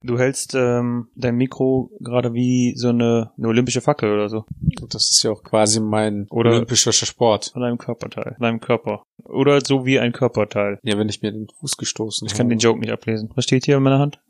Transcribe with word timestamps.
Du 0.00 0.16
hältst 0.16 0.54
ähm, 0.54 1.08
dein 1.16 1.34
Mikro 1.34 1.90
gerade 1.98 2.32
wie 2.32 2.72
so 2.76 2.90
eine, 2.90 3.32
eine 3.36 3.48
olympische 3.48 3.80
Fackel 3.80 4.12
oder 4.12 4.28
so. 4.28 4.44
Und 4.80 4.94
das 4.94 5.10
ist 5.10 5.24
ja 5.24 5.32
auch 5.32 5.42
quasi 5.42 5.80
mein 5.80 6.28
Oder- 6.30 6.50
olympischer 6.52 6.92
Sport. 6.92 7.50
Von 7.52 7.62
deinem 7.62 7.78
Körperteil. 7.78 8.34
Von 8.36 8.42
deinem 8.44 8.60
Körper. 8.60 9.02
Oder 9.24 9.60
so 9.60 9.84
wie 9.86 9.98
ein 9.98 10.12
Körperteil. 10.12 10.78
Ja, 10.84 10.96
wenn 10.98 11.08
ich 11.08 11.20
mir 11.20 11.32
den 11.32 11.48
Fuß 11.58 11.76
gestoßen 11.76 12.28
Ich 12.28 12.34
kann 12.34 12.48
den 12.48 12.60
Joke 12.60 12.78
nicht 12.78 12.92
ablesen. 12.92 13.28
Was 13.34 13.42
steht 13.42 13.64
hier 13.64 13.78
in 13.78 13.82
meiner 13.82 13.98
Hand? 13.98 14.20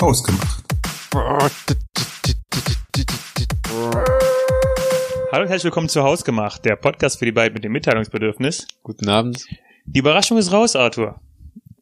Ausgemacht. 0.00 0.64
Hallo 5.30 5.42
und 5.44 5.48
herzlich 5.48 5.64
willkommen 5.64 5.88
zu 5.88 6.02
Hausgemacht, 6.02 6.64
der 6.64 6.74
Podcast 6.74 7.20
für 7.20 7.26
die 7.26 7.32
beiden 7.32 7.54
mit 7.54 7.62
dem 7.62 7.70
Mitteilungsbedürfnis. 7.70 8.66
Guten 8.82 9.08
Abend. 9.08 9.46
Die 9.86 10.00
Überraschung 10.00 10.36
ist 10.38 10.50
raus, 10.52 10.74
Arthur. 10.74 11.20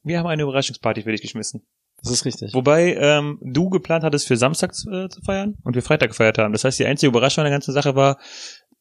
Wir 0.03 0.19
haben 0.19 0.27
eine 0.27 0.43
Überraschungsparty 0.43 1.03
für 1.03 1.13
dich 1.13 1.23
geschmissen. 1.23 1.67
Das 2.03 2.11
ist 2.11 2.25
richtig. 2.25 2.55
Wobei 2.55 2.95
ähm, 2.95 3.39
du 3.43 3.69
geplant 3.69 4.05
hattest, 4.05 4.27
für 4.27 4.37
Samstag 4.37 4.73
äh, 4.91 5.09
zu 5.09 5.21
feiern 5.23 5.59
und 5.65 5.75
wir 5.75 5.83
Freitag 5.83 6.11
gefeiert 6.11 6.39
haben. 6.39 6.53
Das 6.53 6.65
heißt, 6.65 6.79
die 6.79 6.87
einzige 6.87 7.09
Überraschung 7.09 7.43
an 7.43 7.51
der 7.51 7.55
ganzen 7.55 7.73
Sache 7.75 7.95
war, 7.95 8.19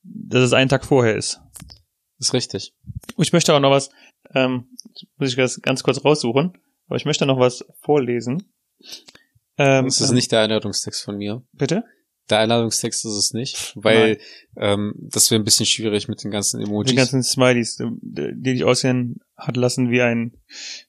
dass 0.03 0.43
es 0.43 0.53
einen 0.53 0.69
Tag 0.69 0.85
vorher 0.85 1.15
ist. 1.15 1.41
Das 2.17 2.29
ist 2.29 2.33
richtig. 2.33 2.73
Und 3.15 3.23
ich 3.25 3.33
möchte 3.33 3.53
auch 3.53 3.59
noch 3.59 3.71
was, 3.71 3.89
ähm, 4.33 4.69
muss 5.17 5.29
ich 5.29 5.35
das 5.35 5.61
ganz 5.61 5.83
kurz 5.83 6.03
raussuchen, 6.03 6.53
aber 6.87 6.95
ich 6.95 7.05
möchte 7.05 7.25
noch 7.25 7.39
was 7.39 7.65
vorlesen. 7.81 8.51
Ähm, 9.57 9.85
Das 9.85 9.99
ist 9.99 10.11
nicht 10.11 10.31
der 10.31 10.41
Einladungstext 10.41 11.03
von 11.03 11.17
mir. 11.17 11.43
Bitte? 11.51 11.83
Der 12.29 12.39
Einladungstext 12.39 13.05
ist 13.05 13.11
es 13.13 13.33
nicht, 13.33 13.73
weil 13.75 14.19
ähm, 14.57 14.93
das 14.97 15.31
wäre 15.31 15.41
ein 15.41 15.45
bisschen 15.45 15.65
schwierig 15.65 16.07
mit 16.07 16.23
den 16.23 16.31
ganzen 16.31 16.61
Emojis. 16.61 16.89
Die 16.91 16.95
ganzen 16.95 17.23
Smileys, 17.23 17.79
äh, 17.79 17.85
die 18.01 18.53
dich 18.53 18.63
aussehen 18.63 19.19
hat 19.35 19.57
lassen 19.57 19.89
wie 19.89 20.01
ein 20.01 20.33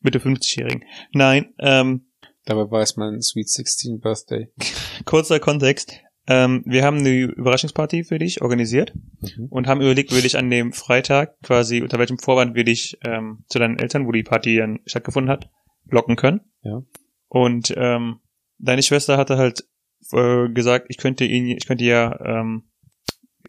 Mitte 0.01 0.19
50-Jährigen. 0.19 0.85
Nein, 1.13 1.55
ähm, 1.59 2.07
Dabei 2.47 2.71
war 2.71 2.81
es 2.81 2.97
mein 2.97 3.21
Sweet 3.21 3.49
16 3.49 4.01
Birthday. 4.01 4.49
kurzer 5.05 5.41
Kontext. 5.41 5.93
Ähm, 6.27 6.63
wir 6.67 6.85
haben 6.85 6.99
eine 6.99 7.11
Überraschungsparty 7.11 8.05
für 8.05 8.19
dich 8.19 8.41
organisiert 8.43 8.93
Mhm. 9.21 9.47
und 9.51 9.67
haben 9.67 9.81
überlegt, 9.83 10.15
wir 10.15 10.23
dich 10.23 10.39
an 10.39 10.49
dem 10.51 10.73
Freitag 10.73 11.39
quasi, 11.43 11.83
unter 11.83 11.99
welchem 11.99 12.19
Vorwand 12.19 12.55
wir 12.55 12.65
dich 12.65 12.99
ähm, 13.05 13.45
zu 13.49 13.59
deinen 13.59 13.79
Eltern, 13.79 14.07
wo 14.07 14.13
die 14.13 14.23
Party 14.23 14.57
dann 14.57 14.81
stattgefunden 14.87 15.31
hat, 15.31 15.51
locken 15.91 16.17
können. 16.17 16.41
Ja. 16.63 16.83
Und 17.29 17.73
ähm, 17.77 18.21
deine 18.59 18.83
Schwester 18.83 19.17
hatte 19.19 19.37
halt 19.37 19.65
äh, 20.13 20.49
gesagt, 20.49 20.87
ich 20.89 20.99
könnte 20.99 21.25
ihn, 21.25 21.47
ich 21.47 21.67
könnte 21.67 21.85
ja 21.85 22.19
ähm, 22.25 22.65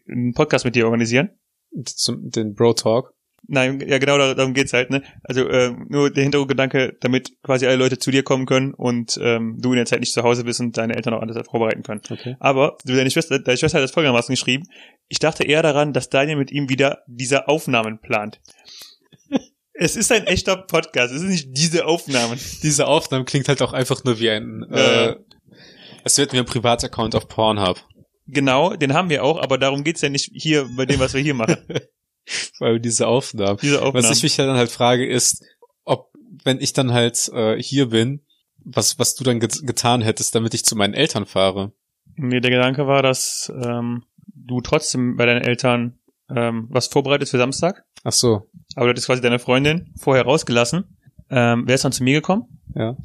einen 0.08 0.34
Podcast 0.34 0.64
mit 0.64 0.74
dir 0.74 0.86
organisieren. 0.86 1.30
Zum, 1.84 2.30
den 2.30 2.54
Bro 2.54 2.74
Talk. 2.74 3.14
Nein, 3.48 3.82
ja 3.86 3.98
genau, 3.98 4.18
dar- 4.18 4.34
darum 4.34 4.54
geht's 4.54 4.72
halt, 4.72 4.90
ne? 4.90 5.02
Also 5.24 5.48
äh, 5.48 5.74
nur 5.88 6.10
der 6.10 6.22
Hintergrundgedanke, 6.22 6.96
damit 7.00 7.32
quasi 7.42 7.66
alle 7.66 7.76
Leute 7.76 7.98
zu 7.98 8.10
dir 8.12 8.22
kommen 8.22 8.46
können 8.46 8.72
und 8.72 9.18
ähm, 9.20 9.56
du 9.60 9.70
in 9.72 9.76
der 9.76 9.86
Zeit 9.86 10.00
nicht 10.00 10.12
zu 10.12 10.22
Hause 10.22 10.44
bist 10.44 10.60
und 10.60 10.76
deine 10.78 10.94
Eltern 10.94 11.14
auch 11.14 11.22
alles 11.22 11.36
vorbereiten 11.48 11.82
können. 11.82 12.02
Okay. 12.08 12.36
Aber 12.38 12.76
du, 12.84 12.94
deine 12.94 13.10
Schwester, 13.10 13.40
deine 13.40 13.58
Schwester 13.58 13.78
hat 13.78 13.84
das 13.84 13.90
folgendermaßen 13.90 14.32
geschrieben. 14.32 14.68
Ich 15.08 15.18
dachte 15.18 15.44
eher 15.44 15.62
daran, 15.62 15.92
dass 15.92 16.08
Daniel 16.08 16.36
mit 16.36 16.52
ihm 16.52 16.68
wieder 16.68 17.02
diese 17.08 17.48
Aufnahmen 17.48 17.98
plant. 18.00 18.40
es 19.72 19.96
ist 19.96 20.12
ein 20.12 20.26
echter 20.26 20.56
Podcast, 20.56 21.12
es 21.12 21.22
ist 21.22 21.28
nicht 21.28 21.48
diese 21.50 21.86
Aufnahmen. 21.86 22.38
Diese 22.62 22.86
Aufnahme 22.86 23.24
klingt 23.24 23.48
halt 23.48 23.60
auch 23.60 23.72
einfach 23.72 24.04
nur 24.04 24.20
wie 24.20 24.30
ein, 24.30 24.62
äh, 24.70 25.16
als 26.04 26.18
hätten 26.18 26.32
wir 26.32 26.40
einen 26.40 26.48
Privataccount 26.48 27.14
auf 27.14 27.28
Pornhub. 27.28 27.78
Genau, 28.26 28.74
den 28.74 28.94
haben 28.94 29.10
wir 29.10 29.24
auch, 29.24 29.40
aber 29.40 29.58
darum 29.58 29.84
geht's 29.84 30.00
ja 30.00 30.08
nicht 30.08 30.30
hier 30.32 30.68
bei 30.76 30.86
dem, 30.86 31.00
was 31.00 31.14
wir 31.14 31.20
hier 31.20 31.34
machen. 31.34 31.56
Weil 32.60 32.78
diese 32.80 33.08
Aufnahmen. 33.08 33.58
Diese 33.60 33.82
Aufnahmen. 33.82 34.04
Was 34.04 34.16
ich 34.16 34.22
mich 34.22 34.36
ja 34.36 34.46
dann 34.46 34.56
halt 34.56 34.70
frage, 34.70 35.06
ist, 35.06 35.44
ob, 35.84 36.12
wenn 36.44 36.60
ich 36.60 36.72
dann 36.72 36.92
halt 36.92 37.28
äh, 37.34 37.60
hier 37.60 37.88
bin, 37.88 38.22
was, 38.64 38.98
was 38.98 39.16
du 39.16 39.24
dann 39.24 39.40
get 39.40 39.66
getan 39.66 40.02
hättest, 40.02 40.34
damit 40.34 40.54
ich 40.54 40.64
zu 40.64 40.76
meinen 40.76 40.94
Eltern 40.94 41.26
fahre. 41.26 41.72
Nee, 42.14 42.40
der 42.40 42.50
Gedanke 42.50 42.86
war, 42.86 43.02
dass 43.02 43.52
ähm, 43.54 44.04
du 44.34 44.60
trotzdem 44.60 45.16
bei 45.16 45.26
deinen 45.26 45.42
Eltern 45.42 45.98
ähm, 46.30 46.68
was 46.70 46.86
vorbereitest 46.86 47.32
für 47.32 47.38
Samstag. 47.38 47.84
Ach 48.04 48.12
so, 48.12 48.48
Aber 48.76 48.86
du 48.86 48.90
hattest 48.90 49.06
quasi 49.06 49.20
deine 49.20 49.38
Freundin 49.38 49.92
vorher 49.98 50.24
rausgelassen. 50.24 50.96
Ähm, 51.30 51.64
wer 51.66 51.74
ist 51.74 51.84
dann 51.84 51.92
zu 51.92 52.04
mir 52.04 52.14
gekommen? 52.20 52.62
ja. 52.74 52.96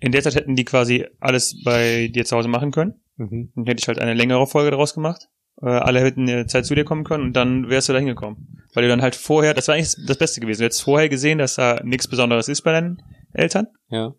In 0.00 0.12
der 0.12 0.22
Zeit 0.22 0.34
hätten 0.34 0.56
die 0.56 0.64
quasi 0.64 1.06
alles 1.20 1.62
bei 1.64 2.08
dir 2.08 2.24
zu 2.24 2.36
Hause 2.36 2.48
machen 2.48 2.72
können. 2.72 3.00
Mhm. 3.16 3.52
Dann 3.54 3.66
hätte 3.66 3.80
ich 3.80 3.88
halt 3.88 3.98
eine 3.98 4.14
längere 4.14 4.46
Folge 4.46 4.70
daraus 4.70 4.94
gemacht. 4.94 5.28
Äh, 5.62 5.66
alle 5.66 6.00
hätten 6.00 6.28
eine 6.28 6.46
Zeit 6.46 6.66
zu 6.66 6.74
dir 6.74 6.84
kommen 6.84 7.04
können 7.04 7.24
und 7.24 7.32
dann 7.34 7.68
wärst 7.68 7.88
du 7.88 7.92
da 7.92 7.98
hingekommen. 7.98 8.64
Weil 8.74 8.84
du 8.84 8.88
dann 8.88 9.02
halt 9.02 9.14
vorher, 9.14 9.54
das 9.54 9.68
war 9.68 9.76
eigentlich 9.76 9.94
das 10.06 10.18
Beste 10.18 10.40
gewesen. 10.40 10.60
Du 10.60 10.64
hättest 10.64 10.82
vorher 10.82 11.08
gesehen, 11.08 11.38
dass 11.38 11.54
da 11.54 11.80
nichts 11.84 12.08
Besonderes 12.08 12.48
ist 12.48 12.62
bei 12.62 12.72
deinen 12.72 13.02
Eltern. 13.32 13.68
Ja. 13.88 14.14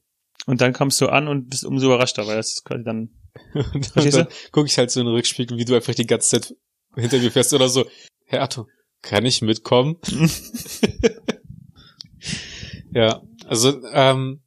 Und 0.46 0.62
dann 0.62 0.74
kamst 0.74 1.02
du 1.02 1.08
an 1.08 1.28
und 1.28 1.50
bist 1.50 1.66
umso 1.66 1.88
überraschter, 1.88 2.26
weil 2.28 2.38
das 2.38 2.52
ist 2.52 2.66
quasi 2.66 2.84
dann. 2.84 3.10
Verstehst 3.94 4.18
dann 4.18 4.28
gucke 4.52 4.68
ich 4.68 4.78
halt 4.78 4.92
so 4.92 5.02
in 5.02 5.08
den 5.08 5.16
Rückspiegel, 5.16 5.58
wie 5.58 5.66
du 5.66 5.76
einfach 5.76 5.94
die 5.94 6.08
ganze 6.08 6.40
Zeit 6.40 6.56
hinter 6.96 7.18
mir 7.18 7.32
fährst 7.32 7.54
oder 7.54 7.68
so. 7.68 7.86
Herr 8.26 8.42
Arthur, 8.42 8.68
kann 9.02 9.26
ich 9.26 9.42
mitkommen? 9.42 9.98
ja, 12.92 13.22
also 13.46 13.82
ähm, 13.92 14.42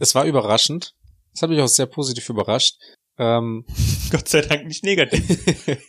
es 0.00 0.14
war 0.14 0.24
überraschend. 0.24 0.94
Das 1.32 1.42
hat 1.42 1.50
mich 1.50 1.60
auch 1.60 1.68
sehr 1.68 1.86
positiv 1.86 2.28
überrascht. 2.28 2.76
Ähm, 3.18 3.64
Gott 4.10 4.28
sei 4.28 4.40
Dank 4.40 4.66
nicht 4.66 4.82
negativ. 4.82 5.22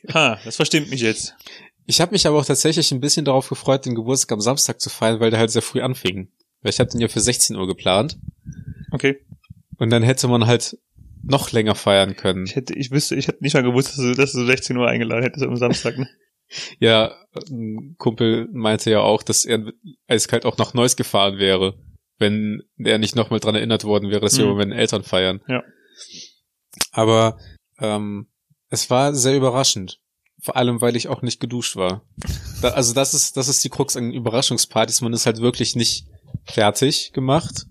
ha, 0.13 0.39
das 0.45 0.57
verstimmt 0.57 0.89
mich 0.89 1.01
jetzt. 1.01 1.33
ich 1.88 1.99
habe 1.99 2.11
mich 2.11 2.27
aber 2.27 2.38
auch 2.38 2.45
tatsächlich 2.45 2.91
ein 2.91 2.99
bisschen 2.99 3.25
darauf 3.25 3.49
gefreut, 3.49 3.85
den 3.85 3.95
Geburtstag 3.95 4.33
am 4.33 4.41
Samstag 4.41 4.79
zu 4.79 4.89
feiern, 4.89 5.19
weil 5.19 5.31
der 5.31 5.39
halt 5.39 5.49
sehr 5.49 5.63
früh 5.63 5.81
anfing. 5.81 6.29
Weil 6.61 6.72
ich 6.72 6.79
habe 6.79 6.91
den 6.91 7.01
ja 7.01 7.07
für 7.07 7.22
16 7.22 7.55
Uhr 7.55 7.67
geplant. 7.67 8.19
Okay. 8.91 9.25
Und 9.77 9.89
dann 9.89 10.03
hätte 10.03 10.28
man 10.28 10.45
halt 10.45 10.78
noch 11.23 11.51
länger 11.51 11.75
feiern 11.75 12.16
können. 12.16 12.45
Ich 12.45 12.55
hätte, 12.55 12.73
ich 12.75 12.91
wüsste, 12.91 13.16
ich 13.16 13.28
hätte 13.28 13.43
nicht 13.43 13.53
mal 13.53 13.63
gewusst, 13.63 13.89
dass 13.89 13.97
du, 13.97 14.13
dass 14.13 14.31
du 14.33 14.45
16 14.45 14.78
Uhr 14.78 14.88
eingeladen 14.88 15.23
hättest 15.23 15.45
am 15.45 15.55
Samstag. 15.55 15.97
Ne? 15.97 16.07
Ja, 16.79 17.16
ein 17.49 17.95
Kumpel 17.97 18.49
meinte 18.51 18.91
ja 18.91 18.99
auch, 18.99 19.23
dass 19.23 19.45
er 19.45 19.72
eiskalt 20.09 20.45
auch 20.45 20.57
nach 20.57 20.73
Neuss 20.73 20.97
gefahren 20.97 21.38
wäre, 21.38 21.78
wenn 22.21 22.61
er 22.77 22.97
nicht 22.99 23.15
nochmal 23.17 23.41
dran 23.41 23.55
erinnert 23.55 23.83
worden 23.83 24.09
wäre, 24.09 24.21
dass 24.21 24.37
wir 24.37 24.45
Mhm. 24.45 24.49
bei 24.51 24.55
meinen 24.59 24.71
Eltern 24.71 25.03
feiern. 25.03 25.41
Ja. 25.49 25.61
Aber 26.91 27.37
ähm, 27.79 28.27
es 28.69 28.89
war 28.89 29.13
sehr 29.13 29.35
überraschend. 29.35 29.99
Vor 30.43 30.55
allem, 30.55 30.81
weil 30.81 30.95
ich 30.95 31.07
auch 31.07 31.21
nicht 31.21 31.39
geduscht 31.39 31.75
war. 31.75 32.03
Da, 32.61 32.69
also 32.69 32.93
das 32.93 33.13
ist, 33.13 33.37
das 33.37 33.47
ist 33.47 33.63
die 33.63 33.69
Krux 33.69 33.95
an 33.95 34.11
Überraschungspartys. 34.11 35.01
Man 35.01 35.13
ist 35.13 35.25
halt 35.25 35.39
wirklich 35.41 35.75
nicht 35.75 36.05
fertig 36.45 37.11
gemacht. 37.13 37.65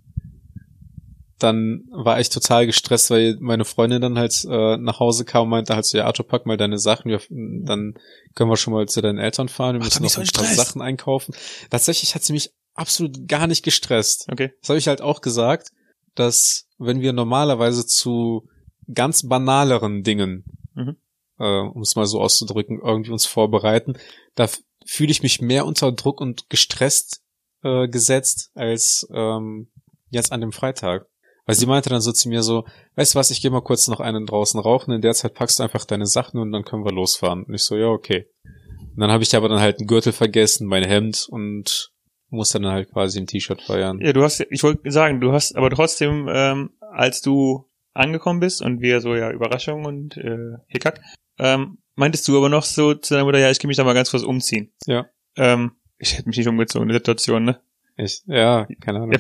Dann 1.39 1.85
war 1.91 2.21
ich 2.21 2.29
total 2.29 2.67
gestresst, 2.67 3.11
weil 3.11 3.39
meine 3.41 3.65
Freundin 3.65 4.03
dann 4.03 4.19
halt 4.19 4.45
äh, 4.49 4.77
nach 4.77 5.01
Hause 5.01 5.25
kam 5.25 5.45
und 5.45 5.49
meinte 5.49 5.75
halt 5.75 5.87
so, 5.87 5.97
ja, 5.97 6.05
Arthur, 6.05 6.27
pack 6.29 6.45
mal 6.45 6.59
deine 6.59 6.79
Sachen, 6.79 7.11
wir, 7.11 7.21
dann 7.31 7.95
können 8.35 8.51
wir 8.51 8.59
schon 8.59 8.75
mal 8.75 8.87
zu 8.87 9.01
deinen 9.01 9.19
Eltern 9.19 9.49
fahren, 9.49 9.77
wir 9.77 9.85
müssen 9.85 10.03
noch 10.03 10.11
so 10.11 10.21
ein 10.21 10.27
paar 10.27 10.45
Stress. 10.45 10.57
Sachen 10.57 10.83
einkaufen. 10.83 11.35
Tatsächlich 11.71 12.15
hat 12.15 12.23
sie 12.25 12.35
mich 12.35 12.51
absolut 12.81 13.29
gar 13.29 13.47
nicht 13.47 13.65
gestresst. 13.65 14.27
Okay. 14.33 14.53
Das 14.61 14.71
habe 14.71 14.79
ich 14.79 14.89
halt 14.89 15.01
auch 15.03 15.21
gesagt, 15.21 15.71
dass 16.15 16.67
wenn 16.79 17.01
wir 17.01 17.13
normalerweise 17.13 17.87
zu 17.87 18.49
ganz 18.93 19.29
banaleren 19.29 20.03
Dingen, 20.03 20.45
Mhm. 20.75 20.97
äh, 21.39 21.61
um 21.61 21.83
es 21.83 21.95
mal 21.97 22.07
so 22.07 22.21
auszudrücken, 22.21 22.81
irgendwie 22.83 23.11
uns 23.11 23.27
vorbereiten, 23.27 23.95
da 24.35 24.49
fühle 24.87 25.11
ich 25.11 25.23
mich 25.23 25.41
mehr 25.41 25.67
unter 25.67 25.93
Druck 25.93 26.21
und 26.21 26.49
gestresst 26.49 27.23
äh, 27.63 27.89
gesetzt 27.89 28.51
als 28.55 29.07
ähm, 29.13 29.69
jetzt 30.09 30.33
an 30.33 30.41
dem 30.41 30.53
Freitag. 30.53 31.07
Weil 31.47 31.57
sie 31.57 31.67
meinte 31.67 31.91
dann 31.91 32.01
so 32.01 32.13
zu 32.13 32.29
mir 32.29 32.43
so, 32.43 32.65
weißt 32.95 33.15
du 33.15 33.19
was, 33.19 33.31
ich 33.31 33.43
gehe 33.43 33.51
mal 33.51 33.63
kurz 33.63 33.89
noch 33.89 34.01
einen 34.01 34.27
draußen 34.27 34.61
rauchen, 34.61 34.93
in 34.93 35.01
der 35.03 35.15
Zeit 35.15 35.35
packst 35.35 35.59
du 35.59 35.65
einfach 35.65 35.85
deine 35.85 36.07
Sachen 36.07 36.39
und 36.41 36.53
dann 36.53 36.65
können 36.65 36.85
wir 36.85 36.93
losfahren. 36.93 37.45
Und 37.45 37.55
ich 37.55 37.65
so, 37.65 37.77
ja, 37.77 37.89
okay. 37.89 38.27
Und 38.45 39.01
dann 39.01 39.11
habe 39.11 39.23
ich 39.23 39.35
aber 39.35 39.49
dann 39.49 39.61
halt 39.61 39.79
einen 39.79 39.89
Gürtel 39.89 40.13
vergessen, 40.13 40.67
mein 40.67 40.85
Hemd 40.85 41.27
und 41.29 41.91
muss 42.31 42.51
dann 42.51 42.67
halt 42.67 42.91
quasi 42.91 43.19
im 43.19 43.27
T-Shirt 43.27 43.63
feiern. 43.63 44.01
Ja, 44.01 44.13
du 44.13 44.23
hast, 44.23 44.41
ich 44.51 44.63
wollte 44.63 44.91
sagen, 44.91 45.21
du 45.21 45.33
hast, 45.33 45.57
aber 45.57 45.71
trotzdem, 45.71 46.29
ähm, 46.33 46.71
als 46.81 47.21
du 47.23 47.69
angekommen 47.93 48.41
bist 48.41 48.63
und 48.63 48.81
wir 48.81 49.01
so, 49.01 49.15
ja, 49.15 49.31
Überraschung 49.31 49.85
und 49.85 50.17
äh, 50.17 50.57
Hickhack, 50.69 51.01
ähm, 51.39 51.79
meintest 51.97 52.27
du 52.29 52.37
aber 52.37 52.49
noch 52.49 52.63
so 52.65 52.95
zu 52.95 53.15
deiner 53.15 53.25
Mutter, 53.25 53.39
ja, 53.39 53.51
ich 53.51 53.59
gehe 53.59 53.69
mich 53.69 53.77
da 53.77 53.85
mal 53.85 53.95
ganz 53.95 54.11
kurz 54.11 54.23
umziehen. 54.23 54.73
Ja. 54.87 55.07
Ähm, 55.37 55.73
ich 55.99 56.17
hätte 56.17 56.29
mich 56.29 56.39
nicht 56.39 56.49
umgezogen 56.49 56.89
in 56.89 56.89
der 56.89 56.99
Situation, 56.99 57.45
ne? 57.45 57.61
Echt? 57.97 58.23
Ja, 58.27 58.67
keine 58.81 59.01
Ahnung. 59.01 59.13
Ja, 59.13 59.19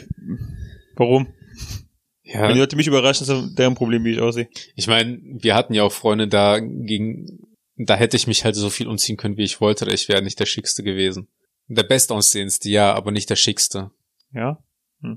warum? 0.96 1.26
Ja, 2.22 2.42
Wenn 2.42 2.54
die 2.54 2.60
Leute 2.60 2.76
mich 2.76 2.86
überraschen, 2.86 3.24
ist 3.24 3.28
das 3.28 3.54
deren 3.54 3.74
Problem, 3.74 4.04
wie 4.04 4.12
ich 4.12 4.20
aussehe. 4.20 4.48
ich 4.76 4.86
meine, 4.86 5.18
wir 5.22 5.54
hatten 5.54 5.74
ja 5.74 5.82
auch 5.82 5.92
Freunde 5.92 6.28
da 6.28 6.60
gegen, 6.60 7.26
da 7.76 7.96
hätte 7.96 8.16
ich 8.16 8.26
mich 8.26 8.44
halt 8.44 8.54
so 8.54 8.70
viel 8.70 8.86
umziehen 8.86 9.16
können, 9.16 9.36
wie 9.36 9.44
ich 9.44 9.60
wollte, 9.60 9.90
ich 9.92 10.08
wäre 10.08 10.22
nicht 10.22 10.38
der 10.38 10.46
Schickste 10.46 10.82
gewesen. 10.82 11.28
Der 11.72 11.84
bestaussehendste, 11.84 12.68
ja, 12.68 12.92
aber 12.92 13.12
nicht 13.12 13.30
der 13.30 13.36
Schickste. 13.36 13.90
Ja. 14.32 14.58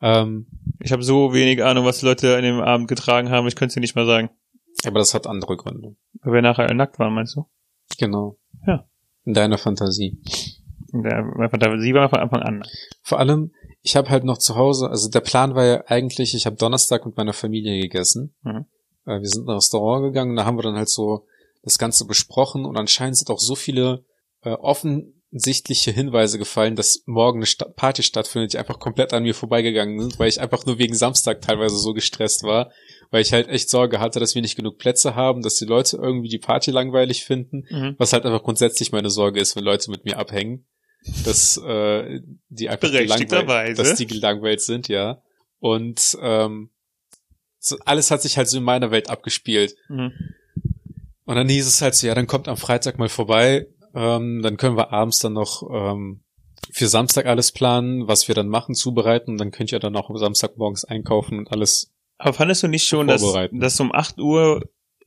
Ähm, 0.00 0.46
Ich 0.80 0.92
habe 0.92 1.02
so 1.02 1.32
wenig 1.32 1.62
Ahnung, 1.62 1.84
was 1.84 2.00
die 2.00 2.06
Leute 2.06 2.36
an 2.36 2.42
dem 2.42 2.60
Abend 2.60 2.88
getragen 2.88 3.30
haben, 3.30 3.46
ich 3.46 3.54
könnte 3.56 3.68
es 3.70 3.74
dir 3.74 3.80
nicht 3.80 3.94
mal 3.94 4.04
sagen. 4.04 4.30
aber 4.84 4.98
das 4.98 5.14
hat 5.14 5.26
andere 5.26 5.56
Gründe. 5.56 5.96
Weil 6.22 6.34
wir 6.34 6.42
nachher 6.42 6.72
nackt 6.74 6.98
waren, 6.98 7.14
meinst 7.14 7.36
du? 7.36 7.46
Genau. 7.98 8.36
Ja. 8.66 8.84
In 9.24 9.32
deiner 9.34 9.56
Fantasie. 9.56 10.18
Der, 10.92 11.22
meine 11.22 11.48
Fantasie 11.48 11.94
war 11.94 12.08
von 12.10 12.18
Anfang 12.18 12.42
an. 12.42 12.64
Vor 13.02 13.18
allem, 13.18 13.52
ich 13.82 13.96
habe 13.96 14.10
halt 14.10 14.24
noch 14.24 14.38
zu 14.38 14.56
Hause, 14.56 14.90
also 14.90 15.08
der 15.08 15.20
Plan 15.20 15.54
war 15.54 15.64
ja 15.64 15.84
eigentlich, 15.86 16.34
ich 16.34 16.46
habe 16.46 16.56
Donnerstag 16.56 17.06
mit 17.06 17.16
meiner 17.16 17.32
Familie 17.32 17.80
gegessen. 17.80 18.34
Mhm. 18.42 18.66
Äh, 19.06 19.20
wir 19.20 19.28
sind 19.28 19.44
in 19.44 19.50
ein 19.50 19.54
Restaurant 19.54 20.02
gegangen, 20.04 20.36
da 20.36 20.44
haben 20.44 20.58
wir 20.58 20.62
dann 20.62 20.76
halt 20.76 20.88
so 20.88 21.26
das 21.62 21.78
Ganze 21.78 22.06
besprochen 22.06 22.64
und 22.66 22.76
anscheinend 22.76 23.16
sind 23.16 23.30
auch 23.30 23.38
so 23.38 23.54
viele 23.54 24.04
äh, 24.44 24.50
offensichtliche 24.50 25.90
Hinweise 25.90 26.38
gefallen, 26.38 26.76
dass 26.76 27.02
morgen 27.06 27.38
eine 27.38 27.46
Sta 27.46 27.66
Party 27.66 28.02
stattfindet, 28.02 28.52
die 28.52 28.58
einfach 28.58 28.78
komplett 28.78 29.12
an 29.12 29.22
mir 29.24 29.34
vorbeigegangen 29.34 30.00
sind, 30.00 30.18
weil 30.18 30.28
ich 30.28 30.40
einfach 30.40 30.64
nur 30.66 30.78
wegen 30.78 30.94
Samstag 30.94 31.40
teilweise 31.42 31.76
so 31.76 31.92
gestresst 31.92 32.42
war, 32.44 32.70
weil 33.10 33.22
ich 33.22 33.32
halt 33.32 33.48
echt 33.48 33.68
Sorge 33.68 34.00
hatte, 34.00 34.20
dass 34.20 34.34
wir 34.34 34.42
nicht 34.42 34.56
genug 34.56 34.78
Plätze 34.78 35.14
haben, 35.14 35.42
dass 35.42 35.56
die 35.56 35.64
Leute 35.64 35.96
irgendwie 35.96 36.28
die 36.28 36.38
Party 36.38 36.70
langweilig 36.70 37.24
finden, 37.24 37.64
Mhm. 37.70 37.94
was 37.98 38.12
halt 38.12 38.24
einfach 38.24 38.42
grundsätzlich 38.42 38.92
meine 38.92 39.10
Sorge 39.10 39.40
ist, 39.40 39.56
wenn 39.56 39.64
Leute 39.64 39.90
mit 39.90 40.04
mir 40.04 40.18
abhängen, 40.18 40.66
dass 41.24 41.56
äh, 41.58 42.20
die 42.48 42.68
einfach 42.68 42.88
gelangweilt, 43.36 43.78
dass 43.78 43.94
die 43.96 44.06
gelangweilt 44.06 44.60
sind, 44.60 44.88
ja. 44.88 45.20
Und 45.58 46.16
ähm, 46.20 46.70
so, 47.58 47.76
alles 47.84 48.10
hat 48.10 48.22
sich 48.22 48.36
halt 48.36 48.48
so 48.48 48.58
in 48.58 48.64
meiner 48.64 48.90
Welt 48.90 49.08
abgespielt. 49.10 49.74
Mhm. 49.88 50.12
Und 51.26 51.36
dann 51.36 51.48
hieß 51.48 51.66
es 51.66 51.80
halt 51.80 51.94
so, 51.94 52.06
ja, 52.06 52.14
dann 52.14 52.26
kommt 52.26 52.48
am 52.48 52.58
Freitag 52.58 52.98
mal 52.98 53.08
vorbei, 53.08 53.66
ähm, 53.94 54.40
dann 54.42 54.56
können 54.56 54.76
wir 54.76 54.92
abends 54.92 55.18
dann 55.18 55.32
noch 55.34 55.62
ähm, 55.70 56.22
für 56.70 56.88
Samstag 56.88 57.26
alles 57.26 57.52
planen, 57.52 58.08
was 58.08 58.26
wir 58.28 58.34
dann 58.34 58.48
machen, 58.48 58.74
zubereiten, 58.74 59.36
dann 59.36 59.50
könnt 59.50 59.72
ihr 59.72 59.78
dann 59.78 59.96
auch 59.96 60.10
am 60.10 60.16
Samstag 60.16 60.56
morgens 60.56 60.84
einkaufen 60.84 61.38
und 61.38 61.50
alles. 61.52 61.92
Aber 62.18 62.32
fandest 62.32 62.62
du 62.62 62.68
nicht 62.68 62.86
schon, 62.86 63.06
dass, 63.06 63.22
dass 63.52 63.80
um 63.80 63.92
8 63.92 64.18
Uhr 64.18 64.62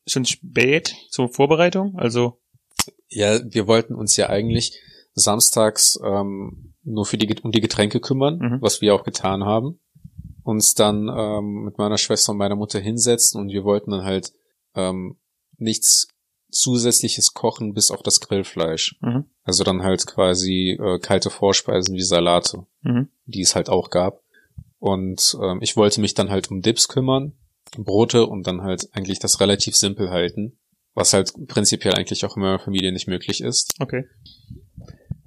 schon 0.06 0.26
spät 0.26 0.96
zur 1.10 1.30
Vorbereitung? 1.30 1.96
Also, 1.98 2.40
Ja, 3.10 3.40
wir 3.44 3.68
wollten 3.68 3.96
uns 3.96 4.16
ja 4.18 4.30
eigentlich 4.30 4.80
samstags 5.14 6.00
ähm, 6.04 6.74
nur 6.84 7.06
für 7.06 7.18
die 7.18 7.34
um 7.42 7.52
die 7.52 7.62
Getränke 7.62 8.00
kümmern, 8.00 8.38
Mhm. 8.38 8.58
was 8.62 8.82
wir 8.82 8.94
auch 8.94 9.04
getan 9.04 9.44
haben. 9.44 9.80
Uns 10.44 10.76
dann 10.76 11.10
ähm, 11.14 11.64
mit 11.66 11.78
meiner 11.78 11.98
Schwester 11.98 12.32
und 12.32 12.38
meiner 12.38 12.56
Mutter 12.56 12.80
hinsetzen 12.80 13.42
und 13.42 13.50
wir 13.50 13.64
wollten 13.64 13.92
dann 13.92 14.04
halt 14.04 14.32
ähm, 14.76 15.18
nichts 15.58 16.08
zusätzliches 16.50 17.34
kochen 17.34 17.74
bis 17.74 17.92
auf 17.92 18.02
das 18.04 18.20
Grillfleisch. 18.20 18.98
mhm. 19.02 19.26
Also 19.44 19.64
dann 19.64 19.84
halt 19.84 20.06
quasi 20.08 20.78
äh, 20.80 21.00
kalte 21.00 21.30
Vorspeisen 21.30 21.96
wie 21.96 22.02
Salate, 22.04 22.66
Mhm. 22.82 23.10
die 23.26 23.42
es 23.42 23.56
halt 23.56 23.70
auch 23.70 23.90
gab. 23.90 24.22
Und 24.80 25.38
ähm, 25.42 25.60
ich 25.62 25.76
wollte 25.76 26.02
mich 26.02 26.14
dann 26.14 26.30
halt 26.30 26.52
um 26.52 26.62
Dips 26.62 26.88
kümmern, 26.88 27.34
Brote 27.78 28.26
und 28.28 28.46
dann 28.48 28.62
halt 28.62 28.90
eigentlich 28.94 29.20
das 29.20 29.40
relativ 29.40 29.76
simpel 29.76 30.10
halten, 30.10 30.58
was 30.94 31.14
halt 31.14 31.34
prinzipiell 31.48 31.96
eigentlich 31.96 32.24
auch 32.26 32.36
in 32.38 32.44
meiner 32.44 32.60
Familie 32.60 32.92
nicht 32.92 33.08
möglich 33.08 33.42
ist. 33.42 33.74
okay. 33.80 34.06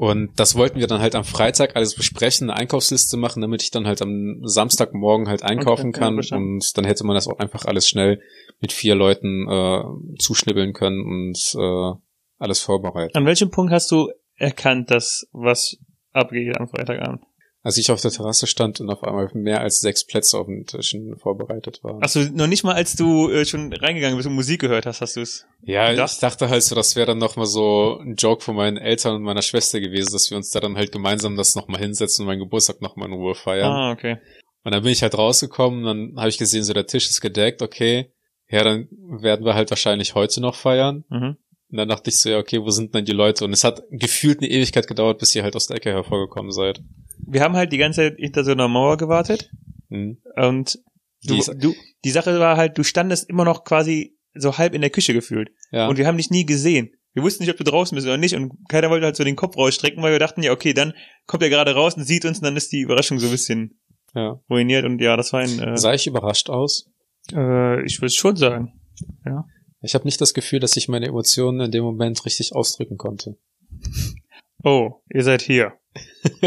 Und 0.01 0.31
das 0.41 0.55
wollten 0.57 0.81
wir 0.81 0.87
dann 0.87 1.03
halt 1.03 1.15
am 1.15 1.25
Freitag 1.25 1.77
alles 1.77 1.95
besprechen, 1.95 2.49
eine 2.49 2.59
Einkaufsliste 2.59 3.19
machen, 3.19 3.43
damit 3.43 3.63
ich 3.63 3.71
dann 3.71 3.87
halt 3.87 4.01
am 4.01 4.39
Samstagmorgen 4.45 5.29
halt 5.29 5.43
einkaufen 5.43 5.89
Okay, 5.91 6.01
ja, 6.01 6.07
kann. 6.07 6.15
verstanden. 6.15 6.55
und 6.55 6.79
dann 6.79 6.87
hätte 6.87 7.05
man 7.05 7.15
das 7.15 7.29
auch 7.29 7.39
einfach 7.39 7.67
alles 7.67 7.87
schnell 7.87 8.19
mit 8.61 8.73
vier 8.73 8.95
Leuten 8.95 9.47
äh, 9.47 9.83
zuschnibbeln 10.19 10.73
können 10.73 11.03
und 11.05 11.39
äh, 11.55 11.99
alles 12.39 12.61
vorbereiten. 12.61 13.15
An 13.15 13.27
welchem 13.27 13.51
Punkt 13.51 13.75
hast 13.75 13.91
du 13.91 14.11
erkannt, 14.37 14.91
dass 14.91 15.29
was 15.33 15.77
abgeht 16.13 16.59
am 16.59 16.67
Freitagabend? 16.67 17.21
Als 17.63 17.77
ich 17.77 17.91
auf 17.91 18.01
der 18.01 18.11
Terrasse 18.11 18.47
stand 18.47 18.81
und 18.81 18.89
auf 18.89 19.05
einmal 19.05 19.29
mehr 19.35 19.61
als 19.61 19.81
sechs 19.81 20.07
Plätze 20.07 20.39
auf 20.39 20.47
den 20.47 20.65
Tischen 20.65 21.19
vorbereitet 21.19 21.85
waren. 21.85 22.03
Achso, 22.03 22.21
noch 22.33 22.47
nicht 22.47 22.65
mal 22.65 22.75
als 22.75 22.97
du 22.97 23.29
äh, 23.29 23.45
schon 23.45 23.73
reingegangen 23.73 24.17
bist 24.17 24.29
und 24.29 24.35
Musik 24.35 24.63
gehört 24.63 24.87
hast, 24.87 25.03
hast 25.03 25.17
du 25.17 25.21
es. 25.21 25.45
ja, 25.63 25.91
gedacht? 25.91 26.13
ich 26.15 26.21
dachte 26.21 26.49
halt 26.49 26.63
so, 26.63 26.75
das 26.75 26.97
wäre 26.97 27.09
dann 27.09 27.19
nochmal 27.19 27.45
so 27.45 27.99
ein 28.01 28.15
Joke 28.15 28.43
von 28.43 28.57
meinen 28.57 28.79
Eltern 28.79 29.17
und 29.17 29.23
meiner 29.23 29.43
Schwester 29.43 29.79
gewesen, 29.79 30.13
dass 30.13 30.31
wir 30.31 30.39
uns 30.39 30.49
da 30.51 30.61
dann 30.61 30.77
halt 30.77 30.91
gemeinsam 30.91 31.37
das 31.37 31.55
nochmal 31.55 31.81
hinsetzen 31.81 32.23
und 32.23 32.29
meinen 32.29 32.41
Geburtstag 32.41 32.81
nochmal 32.81 33.09
in 33.09 33.15
Ruhe 33.15 33.35
feiern. 33.35 33.71
Ah, 33.71 33.93
okay. 33.93 34.17
Und 34.65 34.73
dann 34.73 34.83
bin 34.83 34.93
ich 34.93 35.03
halt 35.03 35.17
rausgekommen, 35.17 35.85
dann 35.85 36.15
habe 36.17 36.31
ich 36.31 36.39
gesehen, 36.39 36.65
so 36.65 36.73
der 36.73 36.87
Tisch 36.87 37.09
ist 37.09 37.21
gedeckt, 37.21 37.61
okay. 37.61 38.11
Ja, 38.49 38.65
dann 38.65 38.89
werden 39.21 39.45
wir 39.45 39.55
halt 39.55 39.71
wahrscheinlich 39.71 40.15
heute 40.15 40.41
noch 40.41 40.55
feiern. 40.55 41.05
Mhm. 41.09 41.37
Und 41.71 41.77
dann 41.79 41.89
dachte 41.89 42.11
ich 42.11 42.17
so, 42.21 42.31
ja, 42.31 42.39
okay, 42.39 42.61
wo 42.61 42.71
sind 42.71 42.95
denn 42.95 43.05
die 43.05 43.13
Leute? 43.13 43.45
Und 43.45 43.53
es 43.53 43.65
hat 43.65 43.83
gefühlt 43.91 44.41
eine 44.41 44.51
Ewigkeit 44.51 44.87
gedauert, 44.87 45.19
bis 45.19 45.35
ihr 45.35 45.43
halt 45.43 45.55
aus 45.57 45.67
der 45.67 45.77
Ecke 45.77 45.91
hervorgekommen 45.91 46.51
seid. 46.51 46.81
Wir 47.27 47.43
haben 47.43 47.55
halt 47.55 47.73
die 47.73 47.79
ganze 47.79 48.01
Zeit 48.01 48.17
hinter 48.19 48.45
so 48.45 48.53
einer 48.53 48.69
Mauer 48.69 48.97
gewartet 48.97 49.51
Hm. 49.91 50.19
und 50.37 50.79
du, 51.25 51.35
Die 51.35 51.59
du, 51.59 51.75
die 52.05 52.11
Sache 52.11 52.39
war 52.39 52.57
halt, 52.57 52.79
du 52.79 52.85
standest 52.85 53.29
immer 53.29 53.45
noch 53.45 53.65
quasi 53.65 54.17
so 54.35 54.57
halb 54.57 54.73
in 54.75 54.81
der 54.83 54.91
Küche 54.91 55.13
gefühlt. 55.13 55.51
Ja. 55.73 55.89
Und 55.89 55.99
wir 55.99 56.07
haben 56.07 56.17
dich 56.17 56.31
nie 56.31 56.47
gesehen. 56.47 56.93
Wir 57.13 57.25
wussten 57.25 57.43
nicht, 57.43 57.51
ob 57.51 57.57
du 57.57 57.65
draußen 57.65 57.97
bist 57.97 58.07
oder 58.07 58.17
nicht 58.17 58.37
und 58.37 58.53
keiner 58.69 58.89
wollte 58.89 59.07
halt 59.07 59.17
so 59.17 59.25
den 59.25 59.35
Kopf 59.35 59.57
rausstrecken, 59.57 60.01
weil 60.01 60.13
wir 60.13 60.21
dachten, 60.21 60.45
ja, 60.45 60.53
okay, 60.53 60.73
dann 60.75 60.95
kommt 61.27 61.43
er 61.43 61.51
gerade 61.51 61.75
raus 61.75 61.97
und 61.97 62.05
sieht 62.05 62.25
uns 62.25 62.39
und 62.39 62.45
dann 62.45 62.57
ist 62.57 62.71
die 62.71 62.81
Überraschung 62.81 63.19
so 63.19 63.27
ein 63.27 63.33
bisschen 63.33 63.81
ja. 64.15 64.41
ruiniert 64.49 64.85
und 64.85 65.01
ja, 65.01 65.17
das 65.17 65.33
war 65.33 65.41
ein, 65.41 65.59
äh, 65.59 65.77
Sah 65.77 65.93
ich 65.93 66.07
überrascht 66.07 66.49
aus? 66.51 66.89
äh, 67.33 67.85
ich 67.85 68.01
würde 68.01 68.13
schon 68.15 68.37
sagen. 68.37 68.73
Ich 69.83 69.95
habe 69.95 70.05
nicht 70.05 70.21
das 70.21 70.35
Gefühl, 70.35 70.61
dass 70.61 70.77
ich 70.77 70.89
meine 70.89 71.07
Emotionen 71.07 71.61
in 71.61 71.71
dem 71.71 71.85
Moment 71.85 72.25
richtig 72.25 72.55
ausdrücken 72.55 72.97
konnte. 72.97 73.37
Oh, 74.63 75.01
ihr 75.09 75.25
seid 75.25 75.41
hier. 75.41 75.73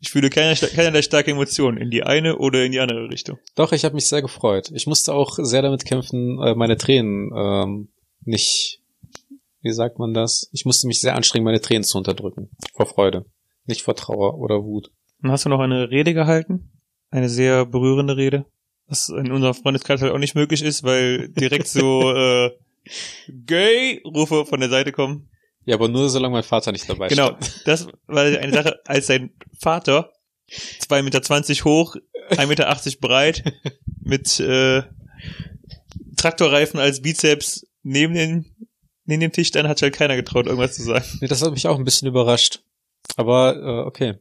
ich 0.00 0.10
fühle 0.10 0.30
keine, 0.30 0.54
keinerlei 0.56 1.02
starke 1.02 1.32
Emotionen 1.32 1.76
in 1.76 1.90
die 1.90 2.02
eine 2.02 2.38
oder 2.38 2.64
in 2.64 2.72
die 2.72 2.80
andere 2.80 3.10
Richtung. 3.10 3.38
Doch, 3.54 3.72
ich 3.72 3.84
habe 3.84 3.94
mich 3.94 4.08
sehr 4.08 4.22
gefreut. 4.22 4.70
Ich 4.72 4.86
musste 4.86 5.12
auch 5.12 5.38
sehr 5.38 5.60
damit 5.60 5.84
kämpfen, 5.84 6.40
äh, 6.42 6.54
meine 6.54 6.78
Tränen 6.78 7.30
ähm, 7.36 7.88
nicht, 8.24 8.80
wie 9.60 9.72
sagt 9.72 9.98
man 9.98 10.14
das? 10.14 10.48
Ich 10.52 10.64
musste 10.64 10.86
mich 10.86 11.00
sehr 11.00 11.14
anstrengen, 11.14 11.44
meine 11.44 11.60
Tränen 11.60 11.84
zu 11.84 11.98
unterdrücken. 11.98 12.48
Vor 12.74 12.86
Freude. 12.86 13.26
Nicht 13.66 13.82
vor 13.82 13.96
Trauer 13.96 14.38
oder 14.38 14.64
Wut. 14.64 14.90
Dann 15.20 15.30
hast 15.30 15.44
du 15.44 15.48
noch 15.48 15.60
eine 15.60 15.90
Rede 15.90 16.14
gehalten. 16.14 16.72
Eine 17.10 17.28
sehr 17.28 17.66
berührende 17.66 18.16
Rede. 18.16 18.46
Was 18.86 19.08
in 19.08 19.30
unserem 19.30 19.54
Freundeskreis 19.54 20.02
halt 20.02 20.12
auch 20.12 20.18
nicht 20.18 20.34
möglich 20.34 20.62
ist, 20.62 20.82
weil 20.82 21.28
direkt 21.28 21.68
so 21.68 22.12
äh, 22.16 22.50
Gay-Rufe 23.28 24.46
von 24.46 24.60
der 24.60 24.68
Seite 24.68 24.92
kommen. 24.92 25.28
Ja, 25.64 25.76
aber 25.76 25.88
nur 25.88 26.08
solange 26.10 26.32
mein 26.32 26.42
Vater 26.42 26.72
nicht 26.72 26.88
dabei 26.88 27.08
Genau, 27.08 27.28
stand. 27.28 27.62
das 27.66 27.88
war 28.06 28.24
eine 28.24 28.52
Sache, 28.52 28.80
als 28.84 29.06
sein 29.06 29.32
Vater, 29.60 30.12
2,20 30.50 31.02
Meter 31.02 31.64
hoch, 31.64 31.96
1,80 32.30 32.46
Meter 32.46 33.00
breit, 33.00 33.44
mit 34.00 34.40
äh, 34.40 34.82
Traktorreifen 36.16 36.80
als 36.80 37.00
Bizeps 37.00 37.66
neben, 37.82 38.14
den, 38.14 38.56
neben 39.04 39.20
dem 39.20 39.32
Tisch, 39.32 39.50
dann 39.52 39.68
hat 39.68 39.78
sich 39.78 39.84
halt 39.84 39.94
keiner 39.94 40.16
getraut, 40.16 40.46
irgendwas 40.46 40.74
zu 40.74 40.82
sagen. 40.82 41.04
Nee, 41.20 41.28
das 41.28 41.42
hat 41.42 41.52
mich 41.52 41.66
auch 41.66 41.78
ein 41.78 41.84
bisschen 41.84 42.08
überrascht. 42.08 42.60
Aber 43.16 43.56
äh, 43.56 43.86
okay. 43.86 44.14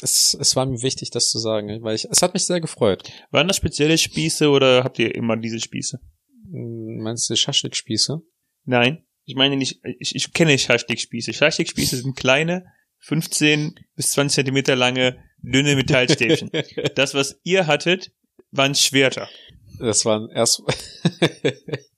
Es, 0.00 0.36
es 0.38 0.54
war 0.54 0.64
mir 0.66 0.80
wichtig, 0.82 1.10
das 1.10 1.30
zu 1.30 1.38
sagen, 1.38 1.82
weil 1.82 1.96
ich, 1.96 2.06
es 2.10 2.22
hat 2.22 2.34
mich 2.34 2.44
sehr 2.44 2.60
gefreut. 2.60 3.02
Waren 3.32 3.48
das 3.48 3.56
spezielle 3.56 3.98
Spieße 3.98 4.48
oder 4.48 4.84
habt 4.84 4.98
ihr 5.00 5.12
immer 5.14 5.36
diese 5.36 5.58
Spieße? 5.58 6.00
Meinst 6.50 7.28
du 7.28 7.34
Schaschlik-Spieße? 7.34 8.20
Nein, 8.64 9.06
ich 9.24 9.34
meine 9.34 9.56
nicht, 9.56 9.80
ich, 9.98 10.14
ich 10.14 10.32
kenne 10.32 10.56
Schaschlik-Spieße. 10.58 11.32
Schaschlik-Spieße 11.32 11.96
sind 11.96 12.16
kleine, 12.16 12.66
15 13.00 13.74
bis 13.94 14.12
20 14.12 14.34
Zentimeter 14.36 14.76
lange, 14.76 15.22
dünne 15.38 15.76
Metallstäbchen. 15.76 16.50
Das, 16.94 17.14
was 17.14 17.38
ihr 17.44 17.66
hattet, 17.66 18.12
waren 18.50 18.74
Schwerter. 18.74 19.28
Das 19.78 20.04
waren 20.04 20.30
erst. 20.30 20.62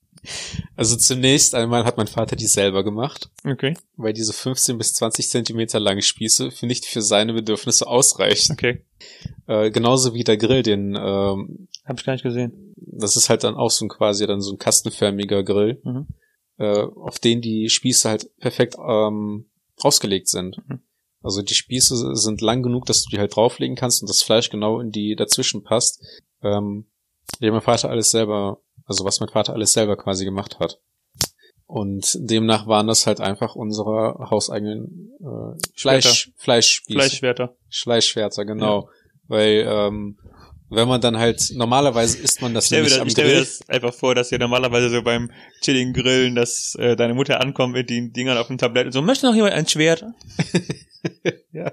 also 0.77 0.97
zunächst 0.97 1.55
einmal 1.55 1.85
hat 1.85 1.97
mein 1.97 2.07
Vater 2.07 2.37
die 2.37 2.47
selber 2.47 2.85
gemacht, 2.85 3.31
Okay, 3.45 3.75
weil 3.97 4.13
diese 4.13 4.33
15 4.33 4.77
bis 4.79 4.95
20 4.95 5.29
Zentimeter 5.29 5.81
lange 5.81 6.03
Spieße 6.03 6.51
für 6.51 6.67
nicht 6.67 6.85
für 6.85 7.03
seine 7.03 7.33
Bedürfnisse 7.33 7.87
ausreichen. 7.87 8.53
okay. 8.53 8.85
Äh, 9.47 9.71
genauso 9.71 10.15
wie 10.15 10.25
der 10.25 10.37
Grill, 10.37 10.63
den 10.63 10.95
ähm, 10.95 11.69
Hab 11.85 11.99
ich 11.99 12.05
gar 12.07 12.13
nicht 12.15 12.23
gesehen. 12.23 12.75
das 12.77 13.17
ist 13.17 13.29
halt 13.31 13.45
dann 13.45 13.55
auch 13.57 13.71
so 13.71 13.85
ein 13.85 13.89
quasi 13.89 14.27
dann 14.27 14.41
so 14.41 14.53
ein 14.53 14.59
kastenförmiger 14.59 15.43
Grill, 15.43 15.81
Mhm. 15.85 16.07
äh, 16.59 16.83
auf 16.83 17.19
den 17.19 17.41
die 17.41 17.69
Spieße 17.69 18.09
halt 18.09 18.31
perfekt 18.39 18.77
ähm, 18.79 19.47
ausgelegt 19.79 20.29
sind. 20.29 20.59
Mhm. 20.69 20.81
Also 21.23 21.43
die 21.43 21.55
Spieße 21.55 22.15
sind 22.17 22.41
lang 22.41 22.63
genug, 22.63 22.87
dass 22.87 23.03
du 23.05 23.11
die 23.11 23.19
halt 23.19 23.37
drauflegen 23.37 23.77
kannst 23.77 24.01
und 24.03 24.09
das 24.09 24.23
Fleisch 24.23 24.49
genau 24.51 24.81
in 24.81 24.91
die 24.91 25.17
dazwischen 25.17 25.63
passt. 25.63 26.03
Ähm, 26.43 26.87
ja, 27.41 27.51
mein 27.53 27.61
Vater 27.61 27.91
alles 27.91 28.11
selber, 28.11 28.61
also 28.91 29.05
was 29.05 29.21
mein 29.21 29.29
Vater 29.29 29.53
alles 29.55 29.73
selber 29.73 29.97
quasi 29.97 30.25
gemacht 30.25 30.59
hat. 30.59 30.81
Und 31.67 32.19
demnach 32.19 32.67
waren 32.67 32.89
das 32.89 33.07
halt 33.07 33.21
einfach 33.21 33.55
unsere 33.55 34.29
hauseigenen 34.29 35.13
äh, 35.21 35.57
Fleisch, 35.77 36.33
Fleischspieße. 36.37 36.99
Fleischschwerter. 36.99 37.57
Fleischschwerter, 37.71 38.45
genau. 38.45 38.91
Weil 39.29 39.65
ähm, 39.69 40.19
wenn 40.71 40.89
man 40.89 41.01
dann 41.01 41.19
halt, 41.19 41.53
normalerweise 41.55 42.19
isst 42.19 42.43
man 42.43 42.53
das 42.53 42.73
mir, 42.73 42.79
nämlich 42.79 42.95
das, 42.95 43.01
am 43.01 43.07
ich 43.07 43.13
stell 43.13 43.27
mir 43.27 43.33
Grill. 43.35 43.41
das 43.43 43.69
einfach 43.69 43.95
vor, 43.95 44.17
dass 44.17 44.33
ihr 44.33 44.41
normalerweise 44.41 44.91
so 44.91 45.03
beim 45.03 45.31
chilligen 45.61 45.93
Grillen, 45.93 46.35
dass 46.35 46.75
äh, 46.75 46.97
deine 46.97 47.15
Mutter 47.15 47.41
ankommt 47.41 47.75
mit 47.75 47.89
den 47.89 48.13
Dingern 48.13 48.39
auf 48.39 48.49
dem 48.49 48.59
Tablett 48.59 48.87
und 48.87 48.93
so, 48.93 49.03
möchte 49.03 49.27
noch 49.27 49.37
jemand 49.37 49.55
ein 49.55 49.69
Schwert? 49.69 50.05
ja. 51.53 51.71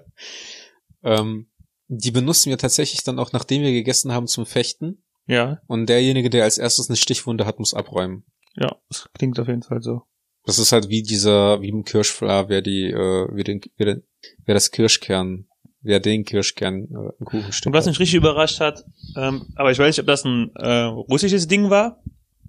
Ähm, 1.03 1.47
die 1.87 2.11
benutzen 2.11 2.51
wir 2.51 2.59
tatsächlich 2.59 3.03
dann 3.03 3.17
auch, 3.17 3.31
nachdem 3.31 3.63
wir 3.63 3.71
gegessen 3.71 4.11
haben, 4.11 4.27
zum 4.27 4.45
Fechten. 4.45 5.01
Ja, 5.27 5.59
Und 5.67 5.87
derjenige, 5.89 6.29
der 6.29 6.45
als 6.45 6.57
erstes 6.57 6.89
eine 6.89 6.95
Stichwunde 6.95 7.45
hat, 7.45 7.59
muss 7.59 7.73
abräumen. 7.73 8.23
ja, 8.55 8.75
das 8.89 9.09
klingt 9.13 9.39
auf 9.39 9.47
jeden 9.47 9.63
Fall 9.63 9.81
so. 9.81 10.03
Das 10.45 10.57
ist 10.59 10.71
halt 10.71 10.87
wie 10.87 11.03
dieser, 11.03 11.61
wie 11.61 11.67
im 11.67 11.83
Kirschfla, 11.83 12.47
wer 12.47 12.61
die, 12.61 12.85
äh, 12.89 13.27
wie 13.35 13.43
den, 13.43 13.59
wer, 13.75 13.85
den, 13.85 14.03
wer 14.45 14.53
das 14.53 14.71
Kirschkern, 14.71 15.47
ja, 15.81 15.99
den 15.99 16.23
Kirschkern 16.23 16.85
äh, 16.85 17.21
ein 17.21 17.25
Kuchenstück. 17.25 17.67
Und 17.67 17.73
was 17.73 17.85
mich 17.85 17.99
richtig 17.99 18.15
überrascht 18.15 18.61
hat, 18.61 18.85
ähm, 19.17 19.47
aber 19.55 19.71
ich 19.71 19.77
weiß 19.79 19.87
nicht, 19.87 19.99
ob 19.99 20.07
das 20.07 20.23
ein 20.23 20.51
äh, 20.55 20.83
russisches 20.83 21.47
Ding 21.49 21.69
war 21.69 22.01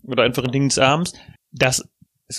oder 0.04 0.23
einfach 0.23 0.44
ein 0.44 0.52
Ding 0.52 0.68
des 0.68 0.78
Abends. 0.78 1.12
Das, 1.50 1.88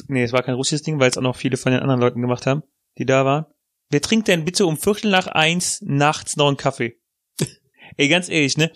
nee, 0.07 0.23
es 0.23 0.31
war 0.31 0.43
kein 0.43 0.55
russisches 0.55 0.83
Ding, 0.83 0.99
weil 1.01 1.09
es 1.09 1.17
auch 1.17 1.21
noch 1.21 1.35
viele 1.35 1.57
von 1.57 1.73
den 1.73 1.81
anderen 1.81 1.99
Leuten 1.99 2.21
gemacht 2.21 2.45
haben, 2.45 2.63
die 2.97 3.05
da 3.05 3.25
waren. 3.25 3.45
Wer 3.89 4.01
trinkt 4.01 4.29
denn 4.29 4.45
bitte 4.45 4.65
um 4.65 4.77
Viertel 4.77 5.11
nach 5.11 5.27
eins 5.27 5.81
nachts 5.81 6.37
noch 6.37 6.47
einen 6.47 6.57
Kaffee? 6.57 6.97
Ey, 7.97 8.07
ganz 8.07 8.29
ehrlich, 8.29 8.55
ne? 8.55 8.71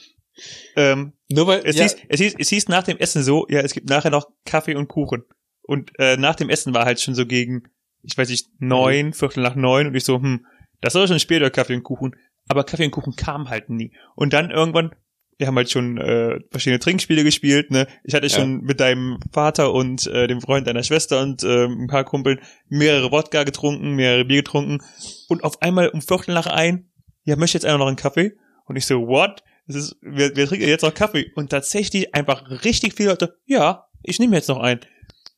Ähm, 0.76 1.14
Nur 1.30 1.48
weil, 1.48 1.62
es, 1.66 1.76
ja, 1.76 1.84
hieß, 1.84 1.96
es, 2.10 2.20
hieß, 2.20 2.36
es 2.40 2.50
hieß 2.50 2.68
nach 2.70 2.84
dem 2.84 2.98
Essen 2.98 3.24
so, 3.24 3.46
ja, 3.50 3.60
es 3.62 3.74
gibt 3.74 3.90
nachher 3.90 4.12
noch 4.12 4.28
Kaffee 4.46 4.76
und 4.76 4.88
Kuchen. 4.88 5.24
Und 5.62 5.92
äh, 6.00 6.18
nach 6.18 6.36
dem 6.36 6.50
Essen 6.50 6.74
war 6.74 6.86
halt 6.86 7.00
schon 7.00 7.16
so 7.16 7.26
gegen, 7.26 7.64
ich 8.02 8.18
weiß 8.18 8.30
nicht, 8.30 8.48
neun, 8.60 9.14
Viertel 9.14 9.44
nach 9.44 9.56
neun 9.56 9.88
und 9.88 9.96
ich 9.96 10.04
so, 10.04 10.16
hm, 10.18 10.46
das 10.82 10.96
war 10.96 11.08
schon 11.08 11.20
später 11.20 11.50
Kaffee 11.50 11.76
und 11.76 11.84
Kuchen. 11.84 12.16
Aber 12.50 12.64
Kaffee 12.66 12.86
und 12.86 12.92
Kuchen 12.92 13.16
kam 13.16 13.50
halt 13.50 13.70
nie. 13.70 13.94
Und 14.16 14.34
dann 14.34 14.52
irgendwann, 14.52 14.94
wir 15.38 15.48
haben 15.48 15.56
halt 15.56 15.72
schon 15.72 15.98
äh, 15.98 16.40
verschiedene 16.52 16.80
Trinkspiele 16.80 17.24
gespielt, 17.24 17.72
ne? 17.72 17.88
Ich 18.04 18.14
hatte 18.14 18.28
Ja. 18.28 18.36
schon 18.36 18.62
mit 18.62 18.80
deinem 18.80 19.20
Vater 19.32 19.74
und 19.74 20.06
äh, 20.08 20.28
dem 20.28 20.42
Freund 20.42 20.68
deiner 20.68 20.84
Schwester 20.84 21.22
und 21.22 21.44
äh, 21.44 21.66
ein 21.66 21.88
paar 21.88 22.04
Kumpeln 22.04 22.40
mehrere 22.68 23.12
Wodka 23.12 23.44
getrunken, 23.44 23.96
mehrere 23.96 24.26
Bier 24.26 24.38
getrunken. 24.44 24.84
Und 25.30 25.44
auf 25.44 25.62
einmal 25.62 25.90
um 25.90 26.02
Viertel 26.02 26.34
nach 26.34 26.48
ein, 26.48 26.92
ja, 27.24 27.36
möchte 27.38 27.58
jetzt 27.58 27.66
einer 27.66 27.78
noch 27.78 27.88
einen 27.88 27.96
Kaffee? 27.96 28.34
Und 28.66 28.76
ich 28.76 28.86
so, 28.86 29.08
what? 29.08 29.44
Das 29.68 29.76
ist, 29.76 29.96
wir, 30.02 30.36
wir 30.36 30.48
trinken 30.48 30.68
jetzt 30.68 30.82
noch 30.82 30.94
Kaffee. 30.94 31.32
Und 31.36 31.50
tatsächlich 31.50 32.14
einfach 32.14 32.64
richtig 32.64 32.94
viele 32.96 33.10
Leute, 33.10 33.38
ja, 33.46 33.88
ich 34.02 34.20
nehme 34.20 34.36
jetzt 34.36 34.50
noch 34.50 34.60
einen. 34.60 34.82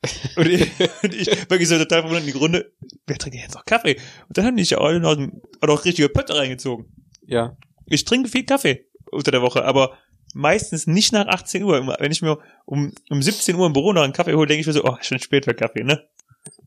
Und 0.35 0.47
ich, 0.47 0.69
und 1.01 1.15
ich 1.15 1.27
wirklich 1.49 1.67
so 1.67 1.79
total 1.79 2.01
verwundert 2.01 2.27
in 2.27 2.31
die 2.31 2.37
Runde, 2.37 2.71
wer 3.07 3.17
trinkt 3.17 3.37
denn 3.37 3.41
jetzt 3.41 3.55
noch 3.55 3.65
Kaffee? 3.65 3.95
Und 4.27 4.37
dann 4.37 4.45
haben 4.45 4.55
die 4.55 4.63
sich 4.63 4.77
alle 4.77 4.99
noch, 4.99 5.17
auch 5.61 5.67
noch 5.67 5.83
richtige 5.83 6.09
Pötte 6.09 6.37
reingezogen. 6.37 6.85
ja, 7.25 7.57
Ich 7.87 8.05
trinke 8.05 8.29
viel 8.29 8.45
Kaffee 8.45 8.85
unter 9.09 9.31
der 9.31 9.41
Woche, 9.41 9.65
aber 9.65 9.97
meistens 10.35 10.85
nicht 10.85 11.11
nach 11.11 11.25
18 11.25 11.63
Uhr. 11.63 11.95
Wenn 11.99 12.11
ich 12.11 12.21
mir 12.21 12.37
um, 12.65 12.93
um 13.09 13.21
17 13.23 13.55
Uhr 13.55 13.65
im 13.65 13.73
Büro 13.73 13.93
noch 13.93 14.03
einen 14.03 14.13
Kaffee 14.13 14.35
hole, 14.35 14.45
denke 14.45 14.61
ich 14.61 14.67
mir 14.67 14.73
so, 14.73 14.83
oh, 14.83 14.95
schon 15.01 15.17
spät 15.17 15.45
für 15.45 15.55
Kaffee, 15.55 15.83
ne? 15.83 16.07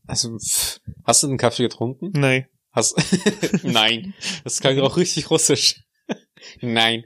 also, 0.07 0.37
hast 1.05 1.23
du 1.23 1.27
einen 1.27 1.37
Kaffee 1.37 1.63
getrunken? 1.63 2.11
Nein. 2.13 2.47
Hast, 2.71 2.95
nein, 3.63 4.13
das 4.43 4.59
klang 4.59 4.79
auch 4.79 4.97
richtig 4.97 5.29
russisch. 5.31 5.83
nein. 6.61 7.03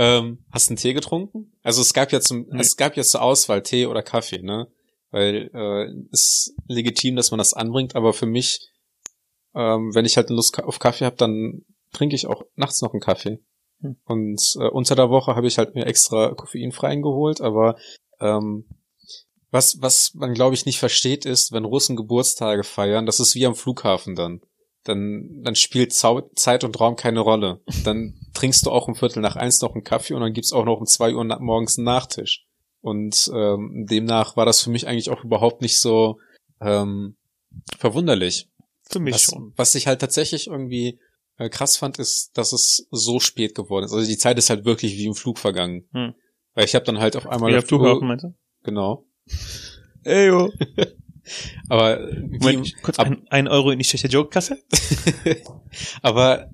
Ähm, 0.00 0.38
hast 0.52 0.68
du 0.68 0.72
einen 0.72 0.78
Tee 0.78 0.94
getrunken? 0.94 1.52
Also 1.64 1.82
es 1.82 1.92
gab 1.92 2.12
ja 2.12 2.20
zum, 2.20 2.46
Nee. 2.48 2.60
es 2.60 2.76
gab 2.76 2.96
ja 2.96 3.02
zur 3.02 3.20
Auswahl 3.20 3.64
Tee 3.64 3.86
oder 3.86 4.02
Kaffee, 4.02 4.40
ne? 4.42 4.68
Weil 5.10 5.50
äh, 5.52 5.92
ist 6.12 6.54
legitim, 6.68 7.16
dass 7.16 7.32
man 7.32 7.38
das 7.38 7.52
anbringt, 7.52 7.96
aber 7.96 8.12
für 8.12 8.26
mich, 8.26 8.70
ähm, 9.56 9.92
wenn 9.94 10.04
ich 10.04 10.16
halt 10.16 10.30
Lust 10.30 10.62
auf 10.62 10.78
Kaffee 10.78 11.04
habe, 11.04 11.16
dann 11.16 11.64
trinke 11.92 12.14
ich 12.14 12.28
auch 12.28 12.44
nachts 12.54 12.80
noch 12.80 12.92
einen 12.92 13.00
Kaffee. 13.00 13.40
Hm. 13.80 13.96
Und 14.04 14.40
äh, 14.60 14.68
unter 14.68 14.94
der 14.94 15.10
Woche 15.10 15.34
habe 15.34 15.48
ich 15.48 15.58
halt 15.58 15.74
mir 15.74 15.86
extra 15.86 16.32
koffeinfreien 16.32 17.02
geholt, 17.02 17.40
aber 17.40 17.76
ähm, 18.20 18.66
was, 19.50 19.80
was 19.80 20.14
man 20.14 20.32
glaube 20.32 20.54
ich 20.54 20.64
nicht 20.64 20.78
versteht, 20.78 21.24
ist, 21.24 21.50
wenn 21.50 21.64
Russen 21.64 21.96
Geburtstage 21.96 22.62
feiern, 22.62 23.04
das 23.04 23.18
ist 23.18 23.34
wie 23.34 23.46
am 23.46 23.56
Flughafen 23.56 24.14
dann. 24.14 24.42
Dann, 24.84 25.42
dann 25.42 25.56
spielt 25.56 25.92
Zeit 25.92 26.62
und 26.62 26.78
Raum 26.78 26.94
keine 26.94 27.20
Rolle. 27.20 27.60
Dann 27.84 28.17
trinkst 28.34 28.66
du 28.66 28.70
auch 28.70 28.88
um 28.88 28.94
Viertel 28.94 29.20
nach 29.20 29.36
eins 29.36 29.60
noch 29.60 29.74
einen 29.74 29.84
Kaffee 29.84 30.14
und 30.14 30.20
dann 30.20 30.32
gibt's 30.32 30.52
auch 30.52 30.64
noch 30.64 30.78
um 30.80 30.86
zwei 30.86 31.14
Uhr 31.14 31.24
morgens 31.40 31.78
einen 31.78 31.84
Nachtisch. 31.84 32.44
Und 32.80 33.30
ähm, 33.34 33.86
demnach 33.88 34.36
war 34.36 34.46
das 34.46 34.62
für 34.62 34.70
mich 34.70 34.86
eigentlich 34.86 35.10
auch 35.10 35.24
überhaupt 35.24 35.62
nicht 35.62 35.80
so 35.80 36.18
ähm, 36.60 37.16
verwunderlich. 37.76 38.48
Für 38.88 39.00
mich 39.00 39.14
Was, 39.14 39.22
schon. 39.24 39.52
was 39.56 39.74
ich 39.74 39.86
halt 39.86 40.00
tatsächlich 40.00 40.46
irgendwie 40.46 40.98
äh, 41.36 41.48
krass 41.48 41.76
fand, 41.76 41.98
ist, 41.98 42.36
dass 42.36 42.52
es 42.52 42.86
so 42.90 43.20
spät 43.20 43.54
geworden 43.54 43.84
ist. 43.84 43.92
Also 43.92 44.06
die 44.06 44.18
Zeit 44.18 44.38
ist 44.38 44.50
halt 44.50 44.64
wirklich 44.64 44.96
wie 44.96 45.06
im 45.06 45.14
Flug 45.14 45.38
vergangen. 45.38 45.88
Hm. 45.92 46.14
Weil 46.54 46.64
ich 46.64 46.74
habe 46.74 46.84
dann 46.84 46.98
halt 46.98 47.16
auf 47.16 47.26
einmal 47.26 47.52
Wie 47.52 47.58
auf 47.58 47.66
Flughafen, 47.66 48.08
meinst 48.08 48.24
du? 48.24 48.34
genau. 48.62 49.06
Ey, 50.04 50.28
yo. 50.28 50.50
Aber 51.68 52.08
Moment, 52.14 52.74
kurz 52.82 52.98
ein, 52.98 53.26
ein 53.28 53.48
Euro 53.48 53.70
in 53.70 53.78
die 53.78 53.84
schlechte 53.84 54.08
Joke-Kasse? 54.08 54.58
aber 56.02 56.50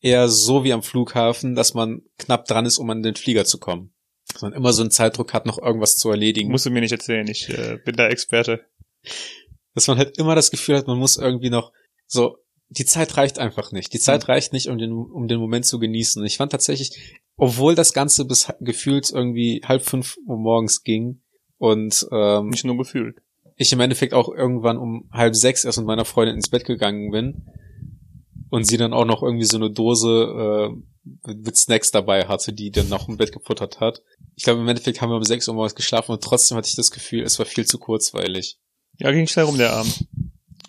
eher 0.00 0.28
so 0.28 0.64
wie 0.64 0.72
am 0.72 0.82
Flughafen, 0.82 1.54
dass 1.54 1.74
man 1.74 2.02
knapp 2.18 2.46
dran 2.46 2.66
ist, 2.66 2.78
um 2.78 2.88
an 2.90 3.02
den 3.02 3.16
Flieger 3.16 3.44
zu 3.44 3.58
kommen. 3.58 3.92
Dass 4.32 4.42
man 4.42 4.52
immer 4.52 4.72
so 4.72 4.82
einen 4.82 4.90
Zeitdruck 4.90 5.32
hat, 5.32 5.46
noch 5.46 5.58
irgendwas 5.58 5.96
zu 5.96 6.10
erledigen. 6.10 6.50
Musst 6.50 6.66
du 6.66 6.70
mir 6.70 6.80
nicht 6.80 6.92
erzählen, 6.92 7.26
ich 7.26 7.48
äh, 7.48 7.78
bin 7.84 7.96
da 7.96 8.08
Experte. 8.08 8.64
dass 9.74 9.86
man 9.86 9.98
halt 9.98 10.18
immer 10.18 10.34
das 10.34 10.50
Gefühl 10.50 10.76
hat, 10.76 10.86
man 10.86 10.98
muss 10.98 11.16
irgendwie 11.16 11.50
noch 11.50 11.72
so, 12.06 12.38
die 12.68 12.84
Zeit 12.84 13.16
reicht 13.16 13.38
einfach 13.38 13.72
nicht. 13.72 13.92
Die 13.94 13.98
Zeit 13.98 14.28
reicht 14.28 14.52
nicht, 14.52 14.68
um 14.68 14.76
den, 14.78 14.92
um 14.92 15.28
den 15.28 15.40
Moment 15.40 15.64
zu 15.64 15.78
genießen. 15.78 16.20
Und 16.20 16.26
ich 16.26 16.36
fand 16.36 16.52
tatsächlich, 16.52 17.20
obwohl 17.36 17.74
das 17.74 17.92
Ganze 17.92 18.24
bis 18.26 18.52
gefühlt 18.60 19.10
irgendwie 19.10 19.62
halb 19.64 19.82
fünf 19.82 20.18
Uhr 20.26 20.36
morgens 20.36 20.82
ging 20.82 21.22
und 21.56 22.06
ähm, 22.12 22.50
Nicht 22.50 22.64
nur 22.64 22.76
gefühlt. 22.76 23.16
ich 23.56 23.72
im 23.72 23.80
Endeffekt 23.80 24.12
auch 24.12 24.28
irgendwann 24.28 24.76
um 24.76 25.08
halb 25.12 25.34
sechs 25.34 25.64
erst 25.64 25.78
mit 25.78 25.86
meiner 25.86 26.04
Freundin 26.04 26.36
ins 26.36 26.50
Bett 26.50 26.64
gegangen 26.66 27.10
bin 27.10 27.46
und 28.50 28.64
sie 28.64 28.76
dann 28.76 28.92
auch 28.92 29.04
noch 29.04 29.22
irgendwie 29.22 29.44
so 29.44 29.56
eine 29.56 29.70
Dose 29.70 30.72
äh, 30.74 31.32
mit 31.34 31.56
Snacks 31.56 31.90
dabei 31.90 32.26
hatte, 32.26 32.52
die 32.52 32.70
dann 32.70 32.88
noch 32.88 33.08
im 33.08 33.16
Bett 33.16 33.32
gefuttert 33.32 33.80
hat. 33.80 34.02
Ich 34.36 34.44
glaube, 34.44 34.60
im 34.60 34.68
Endeffekt 34.68 35.00
haben 35.00 35.10
wir 35.10 35.16
um 35.16 35.24
sechs 35.24 35.48
Uhr 35.48 35.54
morgens 35.54 35.74
geschlafen 35.74 36.12
und 36.12 36.22
trotzdem 36.22 36.56
hatte 36.56 36.68
ich 36.68 36.76
das 36.76 36.90
Gefühl, 36.90 37.22
es 37.22 37.38
war 37.38 37.46
viel 37.46 37.66
zu 37.66 37.78
kurzweilig. 37.78 38.58
Ja, 38.98 39.10
ging 39.12 39.26
schnell 39.26 39.46
rum 39.46 39.58
der 39.58 39.72
Abend. 39.72 40.06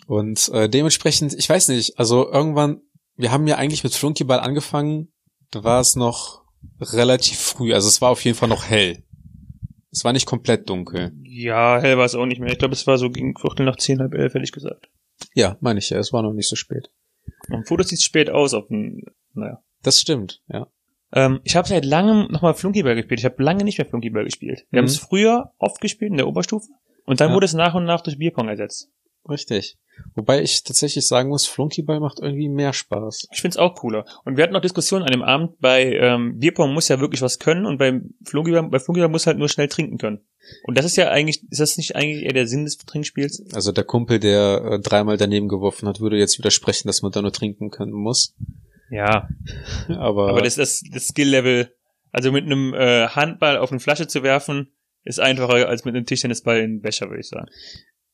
Und 0.06 0.48
äh, 0.48 0.68
dementsprechend, 0.68 1.34
ich 1.34 1.48
weiß 1.48 1.68
nicht, 1.68 1.98
also 1.98 2.30
irgendwann, 2.30 2.80
wir 3.16 3.30
haben 3.32 3.46
ja 3.46 3.56
eigentlich 3.56 3.84
mit 3.84 3.94
Flunkyball 3.94 4.40
angefangen, 4.40 5.12
da 5.50 5.62
war 5.62 5.80
es 5.80 5.96
noch 5.96 6.42
relativ 6.80 7.38
früh, 7.38 7.72
also 7.72 7.88
es 7.88 8.00
war 8.00 8.10
auf 8.10 8.24
jeden 8.24 8.36
Fall 8.36 8.48
noch 8.48 8.64
hell. 8.64 9.02
Es 9.92 10.04
war 10.04 10.12
nicht 10.12 10.26
komplett 10.26 10.68
dunkel. 10.68 11.12
Ja, 11.24 11.80
hell 11.80 11.98
war 11.98 12.04
es 12.04 12.14
auch 12.14 12.26
nicht 12.26 12.40
mehr. 12.40 12.52
Ich 12.52 12.58
glaube, 12.58 12.74
es 12.74 12.86
war 12.86 12.96
so 12.96 13.10
gegen 13.10 13.36
Viertel 13.36 13.66
nach 13.66 13.76
zehn, 13.76 13.98
halb 13.98 14.14
elf, 14.14 14.34
ehrlich 14.34 14.52
gesagt. 14.52 14.88
Ja, 15.34 15.56
meine 15.60 15.80
ich 15.80 15.90
ja, 15.90 15.98
es 15.98 16.12
war 16.12 16.22
noch 16.22 16.32
nicht 16.32 16.48
so 16.48 16.56
spät. 16.56 16.90
Am 17.50 17.64
Foto 17.64 17.82
sieht 17.82 18.02
spät 18.02 18.30
aus 18.30 18.54
auf 18.54 18.68
dem, 18.68 19.02
naja. 19.34 19.62
Das 19.82 20.00
stimmt, 20.00 20.42
ja. 20.48 20.66
Ähm, 21.12 21.40
ich 21.44 21.56
habe 21.56 21.66
seit 21.66 21.84
langem 21.84 22.28
nochmal 22.30 22.54
Flunkyball 22.54 22.94
gespielt. 22.94 23.20
Ich 23.20 23.24
habe 23.26 23.42
lange 23.42 23.64
nicht 23.64 23.78
mehr 23.78 23.86
Flunkyball 23.86 24.24
gespielt. 24.24 24.66
Wir 24.70 24.76
Mhm. 24.76 24.84
haben 24.84 24.88
es 24.90 24.98
früher 24.98 25.52
oft 25.58 25.80
gespielt 25.80 26.10
in 26.12 26.16
der 26.18 26.28
Oberstufe. 26.28 26.68
Und 27.04 27.20
dann 27.20 27.30
Ja. 27.30 27.34
wurde 27.34 27.46
es 27.46 27.54
nach 27.54 27.74
und 27.74 27.84
nach 27.84 28.02
durch 28.02 28.18
Bierpong 28.18 28.48
ersetzt. 28.48 28.90
Richtig. 29.28 29.76
Wobei 30.14 30.42
ich 30.42 30.64
tatsächlich 30.64 31.06
sagen 31.06 31.28
muss, 31.28 31.46
Flunkyball 31.46 32.00
macht 32.00 32.20
irgendwie 32.20 32.48
mehr 32.48 32.72
Spaß. 32.72 33.28
Ich 33.32 33.40
find's 33.40 33.56
auch 33.56 33.74
cooler. 33.74 34.04
Und 34.24 34.36
wir 34.36 34.44
hatten 34.44 34.52
noch 34.52 34.60
Diskussionen 34.60 35.04
an 35.04 35.12
dem 35.12 35.22
Abend, 35.22 35.58
bei 35.60 35.92
ähm, 35.94 36.38
Bierpong 36.38 36.72
muss 36.72 36.88
ja 36.88 37.00
wirklich 37.00 37.22
was 37.22 37.38
können 37.38 37.66
und 37.66 37.78
beim 37.78 38.14
Flunkyball, 38.24 38.68
bei 38.70 38.78
Flunkyball 38.78 39.10
muss 39.10 39.26
halt 39.26 39.38
nur 39.38 39.48
schnell 39.48 39.68
trinken 39.68 39.98
können. 39.98 40.20
Und 40.64 40.78
das 40.78 40.84
ist 40.84 40.96
ja 40.96 41.10
eigentlich, 41.10 41.42
ist 41.50 41.60
das 41.60 41.76
nicht 41.76 41.96
eigentlich 41.96 42.24
eher 42.24 42.32
der 42.32 42.46
Sinn 42.46 42.64
des 42.64 42.78
Trinkspiels? 42.78 43.44
Also 43.52 43.72
der 43.72 43.84
Kumpel, 43.84 44.18
der 44.18 44.62
äh, 44.64 44.80
dreimal 44.80 45.16
daneben 45.16 45.48
geworfen 45.48 45.88
hat, 45.88 46.00
würde 46.00 46.18
jetzt 46.18 46.38
widersprechen, 46.38 46.88
dass 46.88 47.02
man 47.02 47.12
da 47.12 47.22
nur 47.22 47.32
trinken 47.32 47.70
können 47.70 47.92
muss. 47.92 48.34
Ja, 48.90 49.28
Aber, 49.88 50.30
aber 50.30 50.42
das 50.42 50.56
das, 50.56 50.82
das 50.90 51.08
Skill-Level, 51.08 51.72
also 52.10 52.32
mit 52.32 52.44
einem 52.44 52.74
äh, 52.74 53.08
Handball 53.08 53.58
auf 53.58 53.70
eine 53.70 53.80
Flasche 53.80 54.08
zu 54.08 54.22
werfen, 54.22 54.72
ist 55.04 55.20
einfacher 55.20 55.68
als 55.68 55.84
mit 55.84 55.94
einem 55.94 56.06
Tischtennisball 56.06 56.58
in 56.58 56.64
einen 56.64 56.80
Becher, 56.80 57.08
würde 57.08 57.20
ich 57.20 57.28
sagen. 57.28 57.48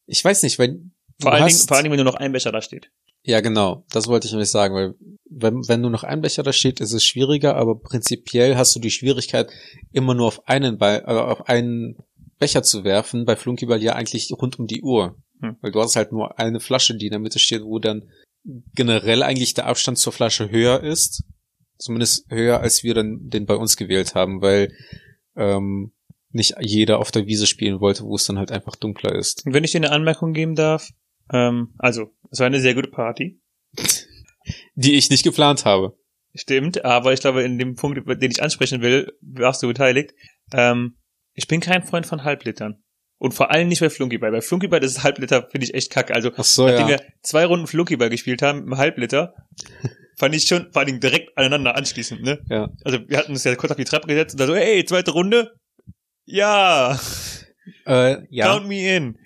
ich 0.06 0.24
weiß 0.24 0.42
nicht, 0.42 0.58
weil 0.58 0.80
Vor 1.20 1.32
allen, 1.32 1.46
Dingen, 1.46 1.58
vor 1.58 1.76
allen 1.76 1.84
Dingen, 1.84 1.92
wenn 1.92 2.04
nur 2.04 2.12
noch 2.12 2.20
ein 2.20 2.32
Becher 2.32 2.52
da 2.52 2.60
steht. 2.60 2.90
Ja, 3.22 3.40
genau. 3.40 3.84
Das 3.90 4.06
wollte 4.06 4.26
ich 4.26 4.32
nämlich 4.32 4.50
sagen, 4.50 4.74
weil 4.74 4.94
wenn, 5.28 5.66
wenn 5.66 5.80
nur 5.80 5.90
noch 5.90 6.04
ein 6.04 6.20
Becher 6.20 6.42
da 6.42 6.52
steht, 6.52 6.80
ist 6.80 6.92
es 6.92 7.04
schwieriger, 7.04 7.56
aber 7.56 7.78
prinzipiell 7.78 8.56
hast 8.56 8.76
du 8.76 8.80
die 8.80 8.90
Schwierigkeit, 8.90 9.50
immer 9.92 10.14
nur 10.14 10.28
auf 10.28 10.46
einen 10.48 10.78
Ball, 10.78 11.02
äh, 11.06 11.10
auf 11.10 11.48
einen 11.48 11.96
Becher 12.38 12.62
zu 12.62 12.84
werfen, 12.84 13.24
bei 13.24 13.34
Flunkyball 13.34 13.82
ja 13.82 13.94
eigentlich 13.94 14.30
rund 14.32 14.58
um 14.58 14.66
die 14.66 14.82
Uhr. 14.82 15.16
Hm. 15.40 15.56
Weil 15.60 15.72
du 15.72 15.80
hast 15.80 15.96
halt 15.96 16.12
nur 16.12 16.38
eine 16.38 16.60
Flasche, 16.60 16.96
die 16.96 17.06
in 17.06 17.12
der 17.12 17.18
Mitte 17.18 17.38
steht, 17.38 17.62
wo 17.62 17.78
dann 17.78 18.08
generell 18.74 19.22
eigentlich 19.22 19.54
der 19.54 19.66
Abstand 19.66 19.98
zur 19.98 20.12
Flasche 20.12 20.50
höher 20.50 20.82
ist. 20.82 21.24
Zumindest 21.78 22.30
höher, 22.30 22.60
als 22.60 22.84
wir 22.84 22.94
dann 22.94 23.28
den 23.28 23.44
bei 23.44 23.56
uns 23.56 23.76
gewählt 23.76 24.14
haben, 24.14 24.40
weil 24.40 24.72
ähm, 25.34 25.92
nicht 26.30 26.54
jeder 26.60 27.00
auf 27.00 27.10
der 27.10 27.26
Wiese 27.26 27.46
spielen 27.46 27.80
wollte, 27.80 28.04
wo 28.04 28.14
es 28.14 28.24
dann 28.24 28.38
halt 28.38 28.52
einfach 28.52 28.76
dunkler 28.76 29.14
ist. 29.14 29.44
Und 29.44 29.52
wenn 29.52 29.64
ich 29.64 29.72
dir 29.72 29.78
eine 29.78 29.90
Anmerkung 29.90 30.32
geben 30.32 30.54
darf, 30.54 30.90
ähm, 31.32 31.74
also, 31.78 32.12
es 32.30 32.38
war 32.38 32.46
eine 32.46 32.60
sehr 32.60 32.74
gute 32.74 32.90
Party. 32.90 33.40
Die 34.74 34.94
ich 34.94 35.10
nicht 35.10 35.24
geplant 35.24 35.64
habe. 35.64 35.96
Stimmt, 36.34 36.84
aber 36.84 37.12
ich 37.12 37.20
glaube, 37.20 37.42
in 37.42 37.58
dem 37.58 37.74
Punkt, 37.74 37.98
den 38.06 38.30
ich 38.30 38.42
ansprechen 38.42 38.82
will, 38.82 39.12
warst 39.22 39.62
du 39.62 39.68
beteiligt. 39.68 40.12
Ähm, 40.52 40.98
ich 41.32 41.48
bin 41.48 41.60
kein 41.60 41.82
Freund 41.82 42.06
von 42.06 42.24
Halblitern. 42.24 42.82
Und 43.18 43.32
vor 43.32 43.50
allem 43.50 43.68
nicht 43.68 43.80
bei 43.80 43.88
Flunkyball. 43.88 44.30
Bei 44.30 44.42
Flunkyball 44.42 44.84
ist 44.84 45.02
Halbliter, 45.02 45.48
finde 45.50 45.66
ich 45.66 45.74
echt 45.74 45.90
kacke. 45.90 46.14
Also, 46.14 46.30
so, 46.36 46.66
nachdem 46.66 46.88
ja. 46.88 46.98
wir 46.98 47.02
zwei 47.22 47.46
Runden 47.46 47.66
Flunkyball 47.66 48.10
gespielt 48.10 48.42
haben, 48.42 48.64
im 48.64 48.76
Halbliter, 48.76 49.34
fand 50.18 50.34
ich 50.34 50.44
schon 50.44 50.70
vor 50.70 50.80
allen 50.80 50.86
Dingen 50.86 51.00
direkt 51.00 51.36
aneinander 51.38 51.74
anschließend, 51.74 52.22
ne? 52.22 52.38
Ja. 52.50 52.68
Also, 52.84 52.98
wir 53.08 53.16
hatten 53.16 53.32
uns 53.32 53.44
ja 53.44 53.54
kurz 53.56 53.70
auf 53.70 53.78
die 53.78 53.84
Treppe 53.84 54.06
gesetzt 54.06 54.34
und 54.34 54.40
da 54.40 54.46
so, 54.46 54.54
hey, 54.54 54.84
zweite 54.84 55.12
Runde? 55.12 55.54
Ja, 56.26 56.98
Äh, 57.86 58.18
ja. 58.30 58.46
count 58.46 58.68
me 58.68 58.96
in. 58.96 59.18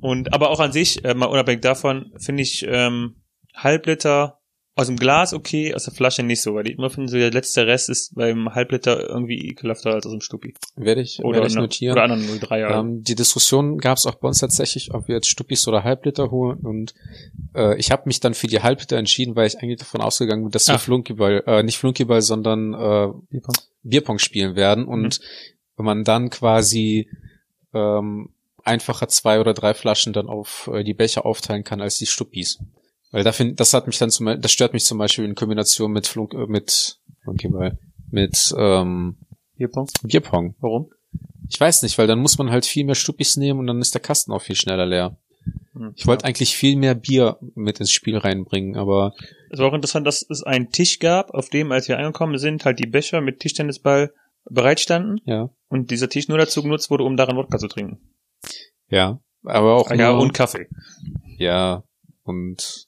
Und, 0.00 0.32
aber 0.32 0.50
auch 0.50 0.60
an 0.60 0.72
sich, 0.72 1.04
äh, 1.04 1.14
mal 1.14 1.26
unabhängig 1.26 1.62
davon, 1.62 2.12
finde 2.18 2.42
ich, 2.42 2.64
ähm, 2.68 3.16
Halbliter 3.54 4.36
Aus 4.76 4.86
dem 4.86 4.96
Glas 4.96 5.34
okay, 5.34 5.74
aus 5.74 5.84
der 5.84 5.92
Flasche 5.92 6.22
nicht 6.22 6.40
so, 6.40 6.54
weil 6.54 6.66
ich 6.68 6.78
immer 6.78 6.88
finde, 6.88 7.10
so 7.10 7.18
der 7.18 7.32
letzte 7.32 7.66
Rest 7.66 7.90
ist 7.90 8.14
beim 8.14 8.54
Halbliter 8.54 9.10
irgendwie 9.10 9.36
ekelhafter 9.48 9.90
als 9.90 10.06
aus 10.06 10.12
dem 10.12 10.20
Stuppi. 10.22 10.54
Werde 10.76 11.02
ich, 11.02 11.18
Oder, 11.22 11.38
werde 11.38 11.48
ich 11.48 11.54
notieren. 11.56 11.92
oder 11.94 12.04
anderen 12.04 12.40
03er. 12.40 12.80
Ähm, 12.80 13.02
die 13.02 13.16
Diskussion 13.16 13.78
gab 13.78 13.98
es 13.98 14.06
auch 14.06 14.14
bei 14.14 14.28
uns 14.28 14.38
tatsächlich, 14.38 14.94
ob 14.94 15.08
wir 15.08 15.16
jetzt 15.16 15.28
Stuppis 15.28 15.66
oder 15.68 15.82
Halbliter 15.84 16.30
holen. 16.30 16.60
Und 16.60 16.94
äh, 17.54 17.76
ich 17.78 17.90
habe 17.90 18.04
mich 18.06 18.20
dann 18.20 18.32
für 18.32 18.46
die 18.46 18.60
Halbliter 18.62 18.96
entschieden, 18.96 19.36
weil 19.36 19.48
ich 19.48 19.58
eigentlich 19.58 19.80
davon 19.80 20.00
ausgegangen 20.00 20.44
bin, 20.44 20.52
dass 20.52 20.68
wir 20.68 20.76
Ah. 20.76 20.78
Flunkyball, 20.78 21.42
äh, 21.46 21.62
nicht 21.62 21.76
Flunkyball, 21.76 22.22
sondern 22.22 22.72
äh, 22.72 23.38
Bierpong 23.82 24.18
spielen 24.18 24.54
werden. 24.56 24.86
Und 24.86 25.20
wenn 25.76 25.84
man 25.84 26.04
dann 26.04 26.30
quasi 26.30 27.08
ähm, 27.74 28.30
einfacher 28.64 29.08
zwei 29.08 29.40
oder 29.40 29.54
drei 29.54 29.74
Flaschen 29.74 30.12
dann 30.12 30.28
auf 30.28 30.70
äh, 30.72 30.84
die 30.84 30.94
Becher 30.94 31.26
aufteilen 31.26 31.64
kann 31.64 31.80
als 31.80 31.98
die 31.98 32.06
Stuppis. 32.06 32.58
Weil 33.10 33.24
da 33.24 33.32
find, 33.32 33.58
das 33.58 33.74
hat 33.74 33.86
mich 33.86 33.98
dann 33.98 34.10
zum 34.10 34.40
das 34.40 34.52
stört 34.52 34.72
mich 34.72 34.84
zum 34.84 34.98
Beispiel 34.98 35.24
in 35.24 35.34
Kombination 35.34 35.92
mit 35.92 36.06
Flunk, 36.06 36.34
äh, 36.34 36.46
mit 36.46 36.98
Flunkyball, 37.22 37.78
mit 38.10 38.54
ähm, 38.56 39.18
Bierpong. 39.56 39.88
Bierpong. 40.02 40.54
Warum? 40.60 40.90
Ich 41.48 41.60
weiß 41.60 41.82
nicht, 41.82 41.98
weil 41.98 42.06
dann 42.06 42.20
muss 42.20 42.38
man 42.38 42.50
halt 42.50 42.64
viel 42.64 42.84
mehr 42.84 42.94
Stuppis 42.94 43.36
nehmen 43.36 43.58
und 43.58 43.66
dann 43.66 43.80
ist 43.80 43.94
der 43.94 44.00
Kasten 44.00 44.32
auch 44.32 44.42
viel 44.42 44.54
schneller 44.54 44.86
leer. 44.86 45.16
Hm. 45.74 45.92
Ich 45.96 46.06
wollte 46.06 46.24
eigentlich 46.24 46.56
viel 46.56 46.76
mehr 46.76 46.94
Bier 46.94 47.38
mit 47.54 47.80
ins 47.80 47.90
Spiel 47.90 48.16
reinbringen, 48.16 48.76
aber 48.76 49.14
Es 49.50 49.58
war 49.58 49.68
auch 49.68 49.74
interessant, 49.74 50.06
dass 50.06 50.24
es 50.28 50.42
einen 50.44 50.70
Tisch 50.70 51.00
gab, 51.00 51.30
auf 51.30 51.48
dem, 51.48 51.72
als 51.72 51.88
wir 51.88 51.98
angekommen 51.98 52.38
sind, 52.38 52.64
halt 52.64 52.78
die 52.78 52.88
Becher 52.88 53.20
mit 53.20 53.40
Tischtennisball 53.40 54.12
bereitstanden 54.48 55.20
ja, 55.24 55.50
und 55.68 55.90
dieser 55.90 56.08
Tisch 56.08 56.28
nur 56.28 56.38
dazu 56.38 56.62
genutzt 56.62 56.90
wurde, 56.90 57.04
um 57.04 57.16
daran 57.16 57.36
Wodka 57.36 57.58
zu 57.58 57.68
trinken. 57.68 57.98
Ja, 58.90 59.20
aber 59.44 59.74
auch 59.74 59.90
Ah, 59.90 59.94
ja, 59.94 60.12
nur, 60.12 60.20
und 60.22 60.34
Kaffee. 60.34 60.68
ja 61.38 61.82
und 62.24 62.86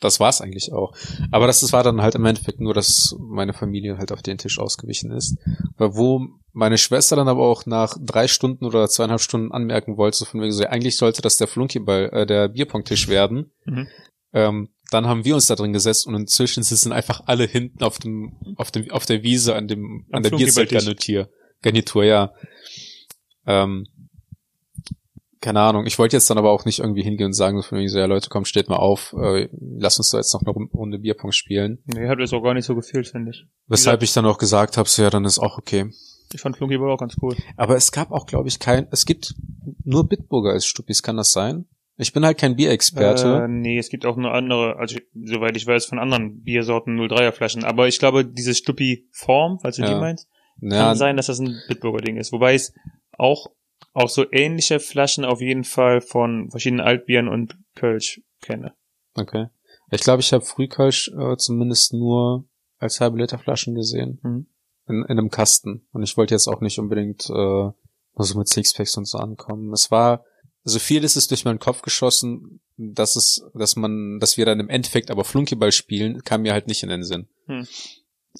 das 0.00 0.20
war's 0.20 0.40
eigentlich 0.40 0.72
auch. 0.72 0.94
Aber 1.32 1.48
das, 1.48 1.60
das 1.60 1.72
war 1.72 1.82
dann 1.82 2.02
halt 2.02 2.14
im 2.14 2.24
Endeffekt 2.24 2.60
nur, 2.60 2.72
dass 2.72 3.16
meine 3.18 3.52
Familie 3.52 3.98
halt 3.98 4.12
auf 4.12 4.22
den 4.22 4.38
Tisch 4.38 4.60
ausgewichen 4.60 5.10
ist. 5.10 5.36
Weil 5.76 5.96
wo 5.96 6.24
meine 6.52 6.78
Schwester 6.78 7.16
dann 7.16 7.26
aber 7.26 7.42
auch 7.42 7.66
nach 7.66 7.96
drei 8.00 8.28
Stunden 8.28 8.64
oder 8.64 8.88
zweieinhalb 8.88 9.20
Stunden 9.20 9.50
anmerken 9.50 9.96
wollte, 9.96 10.18
so 10.18 10.24
von 10.24 10.40
wegen 10.40 10.52
so, 10.52 10.64
eigentlich 10.64 10.96
sollte 10.96 11.20
das 11.20 11.36
der 11.36 11.48
Flunkyball, 11.48 12.10
äh, 12.12 12.26
der 12.26 12.48
Bierpongtisch 12.48 13.08
werden. 13.08 13.50
Mhm. 13.64 13.88
Ähm, 14.32 14.68
dann 14.92 15.06
haben 15.08 15.24
wir 15.24 15.34
uns 15.34 15.46
da 15.46 15.56
drin 15.56 15.72
gesetzt 15.72 16.06
und 16.06 16.14
inzwischen 16.14 16.62
sitzen 16.62 16.92
einfach 16.92 17.22
alle 17.26 17.44
hinten 17.46 17.82
auf 17.82 17.98
dem, 17.98 18.36
auf 18.56 18.70
dem, 18.70 18.88
auf 18.92 19.04
der 19.06 19.24
Wiese 19.24 19.56
an 19.56 19.66
dem, 19.66 20.04
Am 20.12 20.18
an 20.18 20.22
der. 20.22 20.30
Bierzeltgarnitur, 20.30 21.28
Garnitur, 21.62 22.04
ja. 22.04 22.32
Ähm, 23.46 23.86
keine 25.42 25.60
Ahnung. 25.60 25.84
Ich 25.84 25.98
wollte 25.98 26.16
jetzt 26.16 26.30
dann 26.30 26.38
aber 26.38 26.50
auch 26.50 26.64
nicht 26.64 26.78
irgendwie 26.78 27.02
hingehen 27.02 27.26
und 27.26 27.32
sagen, 27.34 27.58
so 27.60 27.62
von 27.68 27.76
wegen 27.78 27.88
so, 27.90 27.98
ja 27.98 28.06
Leute, 28.06 28.30
komm, 28.30 28.46
steht 28.46 28.68
mal 28.70 28.76
auf, 28.76 29.14
äh, 29.20 29.48
lass 29.60 29.98
uns 29.98 30.10
da 30.10 30.16
jetzt 30.18 30.32
noch 30.32 30.40
eine 30.42 30.52
Run- 30.52 30.70
Runde 30.72 30.98
Bierpong 30.98 31.32
spielen. 31.32 31.82
Nee, 31.84 32.08
hat 32.08 32.18
es 32.20 32.32
auch 32.32 32.42
gar 32.42 32.54
nicht 32.54 32.64
so 32.64 32.74
gefehlt, 32.74 33.08
finde 33.08 33.32
ich. 33.32 33.44
Weshalb 33.66 34.02
ich 34.02 34.12
dann 34.14 34.24
auch 34.24 34.38
gesagt 34.38 34.78
habe, 34.78 34.88
so 34.88 35.02
ja, 35.02 35.10
dann 35.10 35.24
ist 35.26 35.38
auch 35.38 35.58
okay. 35.58 35.90
Ich 36.32 36.40
fand 36.40 36.56
Flunkyball 36.56 36.90
auch 36.90 36.98
ganz 36.98 37.16
cool. 37.20 37.36
Aber 37.58 37.76
es 37.76 37.92
gab 37.92 38.10
auch, 38.10 38.24
glaube 38.24 38.48
ich, 38.48 38.58
kein, 38.58 38.86
es 38.90 39.04
gibt 39.04 39.34
nur 39.84 40.08
Bitburger 40.08 40.52
als 40.52 40.64
Stuppis, 40.64 41.02
kann 41.02 41.18
das 41.18 41.32
sein? 41.32 41.66
Ich 41.98 42.14
bin 42.14 42.24
halt 42.24 42.38
kein 42.38 42.56
Bierexperte. 42.56 43.44
Äh, 43.44 43.48
nee, 43.48 43.76
es 43.78 43.90
gibt 43.90 44.06
auch 44.06 44.16
eine 44.16 44.30
andere, 44.30 44.76
also 44.76 44.96
soweit 45.12 45.56
ich 45.58 45.66
weiß, 45.66 45.84
von 45.84 45.98
anderen 45.98 46.40
Biersorten 46.42 46.98
03er 46.98 47.32
Flaschen. 47.32 47.64
Aber 47.64 47.86
ich 47.86 47.98
glaube, 47.98 48.24
diese 48.24 48.54
Stuppi-Form, 48.54 49.58
falls 49.60 49.76
du 49.76 49.82
Ja. 49.82 49.92
die 49.94 50.00
meinst, 50.00 50.26
ja, 50.62 50.70
kann 50.88 50.96
sein, 50.96 51.16
dass 51.16 51.26
das 51.26 51.38
ein 51.40 51.54
Bitburger 51.68 51.98
Ding 52.00 52.16
ist. 52.16 52.32
Wobei 52.32 52.54
es 52.54 52.72
auch, 53.18 53.48
auch 53.92 54.08
so 54.08 54.24
ähnliche 54.30 54.80
Flaschen 54.80 55.24
auf 55.24 55.40
jeden 55.40 55.64
Fall 55.64 56.00
von 56.00 56.50
verschiedenen 56.50 56.84
Altbieren 56.84 57.28
und 57.28 57.56
Kölsch 57.74 58.20
kenne. 58.40 58.74
okay. 59.14 59.46
Ich 59.90 60.00
glaube, 60.00 60.22
ich 60.22 60.32
habe 60.32 60.42
Frühkölsch 60.42 61.08
äh, 61.08 61.36
zumindest 61.36 61.92
nur 61.92 62.48
als 62.78 63.00
halbe 63.00 63.18
Liter 63.18 63.38
Flaschen 63.38 63.74
gesehen. 63.74 64.18
Mhm. 64.22 64.46
In, 64.88 65.04
in 65.04 65.18
einem 65.18 65.30
Kasten. 65.30 65.86
Und 65.92 66.02
ich 66.02 66.16
wollte 66.16 66.34
jetzt 66.34 66.48
auch 66.48 66.60
nicht 66.60 66.78
unbedingt 66.78 67.28
äh, 67.28 67.32
nur 67.32 67.74
so 68.16 68.38
mit 68.38 68.48
Sixpacks 68.48 68.96
und 68.96 69.06
so 69.06 69.18
ankommen. 69.18 69.72
Es 69.72 69.90
war, 69.90 70.24
so 70.64 70.78
viel 70.78 71.04
ist 71.04 71.16
es 71.16 71.28
durch 71.28 71.44
meinen 71.44 71.58
Kopf 71.58 71.82
geschossen, 71.82 72.60
dass 72.76 73.16
es, 73.16 73.44
dass 73.54 73.76
man, 73.76 74.18
dass 74.18 74.36
wir 74.36 74.46
dann 74.46 74.60
im 74.60 74.70
Endeffekt 74.70 75.10
aber 75.10 75.24
Flunkyball 75.24 75.72
spielen, 75.72 76.22
kam 76.22 76.42
mir 76.42 76.52
halt 76.52 76.66
nicht 76.66 76.82
in 76.82 76.88
den 76.88 77.04
Sinn. 77.04 77.28
Hm. 77.46 77.66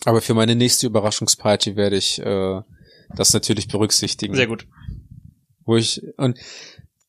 Aber 0.05 0.21
für 0.21 0.35
meine 0.35 0.57
nächste 0.57 0.87
Überraschungsparty 0.87 1.77
werde 1.77 1.97
ich 1.97 2.19
äh, 2.19 2.61
das 3.15 3.35
natürlich 3.35 3.69
berücksichtigen. 3.69 4.35
Sehr 4.35 4.47
gut. 4.47 4.67
Wo 5.73 5.77
ich 5.79 6.03
und 6.19 6.39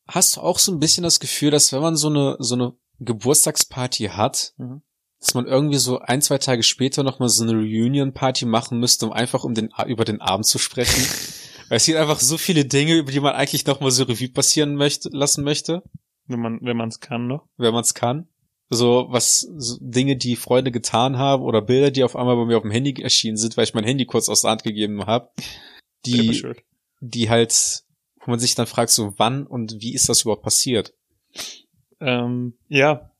hast 0.08 0.36
du 0.36 0.40
auch 0.40 0.58
so 0.58 0.72
ein 0.72 0.78
bisschen 0.80 1.02
das 1.04 1.20
Gefühl, 1.20 1.50
dass 1.50 1.70
wenn 1.72 1.82
man 1.82 1.96
so 1.96 2.08
eine 2.08 2.36
so 2.38 2.54
eine 2.54 2.72
Geburtstagsparty 3.00 4.04
hat, 4.12 4.54
Mhm. 4.56 4.80
dass 5.20 5.34
man 5.34 5.46
irgendwie 5.46 5.76
so 5.78 5.98
ein 5.98 6.22
zwei 6.22 6.38
Tage 6.38 6.62
später 6.62 7.02
noch 7.02 7.18
mal 7.18 7.28
so 7.28 7.42
eine 7.44 7.52
Reunion-Party 7.52 8.46
machen 8.46 8.78
müsste, 8.80 9.04
um 9.06 9.12
einfach 9.12 9.44
um 9.44 9.52
den 9.54 9.70
über 9.86 10.04
den 10.04 10.20
Abend 10.22 10.46
zu 10.46 10.58
sprechen. 10.58 11.02
Weil 11.68 11.76
es 11.76 11.86
gibt 11.86 11.98
einfach 11.98 12.20
so 12.20 12.38
viele 12.38 12.64
Dinge, 12.64 12.94
über 12.94 13.12
die 13.12 13.20
man 13.20 13.34
eigentlich 13.34 13.66
noch 13.66 13.80
mal 13.80 13.90
so 13.90 14.04
Revue 14.04 14.28
passieren 14.28 14.76
möchte, 14.76 15.08
lassen 15.12 15.44
möchte, 15.44 15.82
Wenn 16.26 16.40
man, 16.40 16.58
wenn 16.62 16.76
man 16.76 16.88
es 16.88 17.00
kann 17.00 17.26
noch. 17.26 17.46
wenn 17.58 17.72
man 17.74 17.82
es 17.82 17.92
kann. 17.94 18.28
So 18.70 19.06
was 19.10 19.40
so 19.58 19.76
Dinge, 19.80 20.16
die 20.16 20.36
Freunde 20.36 20.70
getan 20.72 21.18
haben 21.18 21.42
oder 21.42 21.60
Bilder, 21.60 21.90
die 21.90 22.02
auf 22.04 22.16
einmal 22.16 22.36
bei 22.36 22.46
mir 22.46 22.56
auf 22.56 22.62
dem 22.62 22.70
Handy 22.70 23.02
erschienen 23.02 23.36
sind, 23.36 23.56
weil 23.56 23.64
ich 23.64 23.74
mein 23.74 23.84
Handy 23.84 24.06
kurz 24.06 24.28
aus 24.30 24.40
der 24.42 24.50
Hand 24.52 24.62
gegeben 24.62 25.04
habe, 25.06 25.30
die 26.06 26.42
die 27.00 27.28
halt, 27.28 27.83
wo 28.24 28.30
man 28.30 28.40
sich 28.40 28.54
dann 28.54 28.66
fragt, 28.66 28.90
so 28.90 29.14
wann 29.18 29.46
und 29.46 29.76
wie 29.80 29.94
ist 29.94 30.08
das 30.08 30.22
überhaupt 30.22 30.42
passiert? 30.42 30.94
Ähm, 32.00 32.54
ja. 32.68 33.10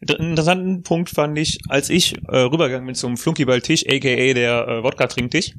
Inter- 0.00 0.18
Interessanten 0.18 0.82
Punkt 0.82 1.10
fand 1.10 1.38
ich, 1.38 1.60
als 1.68 1.90
ich 1.90 2.16
äh, 2.28 2.36
rübergegangen 2.38 2.86
bin 2.86 2.94
zum 2.94 3.16
Flunkyball-Tisch, 3.16 3.84
aka 3.86 4.34
der 4.34 4.68
äh, 4.68 4.82
Wodka-Trinktisch, 4.82 5.54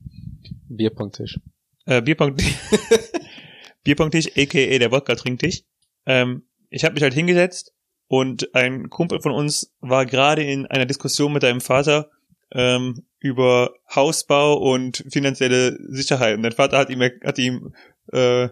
Bierpunkttisch. 0.68 1.40
äh, 1.86 2.02
Bierpong 2.02 2.36
Bierpong-Tisch, 3.84 4.28
aka 4.38 4.78
der 4.80 4.92
Wodka-Trinktisch. 4.92 5.64
Ähm, 6.06 6.44
ich 6.70 6.84
habe 6.84 6.94
mich 6.94 7.04
halt 7.04 7.14
hingesetzt 7.14 7.74
und 8.08 8.54
ein 8.56 8.90
Kumpel 8.90 9.22
von 9.22 9.32
uns 9.32 9.74
war 9.80 10.06
gerade 10.06 10.44
in 10.44 10.66
einer 10.68 10.86
Diskussion 10.86 11.34
mit 11.34 11.42
seinem 11.42 11.62
Vater 11.62 12.10
ähm, 12.52 13.04
über 13.20 13.74
Hausbau 13.94 14.56
und 14.58 15.06
finanzielle 15.10 15.78
Sicherheit. 15.90 16.36
Und 16.36 16.44
dein 16.44 16.52
Vater 16.52 16.78
hat 16.78 16.90
ihm, 16.90 17.02
hat 17.02 17.38
ihm 17.40 17.74
äh, 18.12 18.50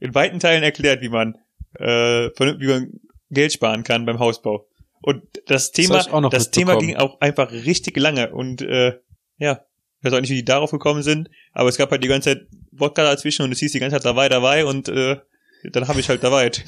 in 0.00 0.14
weiten 0.14 0.40
Teilen 0.40 0.62
erklärt, 0.62 1.00
wie 1.00 1.08
man, 1.08 1.36
äh, 1.74 2.28
wie 2.28 2.66
man 2.66 2.92
Geld 3.30 3.52
sparen 3.52 3.82
kann 3.82 4.06
beim 4.06 4.18
Hausbau. 4.18 4.68
Und 5.02 5.22
das 5.46 5.72
Thema, 5.72 6.04
noch 6.20 6.30
das 6.30 6.50
Thema 6.50 6.76
ging 6.76 6.96
auch 6.96 7.20
einfach 7.20 7.52
richtig 7.52 7.96
lange 7.96 8.32
und 8.32 8.62
äh, 8.62 8.98
ja, 9.38 9.64
ich 9.98 10.04
weiß 10.04 10.12
auch 10.14 10.20
nicht, 10.20 10.30
wie 10.30 10.36
die 10.36 10.44
darauf 10.44 10.70
gekommen 10.70 11.02
sind, 11.02 11.30
aber 11.52 11.68
es 11.68 11.76
gab 11.76 11.90
halt 11.90 12.02
die 12.02 12.08
ganze 12.08 12.30
Zeit 12.30 12.46
Wodka 12.72 13.02
dazwischen 13.02 13.42
und 13.42 13.52
es 13.52 13.58
hieß 13.58 13.72
die 13.72 13.78
ganze 13.78 13.96
Zeit 13.96 14.04
dabei, 14.04 14.28
dabei 14.28 14.64
und 14.64 14.88
äh, 14.88 15.18
dann 15.72 15.88
habe 15.88 16.00
ich 16.00 16.08
halt 16.08 16.22
dabei. 16.22 16.50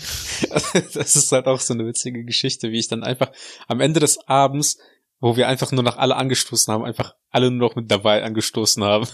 Das 0.94 1.16
ist 1.16 1.32
halt 1.32 1.46
auch 1.46 1.60
so 1.60 1.74
eine 1.74 1.86
witzige 1.86 2.24
Geschichte, 2.24 2.70
wie 2.70 2.78
ich 2.78 2.88
dann 2.88 3.02
einfach 3.02 3.32
am 3.66 3.80
Ende 3.80 4.00
des 4.00 4.18
Abends, 4.26 4.78
wo 5.20 5.36
wir 5.36 5.48
einfach 5.48 5.72
nur 5.72 5.82
noch 5.82 5.96
alle 5.98 6.16
angestoßen 6.16 6.72
haben, 6.72 6.84
einfach 6.84 7.14
alle 7.30 7.50
nur 7.50 7.68
noch 7.68 7.76
mit 7.76 7.90
dabei 7.90 8.22
angestoßen 8.22 8.82
haben. 8.84 9.06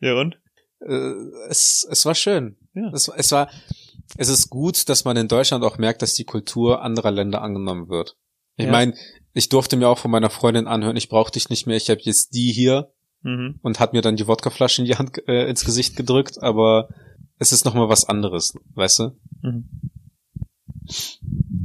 Ja 0.00 0.14
und? 0.14 0.38
Äh, 0.80 1.12
es, 1.48 1.86
es 1.90 2.06
war 2.06 2.14
schön. 2.14 2.56
Ja. 2.74 2.90
Es, 2.92 3.08
es 3.08 3.32
war, 3.32 3.48
es 4.16 4.28
ist 4.28 4.50
gut, 4.50 4.88
dass 4.88 5.04
man 5.04 5.16
in 5.16 5.28
Deutschland 5.28 5.64
auch 5.64 5.78
merkt, 5.78 6.02
dass 6.02 6.14
die 6.14 6.24
Kultur 6.24 6.82
anderer 6.82 7.10
Länder 7.10 7.42
angenommen 7.42 7.88
wird. 7.88 8.16
Ich 8.56 8.66
Ja. 8.66 8.70
meine, 8.72 8.94
ich 9.32 9.48
durfte 9.48 9.76
mir 9.76 9.88
auch 9.88 9.98
von 9.98 10.10
meiner 10.10 10.30
Freundin 10.30 10.66
anhören, 10.66 10.96
ich 10.96 11.08
brauche 11.08 11.30
dich 11.32 11.48
nicht 11.50 11.66
mehr, 11.66 11.76
ich 11.76 11.90
habe 11.90 12.00
jetzt 12.02 12.34
die 12.34 12.52
hier 12.52 12.92
Mhm. 13.22 13.58
und 13.62 13.80
hat 13.80 13.92
mir 13.92 14.00
dann 14.00 14.16
die 14.16 14.26
Wodkaflasche 14.26 14.80
in 14.80 14.86
die 14.86 14.96
Hand 14.96 15.18
äh, 15.28 15.46
ins 15.48 15.64
Gesicht 15.64 15.94
gedrückt, 15.94 16.42
aber 16.42 16.88
es 17.38 17.52
ist 17.52 17.64
noch 17.66 17.74
mal 17.74 17.88
was 17.90 18.06
anderes, 18.08 18.54
weißt 18.74 18.98
du? 19.00 19.10
Mhm. 19.42 19.68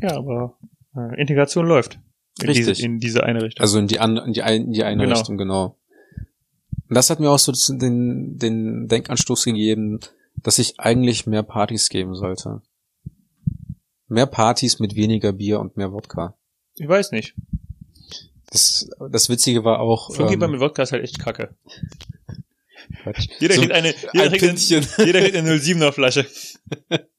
Ja, 0.01 0.17
aber 0.17 0.57
äh, 0.95 1.19
Integration 1.19 1.65
läuft. 1.65 1.99
In 2.41 2.47
Richtig. 2.49 2.65
Diese, 2.77 2.85
in 2.85 2.99
diese 2.99 3.23
eine 3.23 3.41
Richtung. 3.41 3.61
Also 3.61 3.79
in 3.79 3.87
die, 3.87 3.99
an, 3.99 4.17
in 4.17 4.33
die, 4.33 4.43
ein, 4.43 4.63
in 4.65 4.71
die 4.73 4.83
eine 4.83 5.03
Genau. 5.03 5.15
Richtung, 5.15 5.37
genau. 5.37 5.77
Und 6.89 6.95
das 6.95 7.09
hat 7.09 7.19
mir 7.19 7.31
auch 7.31 7.39
so 7.39 7.51
den, 7.77 8.37
den 8.37 8.87
Denkanstoß 8.87 9.45
gegeben, 9.45 9.99
dass 10.37 10.59
ich 10.59 10.79
eigentlich 10.79 11.25
mehr 11.25 11.43
Partys 11.43 11.89
geben 11.89 12.15
sollte. 12.15 12.61
Mehr 14.07 14.27
Partys 14.27 14.79
mit 14.79 14.95
weniger 14.95 15.33
Bier 15.33 15.59
und 15.59 15.77
mehr 15.77 15.91
Wodka. 15.91 16.37
ich 16.75 16.87
weiß 16.87 17.11
nicht. 17.11 17.35
Das, 18.51 18.87
das 19.09 19.29
Witzige 19.29 19.63
war 19.63 19.79
auch. 19.79 20.13
Flunkyball 20.13 20.47
ähm, 20.47 20.51
mit 20.51 20.61
Wodka 20.61 20.83
ist 20.83 20.91
halt 20.91 21.03
echt 21.03 21.19
kacke. 21.19 21.55
Quatsch. 23.01 23.27
Jeder 23.39 23.55
So 23.55 23.61
kriegt 23.61 23.73
eine, 23.73 23.93
jeder 24.13 24.25
ein 24.25 24.31
kriegt, 24.31 24.71
eine, 24.71 25.05
jeder 25.05 25.21
kriegt 25.21 25.35
eine 25.35 25.55
07er 25.55 25.91
Flasche. 25.91 26.25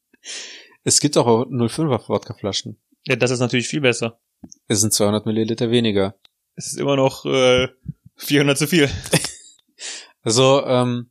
Es 0.83 1.01
gibt 1.01 1.17
auch 1.19 1.27
05er 1.27 2.09
Wodkaflaschen. 2.09 2.79
Ja, 3.09 3.17
das 3.17 3.33
ist 3.33 3.41
natürlich 3.41 3.67
viel 3.67 3.81
besser. 3.81 4.21
Es 4.69 4.83
sind 4.83 4.93
200 4.93 5.27
Milliliter 5.27 5.73
weniger. 5.73 6.15
Es 6.55 6.69
ist 6.69 6.79
immer 6.79 6.95
noch 6.95 7.25
äh, 7.27 7.67
400 8.15 8.57
zu 8.57 8.67
viel. 8.69 8.89
Also, 10.23 10.65
ähm, 10.67 11.11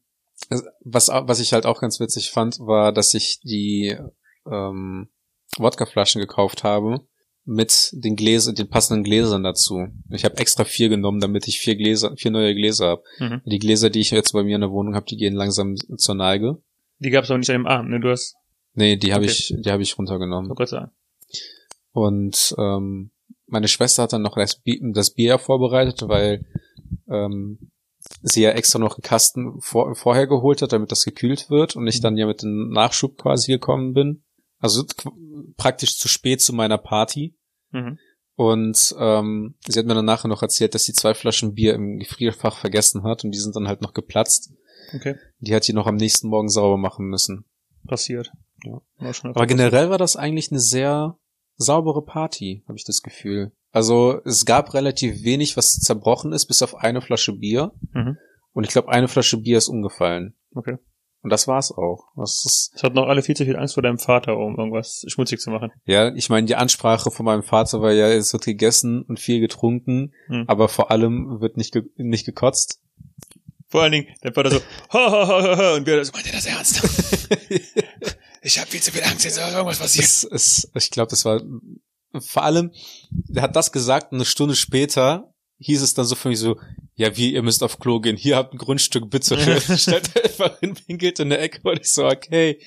was, 0.84 1.08
was 1.10 1.40
ich 1.40 1.54
halt 1.54 1.66
auch 1.66 1.82
ganz 1.82 2.00
witzig 2.00 2.32
fand, 2.32 2.60
war, 2.60 2.92
dass 2.92 3.14
ich 3.14 3.40
die 3.44 3.98
ähm, 4.50 5.08
Wodkaflaschen 5.58 6.22
gekauft 6.22 6.64
habe 6.64 7.02
mit 7.46 7.90
den 7.94 8.16
Gläsern, 8.16 8.56
den 8.56 8.70
passenden 8.70 9.04
Gläsern 9.04 9.44
dazu. 9.44 9.88
Ich 10.10 10.26
habe 10.26 10.38
extra 10.38 10.64
vier 10.64 10.90
genommen, 10.90 11.20
damit 11.20 11.48
ich 11.48 11.60
vier 11.60 11.76
Gläser, 11.76 12.16
vier 12.18 12.32
neue 12.32 12.56
Gläser 12.56 12.88
habe. 12.88 13.04
Mhm. 13.20 13.42
Die 13.46 13.60
Gläser, 13.60 13.90
die 13.90 14.00
ich 14.02 14.12
jetzt 14.12 14.34
bei 14.34 14.44
mir 14.44 14.56
in 14.56 14.62
der 14.62 14.72
Wohnung 14.72 14.96
habe, 14.96 15.06
die 15.06 15.18
gehen 15.18 15.36
langsam 15.36 15.76
zur 15.76 16.16
Neige. 16.16 16.58
Die 17.00 17.10
gab's 17.12 17.30
auch 17.30 17.38
nicht 17.38 17.50
an 17.50 17.58
dem 17.58 17.68
Abend, 17.68 17.92
ne? 17.92 18.00
Du 18.00 18.10
hast, 18.10 18.36
Nee, 18.74 18.98
die 18.98 19.14
habe 19.14 19.24
Okay. 19.26 19.32
ich, 19.32 19.54
die 19.58 19.72
habe 19.72 19.84
ich 19.84 19.98
runtergenommen. 19.98 20.52
oh 20.52 20.56
Gott 20.56 20.70
sei 20.70 20.80
Dank. 20.80 20.92
Und 21.92 22.54
ähm, 22.58 23.12
meine 23.48 23.68
Schwester 23.68 24.04
hat 24.04 24.14
dann 24.14 24.22
noch 24.22 24.36
das 24.36 24.60
Bier, 24.62 24.80
das 24.94 25.12
Bier 25.12 25.38
vorbereitet, 25.40 26.02
weil 26.08 26.46
ähm, 27.10 27.72
sie 28.22 28.42
ja 28.42 28.52
extra 28.52 28.80
noch 28.80 28.96
einen 28.96 29.04
Kasten 29.04 29.60
vor, 29.62 29.96
vorher 29.96 30.28
geholt 30.28 30.62
hat, 30.62 30.74
damit 30.74 30.92
das 30.92 31.04
gekühlt 31.06 31.50
wird 31.50 31.76
und 31.76 31.88
ich 31.88 31.98
Mhm. 32.00 32.02
dann 32.04 32.18
ja 32.18 32.26
mit 32.28 32.42
dem 32.42 32.70
Nachschub 32.70 33.18
quasi 33.18 33.52
gekommen 33.52 33.94
bin. 33.94 34.24
Also 34.60 34.84
praktisch 35.58 35.98
zu 35.98 36.08
spät 36.08 36.42
zu 36.42 36.54
meiner 36.54 36.78
Party. 36.78 37.36
Mhm. 37.72 38.00
Und 38.36 38.96
ähm, 39.00 39.56
sie 39.66 39.80
hat 39.80 39.86
mir 39.86 39.96
dann 39.96 40.06
nachher 40.06 40.28
noch 40.28 40.42
erzählt, 40.42 40.76
dass 40.76 40.84
sie 40.84 40.94
zwei 40.94 41.14
Flaschen 41.14 41.54
Bier 41.54 41.74
im 41.74 42.00
Gefrierfach 42.00 42.58
vergessen 42.58 43.04
hat 43.04 43.24
und 43.24 43.32
die 43.32 43.40
sind 43.40 43.56
dann 43.56 43.68
halt 43.68 43.82
noch 43.82 43.94
geplatzt. 43.94 44.52
Okay. 44.94 45.16
Die 45.40 45.56
hat 45.56 45.68
die 45.68 45.74
noch 45.74 45.88
am 45.88 45.96
nächsten 45.96 46.28
Morgen 46.28 46.50
sauber 46.50 46.78
machen 46.78 47.06
müssen. 47.08 47.46
Passiert. 47.88 48.32
Ja. 48.64 48.82
Aber 49.24 49.46
generell 49.46 49.90
war 49.90 49.98
das 49.98 50.16
eigentlich 50.16 50.52
eine 50.52 50.60
sehr 50.60 51.18
saubere 51.58 52.04
Party, 52.04 52.64
habe 52.68 52.78
ich 52.78 52.84
das 52.84 53.02
Gefühl. 53.02 53.52
Also 53.76 54.22
es 54.24 54.46
gab 54.46 54.74
relativ 54.74 55.24
wenig, 55.24 55.58
was 55.58 55.80
zerbrochen 55.82 56.32
ist, 56.32 56.46
bis 56.46 56.62
auf 56.62 56.76
eine 56.76 57.02
Flasche 57.02 57.34
Bier. 57.34 57.74
Mhm. 57.92 58.18
Und 58.54 58.64
ich 58.64 58.70
glaube, 58.70 58.88
eine 58.90 59.10
Flasche 59.10 59.36
Bier 59.38 59.58
ist 59.58 59.68
umgefallen. 59.68 60.34
Okay. 60.54 60.78
Und 61.22 61.30
das 61.30 61.46
war's 61.48 61.72
auch. 61.74 62.06
Das 62.16 62.44
ist, 62.46 62.72
Es 62.76 62.84
hatten 62.84 62.98
auch 63.00 63.08
alle 63.08 63.22
viel 63.22 63.36
zu 63.36 63.44
viel 63.44 63.58
Angst 63.58 63.74
vor 63.74 63.84
deinem 63.84 64.00
Vater, 64.00 64.38
um 64.38 64.58
irgendwas 64.58 65.04
schmutzig 65.08 65.42
zu 65.42 65.50
machen. 65.50 65.72
ja, 65.86 66.14
ich 66.16 66.30
meine, 66.30 66.48
die 66.48 66.56
Ansprache 66.56 67.12
von 67.12 67.26
meinem 67.26 67.44
Vater 67.44 67.82
war 67.82 67.92
ja, 67.92 68.08
es 68.08 68.32
wird 68.32 68.46
gegessen 68.46 69.02
und 69.02 69.20
viel 69.20 69.42
getrunken, 69.42 70.14
Mhm. 70.30 70.46
aber 70.48 70.70
vor 70.70 70.90
allem 70.92 71.42
wird 71.42 71.58
nicht, 71.58 71.74
ge 71.74 71.84
nicht 71.98 72.26
gekotzt. 72.26 72.80
Vor 73.68 73.82
allen 73.82 73.92
Dingen, 73.92 74.08
dein 74.22 74.34
Vater 74.34 74.52
so, 74.52 74.60
ha, 74.94 75.12
ha, 75.12 75.28
ha, 75.28 75.58
ha, 75.58 75.74
und 75.76 75.86
wir 75.86 76.06
so, 76.06 76.14
meint 76.14 76.28
er 76.28 76.32
das 76.34 76.46
ernst? 76.46 76.82
ich 78.42 78.60
habe 78.60 78.70
viel 78.70 78.82
zu 78.82 78.92
viel 78.92 79.04
Angst, 79.04 79.26
jetzt 79.26 79.38
ist 79.38 79.52
irgendwas 79.52 79.80
passiert. 79.80 80.06
Es, 80.06 80.24
es, 80.24 80.72
ich 80.76 80.92
glaube, 80.92 81.10
das 81.10 81.26
war 81.26 81.42
vor 82.22 82.44
allem, 82.44 82.72
der 83.12 83.44
hat 83.44 83.56
das 83.56 83.72
gesagt 83.72 84.12
und 84.12 84.18
eine 84.18 84.26
Stunde 84.26 84.56
später 84.56 85.34
hieß 85.60 85.82
es 85.82 85.94
dann 85.94 86.06
so 86.06 86.16
für 86.16 86.30
mich 86.30 86.40
so, 86.40 86.58
ja, 86.96 87.16
wie, 87.18 87.34
ihr 87.34 87.42
müsst 87.42 87.64
auf 87.64 87.80
Klo 87.80 88.00
gehen, 88.00 88.18
hier 88.18 88.36
habt 88.36 88.54
ein 88.54 88.58
Grundstück, 88.58 89.10
bitte 89.10 89.38
stellt 89.78 90.24
einfach 90.24 90.60
hin, 90.60 90.76
pinkelt 90.76 91.20
in 91.20 91.30
der 91.30 91.42
Ecke 91.42 91.62
und 91.64 91.80
ich 91.80 91.92
so, 91.92 92.06
okay, 92.06 92.60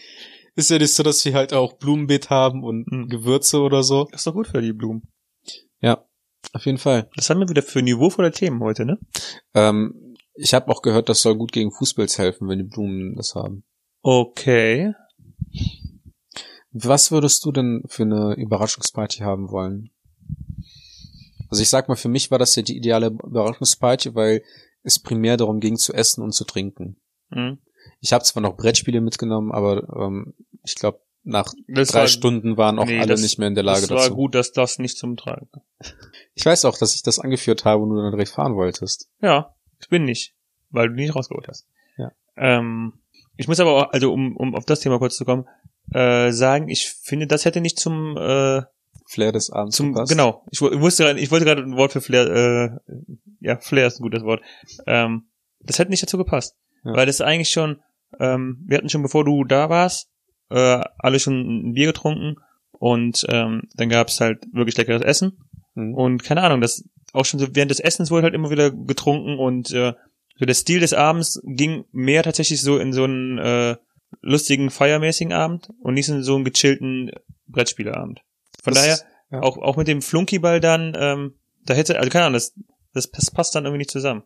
ist 0.58 0.70
ja 0.70 0.78
nicht 0.78 0.92
so, 0.92 1.04
dass 1.04 1.24
wir 1.24 1.34
halt 1.34 1.52
auch 1.52 1.74
Blumenbeet 1.74 2.30
haben 2.30 2.64
und 2.64 2.90
Mhm. 2.90 3.08
Gewürze 3.08 3.60
oder 3.60 3.84
so. 3.84 4.08
Das 4.10 4.22
ist 4.22 4.26
doch 4.26 4.32
gut 4.32 4.48
für 4.48 4.60
die 4.60 4.72
Blumen. 4.72 5.02
Ja, 5.80 6.04
auf 6.52 6.66
jeden 6.66 6.78
Fall. 6.78 7.08
Das 7.14 7.30
haben 7.30 7.38
wir 7.38 7.48
wieder 7.48 7.62
für 7.62 7.80
niveauvolle 7.80 8.32
Themen 8.32 8.60
heute, 8.60 8.84
ne? 8.84 8.98
Ähm, 9.54 10.16
ich 10.34 10.54
habe 10.54 10.68
auch 10.68 10.82
gehört, 10.82 11.08
das 11.08 11.22
soll 11.22 11.36
gut 11.36 11.52
gegen 11.52 11.70
Fußpilz 11.70 12.18
helfen, 12.18 12.48
wenn 12.48 12.58
die 12.58 12.64
Blumen 12.64 13.14
das 13.14 13.34
haben. 13.36 13.64
Okay. 14.02 14.94
Was 16.72 17.10
würdest 17.10 17.44
du 17.44 17.52
denn 17.52 17.82
für 17.86 18.02
eine 18.02 18.34
Überraschungsparty 18.34 19.18
haben 19.20 19.50
wollen? 19.50 19.90
Also 21.50 21.62
ich 21.62 21.68
sag 21.70 21.88
mal, 21.88 21.96
für 21.96 22.08
mich 22.08 22.30
war 22.30 22.38
das 22.38 22.54
ja 22.56 22.62
die 22.62 22.76
ideale 22.76 23.06
Überraschungsparty, 23.06 24.14
weil 24.14 24.42
es 24.82 24.98
primär 24.98 25.36
darum 25.36 25.60
ging 25.60 25.76
zu 25.76 25.92
essen 25.94 26.22
und 26.22 26.32
zu 26.32 26.44
trinken. 26.44 26.96
Mhm. 27.30 27.58
Ich 28.00 28.12
habe 28.12 28.22
zwar 28.24 28.42
noch 28.42 28.56
Brettspiele 28.56 29.00
mitgenommen, 29.00 29.50
aber 29.50 29.88
ähm, 29.98 30.34
ich 30.62 30.74
glaube, 30.74 31.00
nach 31.24 31.52
Das 31.66 31.88
drei 31.88 32.00
war- 32.00 32.08
Stunden 32.08 32.56
waren 32.56 32.78
auch 32.78 32.86
nee, 32.86 32.98
alle 32.98 33.08
das- 33.08 33.22
nicht 33.22 33.38
mehr 33.38 33.48
in 33.48 33.54
der 33.54 33.64
Lage 33.64 33.82
Das 33.82 33.90
war 33.90 33.96
dazu. 33.98 34.14
gut, 34.14 34.34
dass 34.34 34.52
das 34.52 34.78
nicht 34.78 34.98
zum 34.98 35.16
Tragen 35.16 35.48
kam. 35.52 35.62
Ich 36.34 36.44
weiß 36.44 36.64
auch, 36.66 36.76
dass 36.78 36.94
ich 36.94 37.02
das 37.02 37.18
angeführt 37.18 37.64
habe 37.64 37.82
und 37.82 37.90
du 37.90 37.96
dann 37.96 38.12
direkt 38.12 38.30
fahren 38.30 38.54
wolltest. 38.54 39.08
Ja, 39.20 39.54
ich 39.80 39.88
bin 39.88 40.04
nicht, 40.04 40.34
weil 40.70 40.88
du 40.88 40.94
nicht 40.94 41.14
rausgeholt 41.16 41.48
hast. 41.48 41.66
Ja. 41.96 42.12
Ähm, 42.36 42.92
ich 43.36 43.48
muss 43.48 43.58
aber 43.60 43.72
auch, 43.72 43.92
also 43.92 44.12
um, 44.12 44.36
um 44.36 44.54
auf 44.54 44.64
das 44.64 44.80
Thema 44.80 44.98
kurz 44.98 45.16
zu 45.16 45.24
kommen, 45.24 45.46
äh, 45.92 46.30
sagen, 46.32 46.68
ich 46.68 46.88
finde, 47.02 47.26
das 47.26 47.44
hätte 47.44 47.60
nicht 47.60 47.78
zum, 47.78 48.16
äh, 48.16 48.62
Flair 49.06 49.32
des 49.32 49.50
Abends 49.50 49.76
zum 49.76 49.92
gepasst. 49.94 50.10
genau. 50.10 50.44
Ich, 50.50 50.60
ich 50.60 50.80
wusste 50.80 51.10
ich 51.18 51.30
wollte 51.30 51.46
gerade 51.46 51.62
ein 51.62 51.76
Wort 51.76 51.92
für 51.92 52.00
Flair, 52.02 52.26
äh, 52.26 52.70
ja, 53.40 53.56
Flair 53.58 53.86
ist 53.86 54.00
ein 54.00 54.02
gutes 54.02 54.22
Wort. 54.22 54.42
Ähm, 54.86 55.28
das 55.60 55.78
hätte 55.78 55.90
nicht 55.90 56.02
dazu 56.02 56.18
gepasst, 56.18 56.56
Ja. 56.84 56.92
weil 56.94 57.06
das 57.06 57.20
eigentlich 57.22 57.48
schon, 57.50 57.80
ähm, 58.20 58.62
wir 58.66 58.76
hatten 58.76 58.88
schon 58.90 59.02
bevor 59.02 59.24
du 59.24 59.44
da 59.44 59.70
warst, 59.70 60.08
äh, 60.50 60.80
alle 60.98 61.20
schon 61.20 61.68
ein 61.70 61.72
Bier 61.72 61.86
getrunken 61.86 62.36
und 62.72 63.24
ähm, 63.30 63.62
dann 63.76 63.88
gab's 63.88 64.20
halt 64.20 64.44
wirklich 64.52 64.76
leckeres 64.76 65.02
Essen 65.02 65.38
Mhm. 65.74 65.94
und 65.94 66.24
keine 66.24 66.42
Ahnung, 66.42 66.60
das 66.60 66.84
auch 67.12 67.24
schon 67.24 67.40
so 67.40 67.46
während 67.54 67.70
des 67.70 67.80
Essens 67.80 68.10
wurde 68.10 68.24
halt 68.24 68.34
immer 68.34 68.50
wieder 68.50 68.70
getrunken 68.70 69.38
und 69.38 69.70
äh, 69.72 69.94
so 70.38 70.44
der 70.44 70.54
Stil 70.54 70.80
des 70.80 70.92
Abends 70.92 71.40
ging 71.44 71.84
mehr 71.92 72.22
tatsächlich 72.22 72.60
so 72.62 72.78
in 72.78 72.92
so 72.92 73.04
einen 73.04 73.38
äh, 73.38 73.76
lustigen, 74.20 74.70
feiermäßigen 74.70 75.32
Abend 75.32 75.70
und 75.80 75.94
nicht 75.94 76.06
so 76.06 76.34
einen 76.34 76.44
gechillten 76.44 77.10
Brettspieleabend. 77.46 78.20
Von 78.62 78.74
Das- 78.74 78.82
daher, 78.82 78.98
ja. 79.30 79.42
auch, 79.42 79.56
auch 79.58 79.76
mit 79.76 79.88
dem 79.88 80.02
Flunkyball 80.02 80.60
dann, 80.60 80.94
ähm, 80.98 81.34
da 81.64 81.74
hätte, 81.74 81.98
also 81.98 82.10
keine 82.10 82.24
Ahnung, 82.26 82.34
das, 82.34 82.54
das, 82.94 83.10
das 83.10 83.30
passt 83.30 83.54
dann 83.54 83.64
irgendwie 83.64 83.78
nicht 83.78 83.90
zusammen. 83.90 84.22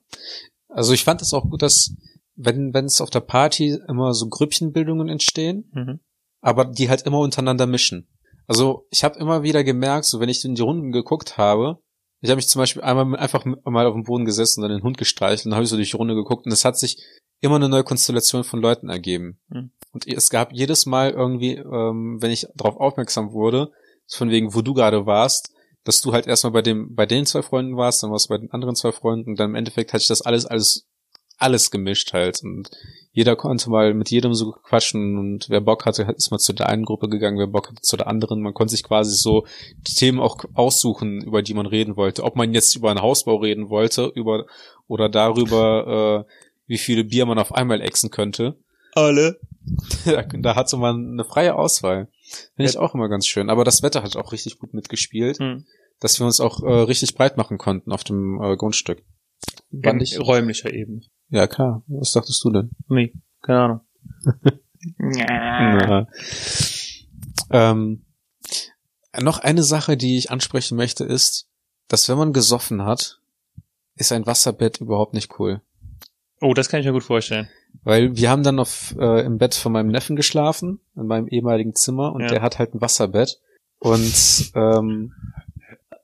Also 0.69 0.93
ich 0.93 1.05
fand 1.05 1.21
es 1.23 1.33
auch 1.35 1.49
gut, 1.51 1.63
dass 1.63 1.95
wenn 2.35 2.73
wenn 2.73 2.87
es 2.87 3.01
auf 3.01 3.11
der 3.11 3.21
Party 3.21 3.79
immer 3.89 4.15
so 4.15 4.27
Grüppchenbildungen 4.29 5.09
entstehen, 5.09 5.71
Mhm. 5.75 6.01
aber 6.41 6.65
die 6.65 6.89
halt 6.89 7.03
immer 7.03 7.19
untereinander 7.19 7.67
mischen. 7.67 8.09
Also 8.47 8.87
ich 8.91 9.05
habe 9.05 9.19
immer 9.19 9.43
wieder 9.43 9.65
gemerkt, 9.65 10.07
so 10.07 10.19
wenn 10.21 10.29
ich 10.31 10.45
in 10.45 10.55
die 10.55 10.63
Runden 10.63 10.93
geguckt 10.93 11.37
habe, 11.37 11.79
ich 12.23 12.31
habe 12.31 12.37
mich 12.37 12.49
zum 12.49 12.61
Beispiel 12.61 12.83
einmal 12.83 13.19
einfach 13.19 13.45
mal 13.45 13.87
auf 13.87 13.95
dem 13.95 14.05
Boden 14.05 14.25
gesessen 14.25 14.63
und 14.63 14.69
dann 14.69 14.79
den 14.79 14.85
Hund 14.85 14.97
gestreichelt 14.97 15.45
und 15.45 15.51
dann 15.51 15.57
habe 15.57 15.65
ich 15.65 15.71
so 15.71 15.77
durch 15.77 15.91
die 15.91 15.97
Runde 15.97 16.15
geguckt 16.15 16.47
und 16.47 16.53
es 16.53 16.65
hat 16.65 16.79
sich 16.79 17.03
immer 17.41 17.57
eine 17.57 17.69
neue 17.69 17.83
Konstellation 17.83 18.45
von 18.45 18.63
Leuten 18.63 18.89
ergeben. 18.89 19.41
Mhm. 19.49 19.73
Und 19.91 20.07
es 20.07 20.31
gab 20.31 20.53
jedes 20.53 20.87
Mal 20.87 21.11
irgendwie, 21.11 21.57
ähm, 21.57 22.19
wenn 22.21 22.31
ich 22.31 22.47
darauf 22.55 22.77
aufmerksam 22.77 23.33
wurde, 23.33 23.73
von 24.09 24.31
wegen, 24.31 24.55
wo 24.55 24.63
du 24.63 24.73
gerade 24.73 25.05
warst, 25.05 25.53
dass 25.85 26.01
du 26.01 26.13
halt 26.13 26.29
erstmal 26.29 26.53
bei 26.53 26.63
dem, 26.63 26.95
bei 26.95 27.07
den 27.07 27.27
zwei 27.27 27.43
Freunden 27.43 27.77
warst, 27.77 28.03
dann 28.03 28.13
warst 28.13 28.27
du 28.27 28.35
bei 28.35 28.39
den 28.39 28.53
anderen 28.53 28.77
zwei 28.77 28.93
Freunden 28.93 29.31
und 29.31 29.41
dann 29.41 29.51
im 29.51 29.57
Endeffekt 29.57 29.93
hat 29.93 30.01
sich 30.01 30.09
das 30.09 30.23
alles, 30.23 30.47
alles, 30.47 30.87
alles 31.39 31.73
gemischt 31.73 32.13
halt 32.13 32.41
und 32.45 32.71
jeder 33.15 33.37
konnte 33.37 33.69
mal 33.69 33.93
mit 33.93 34.11
jedem 34.11 34.33
so 34.33 34.53
quatschen 34.53 35.19
und 35.19 35.51
wer 35.51 35.61
Bock 35.61 35.85
hatte, 35.85 36.03
ist 36.17 36.31
mal 36.31 36.39
zu 36.39 36.55
der 36.55 36.69
einen 36.71 36.85
Gruppe 36.87 37.09
gegangen, 37.09 37.39
wer 37.39 37.47
Bock 37.47 37.69
hatte 37.69 37.83
zu 37.83 37.97
der 37.99 38.07
anderen. 38.07 38.41
Man 38.41 38.55
konnte 38.55 38.71
sich 38.71 38.83
quasi 38.83 39.15
so 39.15 39.47
die 39.87 39.95
Themen 39.95 40.19
auch 40.19 40.39
aussuchen, 40.55 41.21
über 41.21 41.43
die 41.43 41.53
man 41.53 41.67
reden 41.67 41.97
wollte. 41.97 42.25
Ob 42.25 42.37
man 42.37 42.55
jetzt 42.55 42.75
über 42.75 42.91
einen 42.91 43.03
Hausbau 43.03 43.37
reden 43.37 43.69
wollte, 43.69 44.11
über 44.15 44.47
oder 44.89 45.11
darüber, 45.11 46.25
äh, 46.27 46.33
wie 46.67 46.79
viele 46.79 47.05
Bier 47.05 47.27
man 47.27 47.39
auf 47.39 47.55
einmal 47.55 47.83
exen 47.83 48.11
könnte. 48.11 48.57
Alle. 48.95 49.39
da, 50.07 50.23
da 50.23 50.57
hatte 50.57 50.79
man 50.79 51.13
eine 51.13 51.25
freie 51.25 51.55
Auswahl. 51.55 52.09
Finde 52.57 52.71
ich 52.71 52.79
auch 52.79 52.95
immer 52.95 53.09
ganz 53.11 53.27
schön. 53.27 53.51
Aber 53.51 53.65
das 53.65 53.83
Wetter 53.83 54.03
hat 54.03 54.17
auch 54.17 54.33
richtig 54.33 54.59
gut 54.59 54.73
mitgespielt, 54.73 55.39
Mhm. 55.39 55.67
dass 56.01 56.19
wir 56.19 56.25
uns 56.27 56.41
auch 56.41 56.63
äh, 56.63 56.73
richtig 56.85 57.15
breit 57.15 57.37
machen 57.37 57.59
konnten 57.59 57.93
auf 57.93 58.05
dem 58.05 58.41
äh, 58.43 58.57
Grundstück. 58.57 59.03
Fand 59.83 60.01
ich, 60.03 60.19
räumlicher 60.19 60.73
Ebene. 60.73 61.03
Ja, 61.33 61.47
klar. 61.49 61.83
Was 61.89 62.13
dachtest 62.13 62.43
du 62.45 62.51
denn? 62.51 62.71
Nee, 62.89 63.13
keine 63.43 63.59
Ahnung. 63.61 63.81
Ja. 65.17 66.07
Ähm, 67.51 68.05
noch 69.21 69.39
eine 69.41 69.63
Sache, 69.63 69.97
die 69.97 70.17
ich 70.17 70.31
ansprechen 70.31 70.77
möchte, 70.77 71.05
ist, 71.05 71.49
dass 71.89 72.09
wenn 72.09 72.19
man 72.19 72.33
gesoffen 72.33 72.85
hat, 72.85 73.21
ist 73.97 74.13
ein 74.13 74.27
Wasserbett 74.27 74.81
überhaupt 74.81 75.15
nicht 75.15 75.39
cool. 75.39 75.61
Oh, 76.41 76.55
das 76.55 76.69
kann 76.69 76.81
ich 76.81 76.87
mir 76.87 76.93
gut 76.93 77.05
vorstellen. 77.05 77.49
Weil 77.85 78.17
wir 78.17 78.31
haben 78.31 78.43
dann 78.43 78.59
auf, 78.59 78.95
äh, 78.99 79.25
im 79.25 79.39
Bett 79.39 79.55
von 79.55 79.73
meinem 79.73 79.89
Neffen 79.91 80.17
geschlafen, 80.17 80.81
in 80.97 81.07
meinem 81.07 81.29
ehemaligen 81.29 81.75
Zimmer, 81.75 82.13
und 82.13 82.23
Ja. 82.23 82.29
der 82.29 82.43
hat 82.43 82.59
halt 82.59 82.75
ein 82.75 82.81
Wasserbett. 82.81 83.39
Und 83.79 84.53
ähm, 84.55 85.13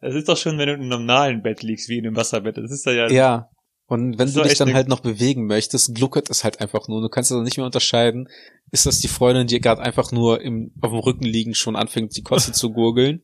Es 0.00 0.14
ist 0.14 0.28
doch 0.28 0.36
schon, 0.36 0.58
wenn 0.58 0.68
du 0.68 0.74
in 0.74 0.80
einem 0.80 0.88
normalen 0.90 1.42
Bett 1.42 1.62
liegst, 1.62 1.88
wie 1.88 1.98
in 1.98 2.06
einem 2.06 2.16
Wasserbett. 2.16 2.56
Das 2.56 2.70
ist 2.70 2.86
ja, 2.86 2.92
ja 2.92 3.08
ja, 3.08 3.50
und 3.88 4.18
wenn 4.18 4.32
du 4.32 4.42
dich 4.42 4.58
dann 4.58 4.74
halt 4.74 4.88
noch 4.88 5.00
bewegen 5.00 5.46
möchtest, 5.46 5.94
gluckert 5.94 6.30
es 6.30 6.44
halt 6.44 6.60
einfach 6.60 6.86
nur. 6.88 7.00
Du 7.00 7.08
kannst 7.08 7.32
also 7.32 7.42
nicht 7.42 7.56
mehr 7.56 7.66
unterscheiden, 7.66 8.28
ist 8.70 8.86
das 8.86 9.00
die 9.00 9.08
Freundin, 9.08 9.46
die 9.46 9.60
gerade 9.60 9.82
einfach 9.82 10.12
nur 10.12 10.40
im, 10.40 10.72
auf 10.80 10.90
dem 10.90 11.00
Rücken 11.00 11.24
liegen 11.24 11.54
schon 11.54 11.74
anfängt, 11.74 12.16
die 12.16 12.22
Kotze 12.22 12.52
zu 12.52 12.70
gurgeln? 12.70 13.22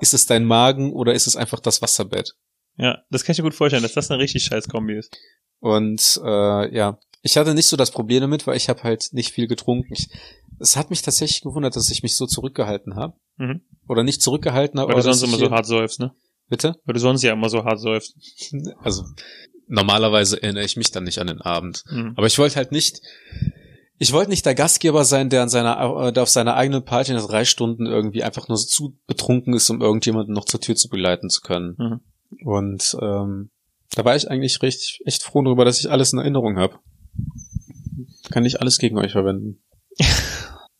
Ist 0.00 0.14
es 0.14 0.26
dein 0.26 0.44
Magen 0.44 0.92
oder 0.92 1.12
ist 1.12 1.26
es 1.26 1.36
einfach 1.36 1.60
das 1.60 1.82
Wasserbett? 1.82 2.34
ja, 2.76 2.98
das 3.10 3.24
kann 3.24 3.32
ich 3.32 3.38
mir 3.38 3.44
gut 3.44 3.54
vorstellen, 3.54 3.82
dass 3.82 3.92
das 3.92 4.10
eine 4.10 4.20
richtig 4.20 4.44
scheiß 4.44 4.68
Kombi 4.68 4.98
ist. 4.98 5.16
Und 5.60 6.20
äh, 6.24 6.74
ja, 6.74 6.98
ich 7.22 7.36
hatte 7.36 7.54
nicht 7.54 7.66
so 7.66 7.76
das 7.76 7.90
Problem 7.90 8.20
damit, 8.20 8.46
weil 8.46 8.56
ich 8.56 8.68
habe 8.68 8.82
halt 8.82 9.08
nicht 9.12 9.32
viel 9.32 9.46
getrunken. 9.46 9.92
Ich, 9.92 10.08
es 10.58 10.76
hat 10.76 10.90
mich 10.90 11.02
tatsächlich 11.02 11.42
gewundert, 11.42 11.76
dass 11.76 11.90
ich 11.90 12.02
mich 12.02 12.16
so 12.16 12.26
zurückgehalten 12.26 12.96
habe. 12.96 13.14
Mhm. 13.36 13.62
Oder 13.88 14.02
nicht 14.02 14.22
zurückgehalten 14.22 14.80
habe. 14.80 14.92
Weil 14.92 14.96
du 14.96 15.02
sonst 15.02 15.22
immer 15.22 15.38
so 15.38 15.50
hart 15.50 15.66
säufst, 15.66 16.00
ne? 16.00 16.14
Bitte? 16.54 16.76
Weil 16.84 16.92
du 16.92 17.00
sonst 17.00 17.24
ja 17.24 17.32
immer 17.32 17.48
so 17.48 17.64
hart 17.64 17.80
säufst. 17.80 18.14
Also 18.78 19.02
normalerweise 19.66 20.40
erinnere 20.40 20.64
ich 20.64 20.76
mich 20.76 20.92
dann 20.92 21.02
nicht 21.02 21.18
an 21.18 21.26
den 21.26 21.40
Abend. 21.40 21.82
Mhm. 21.90 22.12
Aber 22.16 22.28
ich 22.28 22.38
wollte 22.38 22.54
halt 22.54 22.70
nicht, 22.70 23.00
Ich 23.98 24.12
wollte 24.12 24.30
nicht 24.30 24.46
der 24.46 24.54
Gastgeber 24.54 25.04
sein, 25.04 25.30
der 25.30 25.42
an 25.42 25.48
seiner, 25.48 26.06
äh, 26.06 26.12
der 26.12 26.22
auf 26.22 26.28
seiner 26.28 26.54
eigenen 26.54 26.84
Party 26.84 27.12
nach 27.12 27.26
drei 27.26 27.44
Stunden 27.44 27.86
irgendwie 27.86 28.22
einfach 28.22 28.46
nur 28.46 28.56
zu 28.56 28.96
betrunken 29.08 29.52
ist, 29.52 29.68
um 29.68 29.80
irgendjemanden 29.80 30.32
noch 30.32 30.44
zur 30.44 30.60
Tür 30.60 30.76
zu 30.76 30.88
begleiten 30.88 31.28
zu 31.28 31.40
können. 31.40 31.74
Mhm. 31.76 32.00
Und 32.46 32.96
ähm, 33.02 33.50
da 33.96 34.04
war 34.04 34.14
ich 34.14 34.30
eigentlich 34.30 34.62
richtig, 34.62 35.00
echt 35.06 35.24
froh 35.24 35.42
darüber, 35.42 35.64
dass 35.64 35.80
ich 35.80 35.90
alles 35.90 36.12
in 36.12 36.20
Erinnerung 36.20 36.56
habe. 36.56 36.78
Kann 38.30 38.44
ich 38.44 38.60
alles 38.60 38.78
gegen 38.78 38.96
euch 38.96 39.10
verwenden. 39.10 39.64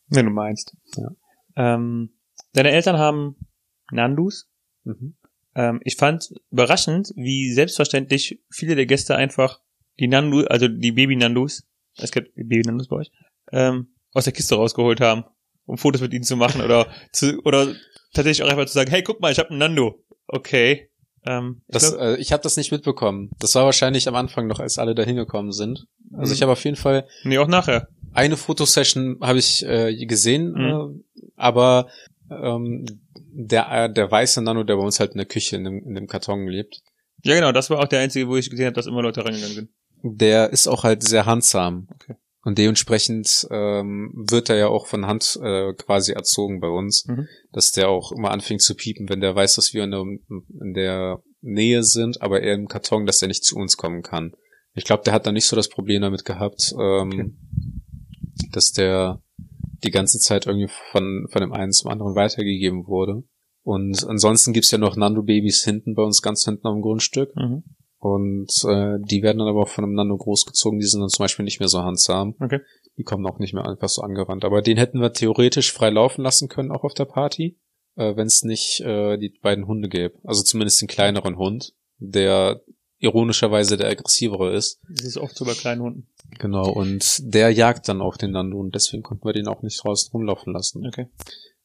Wenn 0.09 0.27
du 0.27 0.33
meinst. 0.33 0.77
Ja. 0.97 1.09
Ähm, 1.57 2.11
deine 2.53 2.71
Eltern 2.71 2.99
haben 2.99 3.37
Nandus. 3.91 4.49
Mhm. 4.85 5.17
Ähm, 5.55 5.81
ich 5.85 5.97
fand 5.97 6.33
überraschend, 6.51 7.12
wie 7.17 7.53
selbstverständlich 7.53 8.40
viele 8.51 8.75
der 8.77 8.87
Gäste 8.87 9.17
einfach 9.17 9.61
die 10.01 10.09
Nandu, 10.09 10.45
also 10.47 10.67
die 10.69 10.93
Baby-Nandus, 10.93 11.64
es 11.97 12.11
gibt 12.11 12.35
Baby-Nandus 12.35 12.88
bei 12.88 12.97
euch, 12.97 13.11
ähm, 13.53 13.88
aus 14.12 14.25
der 14.25 14.33
Kiste 14.33 14.57
rausgeholt 14.57 15.01
haben, 15.01 15.25
um 15.67 15.79
Fotos 15.79 16.01
mit 16.01 16.12
ihnen 16.12 16.25
zu 16.25 16.37
machen 16.37 16.61
oder 16.61 16.87
zu, 17.12 17.40
oder 17.45 17.73
tatsächlich 18.12 18.43
auch 18.43 18.51
einfach 18.51 18.67
zu 18.67 18.73
sagen, 18.75 18.90
hey, 18.90 19.03
guck 19.03 19.21
mal, 19.21 19.31
ich 19.33 19.38
habe 19.38 19.51
einen 19.51 19.59
Nando. 19.59 20.05
Okay. 20.27 20.90
Ähm, 21.27 21.62
ich 21.69 21.73
Das, 21.75 21.90
glaub- 21.90 22.01
äh, 22.03 22.17
ich 22.17 22.33
habe 22.33 22.43
das 22.43 22.57
nicht 22.57 22.73
mitbekommen. 22.73 23.31
Das 23.38 23.55
war 23.55 23.64
wahrscheinlich 23.64 24.09
am 24.09 24.14
Anfang 24.17 24.47
noch, 24.47 24.59
als 24.61 24.79
alle 24.79 24.95
da 24.95 25.05
hingekommen 25.05 25.53
sind. 25.53 25.87
Also 26.12 26.31
Mhm. 26.31 26.35
ich 26.35 26.43
habe 26.43 26.53
auf 26.53 26.64
jeden 26.64 26.77
Fall 26.77 27.07
nee, 27.23 27.38
auch 27.38 27.49
nachher. 27.49 27.88
eine 28.12 28.37
Fotosession 28.37 29.19
habe 29.21 29.38
ich 29.38 29.64
äh, 29.64 30.05
gesehen, 30.07 30.53
Mhm. 30.53 31.03
äh, 31.05 31.23
aber 31.37 31.88
ähm, 32.31 32.85
der 33.37 33.70
äh, 33.70 33.92
der 33.92 34.11
weiße 34.11 34.40
Nano, 34.42 34.64
der 34.64 34.77
bei 34.77 34.83
uns 34.83 35.01
halt 35.01 35.12
in 35.12 35.18
der 35.18 35.27
Küche 35.27 35.57
in 35.57 35.64
dem, 35.64 35.83
in 35.85 35.94
dem 35.94 36.07
Karton 36.07 36.47
lebt, 36.47 36.81
Ja, 37.23 37.35
genau, 37.35 37.53
das 37.53 37.70
war 37.70 37.81
auch 37.81 37.88
der 37.88 38.01
einzige, 38.01 38.29
wo 38.29 38.37
ich 38.37 38.49
gesehen 38.51 38.66
habe, 38.66 38.75
dass 38.77 38.87
immer 38.87 39.03
Leute 39.03 39.25
reingegangen 39.25 39.55
sind. 39.55 39.70
der 40.03 40.51
ist 40.51 40.68
auch 40.68 40.85
halt 40.85 41.03
sehr 41.03 41.27
handsam. 41.27 41.88
Okay. 41.94 42.14
Und 42.47 42.59
dementsprechend 42.59 43.47
ähm, 43.51 44.12
wird 44.29 44.51
er 44.51 44.57
ja 44.57 44.66
auch 44.68 44.87
von 44.87 45.07
Hand 45.07 45.38
äh, 45.42 45.73
quasi 45.75 46.12
erzogen 46.12 46.61
bei 46.61 46.68
uns, 46.68 47.07
Mhm. 47.07 47.27
dass 47.53 47.73
der 47.73 47.88
auch 47.88 48.12
immer 48.12 48.31
anfängt 48.33 48.61
zu 48.61 48.75
piepen, 48.75 49.09
wenn 49.09 49.20
der 49.23 49.35
weiß, 49.35 49.55
dass 49.55 49.73
wir 49.73 49.83
in 49.85 49.90
der, 49.92 50.03
in 50.61 50.75
der 50.75 51.23
Nähe 51.40 51.83
sind, 51.83 52.20
aber 52.20 52.42
er 52.42 52.53
im 52.55 52.68
Karton, 52.68 53.07
dass 53.07 53.23
er 53.23 53.29
nicht 53.29 53.44
zu 53.44 53.57
uns 53.57 53.79
kommen 53.79 54.03
kann. 54.03 54.33
Ich 54.75 54.85
glaube, 54.85 55.05
der 55.05 55.14
hat 55.14 55.25
da 55.27 55.33
nicht 55.33 55.47
so 55.47 55.57
das 55.57 55.70
Problem 55.70 56.03
damit 56.03 56.27
gehabt, 56.27 56.75
ähm, 56.79 57.38
dass 58.53 58.73
der 58.73 59.23
die 59.85 59.90
ganze 59.90 60.18
Zeit 60.18 60.47
irgendwie 60.47 60.70
von, 60.90 61.27
von 61.31 61.40
dem 61.40 61.53
einen 61.53 61.73
zum 61.73 61.90
anderen 61.90 62.14
weitergegeben 62.14 62.87
wurde. 62.87 63.25
Und 63.62 64.07
ansonsten 64.07 64.53
gibt's 64.53 64.70
ja 64.70 64.79
noch 64.79 64.97
Nando-Babys 64.97 65.64
hinten 65.64 65.94
bei 65.94 66.03
uns 66.03 66.20
ganz 66.20 66.44
hinten 66.44 66.66
am 66.66 66.83
Grundstück. 66.83 67.35
Mhm. 67.37 67.64
Und 67.99 68.53
äh, 68.68 68.99
die 69.01 69.23
werden 69.23 69.38
dann 69.38 69.49
aber 69.49 69.62
auch 69.62 69.68
von 69.68 69.83
einem 69.83 69.94
Nando 69.94 70.18
großgezogen. 70.18 70.79
Die 70.79 70.87
sind 70.87 71.01
dann 71.01 71.09
zum 71.09 71.25
Beispiel 71.25 71.47
nicht 71.47 71.59
mehr 71.59 71.70
so 71.70 71.83
handsam. 71.83 72.35
Okay. 72.38 72.61
Die 72.99 73.03
kommen 73.03 73.27
auch 73.27 73.38
nicht 73.38 73.55
mehr 73.55 73.66
einfach 73.66 73.88
so 73.88 74.03
angerannt. 74.03 74.44
Aber 74.44 74.61
den 74.61 74.77
hätten 74.77 75.01
wir 75.01 75.14
theoretisch 75.14 75.73
frei 75.73 75.88
laufen 75.88 76.23
lassen 76.23 76.49
können, 76.49 76.70
auch 76.70 76.85
auf 76.85 76.92
der 76.92 77.07
Party, 77.07 77.59
äh, 77.97 78.14
wenn 78.14 78.27
es 78.27 78.42
nicht 78.42 78.81
äh, 78.81 79.16
die 79.16 79.31
beiden 79.40 79.66
Hunde 79.66 79.88
gäbe. 79.88 80.18
Also 80.25 80.42
zumindest 80.42 80.83
den 80.83 80.88
kleineren 80.88 81.38
Hund, 81.38 81.73
der 81.97 82.61
ironischerweise 82.99 83.79
der 83.79 83.88
aggressivere 83.88 84.55
ist. 84.55 84.83
Das 84.88 85.07
ist 85.07 85.16
oft 85.16 85.35
so 85.35 85.47
bei 85.47 85.55
kleinen 85.55 85.81
Hunden. 85.81 86.09
Genau, 86.39 86.69
und 86.69 87.21
der 87.23 87.51
jagt 87.51 87.89
dann 87.89 88.01
auch 88.01 88.17
den 88.17 88.33
Nando 88.33 88.59
und 88.59 88.75
deswegen 88.75 89.03
konnten 89.03 89.25
wir 89.25 89.33
den 89.33 89.47
auch 89.49 89.63
nicht 89.63 89.83
draußen 89.83 90.11
rumlaufen 90.13 90.53
lassen. 90.53 90.87
Okay. 90.87 91.07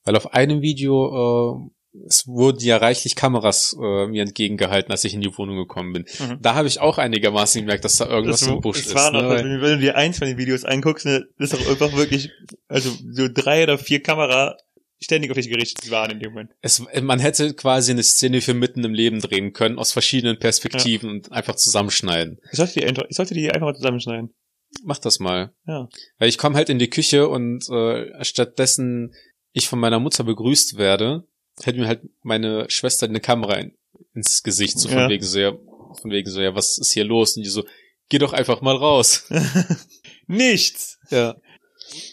Weil 0.03 0.15
auf 0.15 0.33
einem 0.33 0.61
Video, 0.61 1.69
äh, 1.93 2.05
es 2.07 2.27
wurden 2.27 2.59
ja 2.61 2.77
reichlich 2.77 3.15
Kameras 3.15 3.75
äh, 3.81 4.07
mir 4.07 4.21
entgegengehalten, 4.21 4.91
als 4.91 5.03
ich 5.03 5.13
in 5.13 5.21
die 5.21 5.35
Wohnung 5.37 5.57
gekommen 5.57 5.93
bin. 5.93 6.05
Mhm. 6.19 6.37
Da 6.41 6.53
habe 6.55 6.67
ich 6.67 6.79
auch 6.79 6.97
einigermaßen 6.97 7.61
gemerkt, 7.61 7.83
dass 7.83 7.97
da 7.97 8.07
irgendwas 8.07 8.41
das, 8.41 8.49
im 8.49 8.61
Busch 8.61 8.79
ist. 8.79 8.95
waren 8.95 9.13
ne? 9.13 9.19
auch, 9.19 9.29
Weil- 9.29 9.43
wenn, 9.43 9.59
du 9.59 9.77
dir 9.79 9.95
eins 9.95 10.19
von 10.19 10.27
den 10.27 10.37
Videos 10.37 10.65
anguckst, 10.65 11.05
ne, 11.05 11.25
das 11.37 11.51
ist 11.51 11.65
auch 11.65 11.71
einfach 11.71 11.95
wirklich, 11.97 12.29
also 12.67 12.91
so 13.11 13.27
drei 13.33 13.63
oder 13.63 13.77
vier 13.77 14.03
Kamera 14.03 14.55
ständig 15.01 15.31
auf 15.31 15.37
dich 15.37 15.49
gerichtet 15.49 15.89
waren 15.91 16.11
in 16.11 16.19
dem 16.19 16.31
Moment. 16.31 16.51
es, 16.61 16.83
man 17.01 17.19
hätte 17.19 17.53
quasi 17.53 17.91
eine 17.91 18.03
Szene 18.03 18.41
für 18.41 18.53
mitten 18.53 18.83
im 18.83 18.93
Leben 18.93 19.19
drehen 19.21 19.53
können, 19.53 19.79
aus 19.79 19.91
verschiedenen 19.93 20.37
Perspektiven 20.37 21.09
und 21.09 21.31
einfach 21.31 21.55
zusammenschneiden. 21.55 22.39
Ich 22.51 22.57
sollte 22.57 22.73
die, 22.73 22.85
einfach- 22.85 23.05
ich 23.09 23.15
sollte 23.15 23.33
die 23.33 23.49
einfach 23.49 23.67
mal 23.67 23.75
zusammenschneiden. 23.75 24.33
Mach 24.83 24.99
das 24.99 25.19
mal. 25.19 25.51
Ja. 25.67 25.87
Weil 26.17 26.29
ich 26.29 26.37
komme 26.37 26.55
halt 26.55 26.69
in 26.69 26.79
die 26.79 26.89
Küche 26.89 27.27
und 27.27 27.67
äh, 27.69 28.23
stattdessen 28.23 29.13
ich 29.51 29.67
von 29.67 29.79
meiner 29.79 29.99
Mutter 29.99 30.23
begrüßt 30.23 30.77
werde, 30.77 31.23
hätte 31.63 31.79
mir 31.79 31.87
halt 31.87 32.01
meine 32.21 32.69
Schwester 32.69 33.07
eine 33.07 33.19
Kamera 33.19 33.55
in, 33.55 33.75
ins 34.13 34.43
Gesicht, 34.43 34.79
so 34.79 34.87
von 34.89 34.97
Ja. 34.99 35.09
wegen 35.09 35.23
so, 35.25 35.39
ja, 35.39 35.51
von 36.01 36.11
wegen 36.11 36.29
so, 36.29 36.39
ja, 36.39 36.53
was 36.55 36.77
ist 36.77 36.91
hier 36.91 37.03
los? 37.03 37.35
Und 37.35 37.43
die 37.43 37.49
so, 37.49 37.65
geh 38.09 38.19
doch 38.19 38.33
einfach 38.33 38.61
mal 38.61 38.75
raus. 38.75 39.25
Nichts. 40.27 40.99
Ja. 41.09 41.35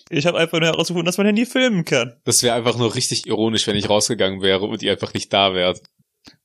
Ich 0.09 0.27
habe 0.27 0.39
einfach 0.39 0.59
nur 0.59 0.69
herausgefunden, 0.69 1.05
dass 1.05 1.19
man 1.19 1.27
Handy 1.27 1.45
filmen 1.45 1.85
kann. 1.85 2.19
Das 2.25 2.43
wäre 2.43 2.55
einfach 2.55 2.79
nur 2.79 2.95
richtig 2.95 3.27
ironisch, 3.27 3.67
wenn 3.67 3.77
ich 3.77 3.91
rausgegangen 3.91 4.41
wäre 4.41 4.65
und 4.65 4.83
ihr 4.83 4.93
einfach 4.93 5.13
nicht 5.13 5.33
da 5.33 5.53
wärt. 5.55 5.83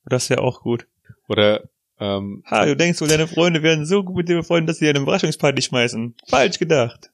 Das 0.04 0.28
ja 0.28 0.38
auch 0.38 0.60
gut. 0.60 0.86
Oder 1.28 1.68
ähm, 2.00 2.42
Ha, 2.50 2.66
du 2.66 2.76
denkst 2.76 3.00
wohl, 3.00 3.08
deine 3.08 3.26
Freunde 3.26 3.62
werden 3.62 3.86
so 3.86 4.02
gut 4.02 4.16
mit 4.16 4.28
dir 4.28 4.36
befreundet, 4.36 4.70
dass 4.70 4.78
sie 4.78 4.86
dir 4.86 4.90
eine 4.90 5.00
Überraschungsparty 5.00 5.62
schmeißen. 5.62 6.14
Falsch 6.28 6.58
gedacht. 6.58 7.10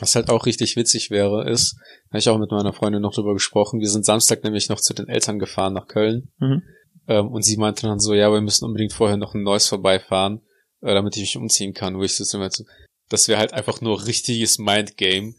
was 0.00 0.14
halt 0.14 0.30
auch 0.30 0.46
richtig 0.46 0.76
witzig 0.76 1.10
wäre, 1.10 1.48
ist, 1.50 1.76
da 1.76 2.10
habe 2.10 2.18
ich 2.18 2.28
auch 2.28 2.38
mit 2.38 2.50
meiner 2.50 2.72
Freundin 2.72 3.02
noch 3.02 3.14
drüber 3.14 3.34
gesprochen, 3.34 3.80
wir 3.80 3.88
sind 3.88 4.04
Samstag 4.04 4.42
nämlich 4.44 4.68
noch 4.68 4.80
zu 4.80 4.94
den 4.94 5.08
Eltern 5.08 5.38
gefahren 5.38 5.74
nach 5.74 5.86
Köln. 5.86 6.30
Mhm. 6.38 6.62
Ähm, 7.08 7.28
und 7.28 7.42
sie 7.42 7.56
meinte 7.56 7.86
dann 7.86 7.98
so, 7.98 8.14
ja, 8.14 8.30
wir 8.32 8.40
müssen 8.40 8.64
unbedingt 8.64 8.92
vorher 8.92 9.16
noch 9.16 9.34
ein 9.34 9.42
Neues 9.42 9.68
vorbeifahren, 9.68 10.40
äh, 10.80 10.94
damit 10.94 11.16
ich 11.16 11.22
mich 11.22 11.36
umziehen 11.36 11.74
kann. 11.74 11.98
Wo 11.98 12.02
ich 12.02 12.14
so 12.14 12.36
immer 12.36 12.50
so, 12.50 12.64
das 13.08 13.28
wäre 13.28 13.38
halt 13.38 13.52
einfach 13.52 13.80
nur 13.80 14.06
richtiges 14.06 14.58
Mindgame, 14.58 15.34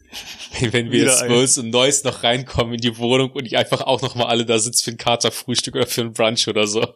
wenn, 0.60 0.72
wenn 0.72 0.90
wir 0.90 1.04
jetzt 1.04 1.22
uns 1.22 1.58
ein 1.58 1.70
Neues 1.70 2.04
noch 2.04 2.22
reinkommen 2.22 2.74
in 2.74 2.80
die 2.80 2.98
Wohnung 2.98 3.32
und 3.32 3.46
ich 3.46 3.56
einfach 3.56 3.80
auch 3.80 4.02
noch 4.02 4.14
mal 4.14 4.26
alle 4.26 4.46
da 4.46 4.58
sitze 4.58 4.84
für 4.84 4.90
ein 4.92 4.98
Katerfrühstück 4.98 5.74
oder 5.74 5.86
für 5.86 6.02
ein 6.02 6.12
Brunch 6.12 6.46
oder 6.48 6.66
so. 6.66 6.86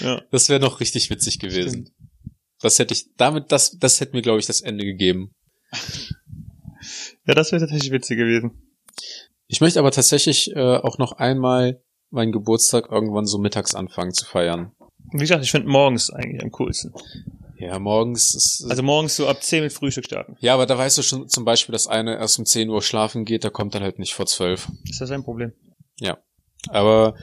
Ja. 0.00 0.22
Das 0.30 0.48
wäre 0.48 0.60
noch 0.60 0.80
richtig 0.80 1.10
witzig 1.10 1.38
gewesen. 1.38 1.90
Das 2.60 2.78
hätte 2.78 2.94
ich, 2.94 3.14
damit, 3.16 3.52
das, 3.52 3.78
das 3.78 4.00
hätte 4.00 4.16
mir, 4.16 4.22
glaube 4.22 4.38
ich, 4.38 4.46
das 4.46 4.60
Ende 4.62 4.84
gegeben. 4.84 5.34
Ja, 7.26 7.34
das 7.34 7.52
wäre 7.52 7.60
tatsächlich 7.60 7.92
witzig 7.92 8.16
gewesen. 8.16 8.62
Ich 9.46 9.60
möchte 9.60 9.78
aber 9.78 9.90
tatsächlich 9.90 10.50
äh, 10.54 10.76
auch 10.76 10.98
noch 10.98 11.12
einmal 11.12 11.82
meinen 12.10 12.32
Geburtstag 12.32 12.90
irgendwann 12.90 13.26
so 13.26 13.38
mittags 13.38 13.74
anfangen 13.74 14.12
zu 14.12 14.24
feiern. 14.24 14.72
Wie 15.12 15.18
gesagt, 15.18 15.44
ich 15.44 15.50
finde 15.50 15.68
morgens 15.68 16.10
eigentlich 16.10 16.42
am 16.42 16.50
coolsten. 16.52 16.92
Ja, 17.58 17.78
morgens 17.78 18.34
ist, 18.34 18.66
Also 18.68 18.82
morgens 18.82 19.16
so 19.16 19.28
ab 19.28 19.42
10 19.42 19.62
mit 19.62 19.72
Frühstück 19.72 20.04
starten. 20.04 20.36
ja, 20.40 20.54
aber 20.54 20.66
da 20.66 20.76
weißt 20.76 20.98
du 20.98 21.02
schon 21.02 21.28
zum 21.28 21.44
Beispiel, 21.44 21.72
dass 21.72 21.86
eine 21.86 22.16
erst 22.16 22.38
um 22.38 22.44
10 22.44 22.68
Uhr 22.68 22.82
schlafen 22.82 23.24
geht, 23.24 23.44
der 23.44 23.50
kommt 23.50 23.74
dann 23.74 23.82
halt 23.82 23.98
nicht 23.98 24.14
vor 24.14 24.26
12. 24.26 24.68
Ist 24.88 25.00
das 25.00 25.10
ein 25.10 25.24
Problem? 25.24 25.52
Aber 26.68 27.14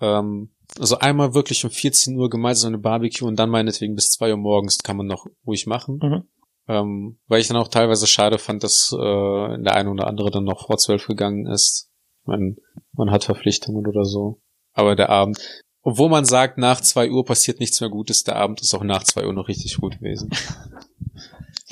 ähm, 0.00 0.50
also 0.78 0.98
einmal 0.98 1.34
wirklich 1.34 1.64
um 1.64 1.70
14 1.70 2.16
Uhr 2.16 2.30
gemeinsam 2.30 2.68
eine 2.68 2.78
Barbecue 2.78 3.26
und 3.26 3.36
dann 3.36 3.50
meinetwegen 3.50 3.94
bis 3.94 4.10
2 4.12 4.30
Uhr 4.32 4.36
morgens 4.36 4.78
kann 4.78 4.96
man 4.96 5.06
noch 5.06 5.26
ruhig 5.46 5.66
machen. 5.66 5.98
Mhm. 6.02 6.22
Ähm, 6.68 7.18
weil 7.26 7.40
ich 7.40 7.48
dann 7.48 7.56
auch 7.56 7.68
teilweise 7.68 8.06
schade 8.06 8.38
fand, 8.38 8.62
dass 8.62 8.92
äh, 8.92 8.96
der 8.98 9.74
eine 9.74 9.90
oder 9.90 10.06
andere 10.06 10.30
dann 10.30 10.44
noch 10.44 10.66
vor 10.66 10.78
12 10.78 11.06
gegangen 11.06 11.46
ist. 11.46 11.90
Meine, 12.24 12.56
man 12.92 13.10
hat 13.10 13.24
Verpflichtungen 13.24 13.86
oder 13.86 14.04
so. 14.04 14.40
Aber 14.72 14.94
der 14.94 15.10
Abend, 15.10 15.38
obwohl 15.82 16.08
man 16.08 16.24
sagt, 16.24 16.58
nach 16.58 16.80
2 16.80 17.10
Uhr 17.10 17.24
passiert 17.24 17.58
nichts 17.58 17.80
mehr 17.80 17.90
Gutes, 17.90 18.22
der 18.22 18.36
Abend 18.36 18.62
ist 18.62 18.74
auch 18.74 18.84
nach 18.84 19.02
2 19.02 19.26
Uhr 19.26 19.32
noch 19.32 19.48
richtig 19.48 19.76
gut 19.78 19.98
gewesen. 19.98 20.30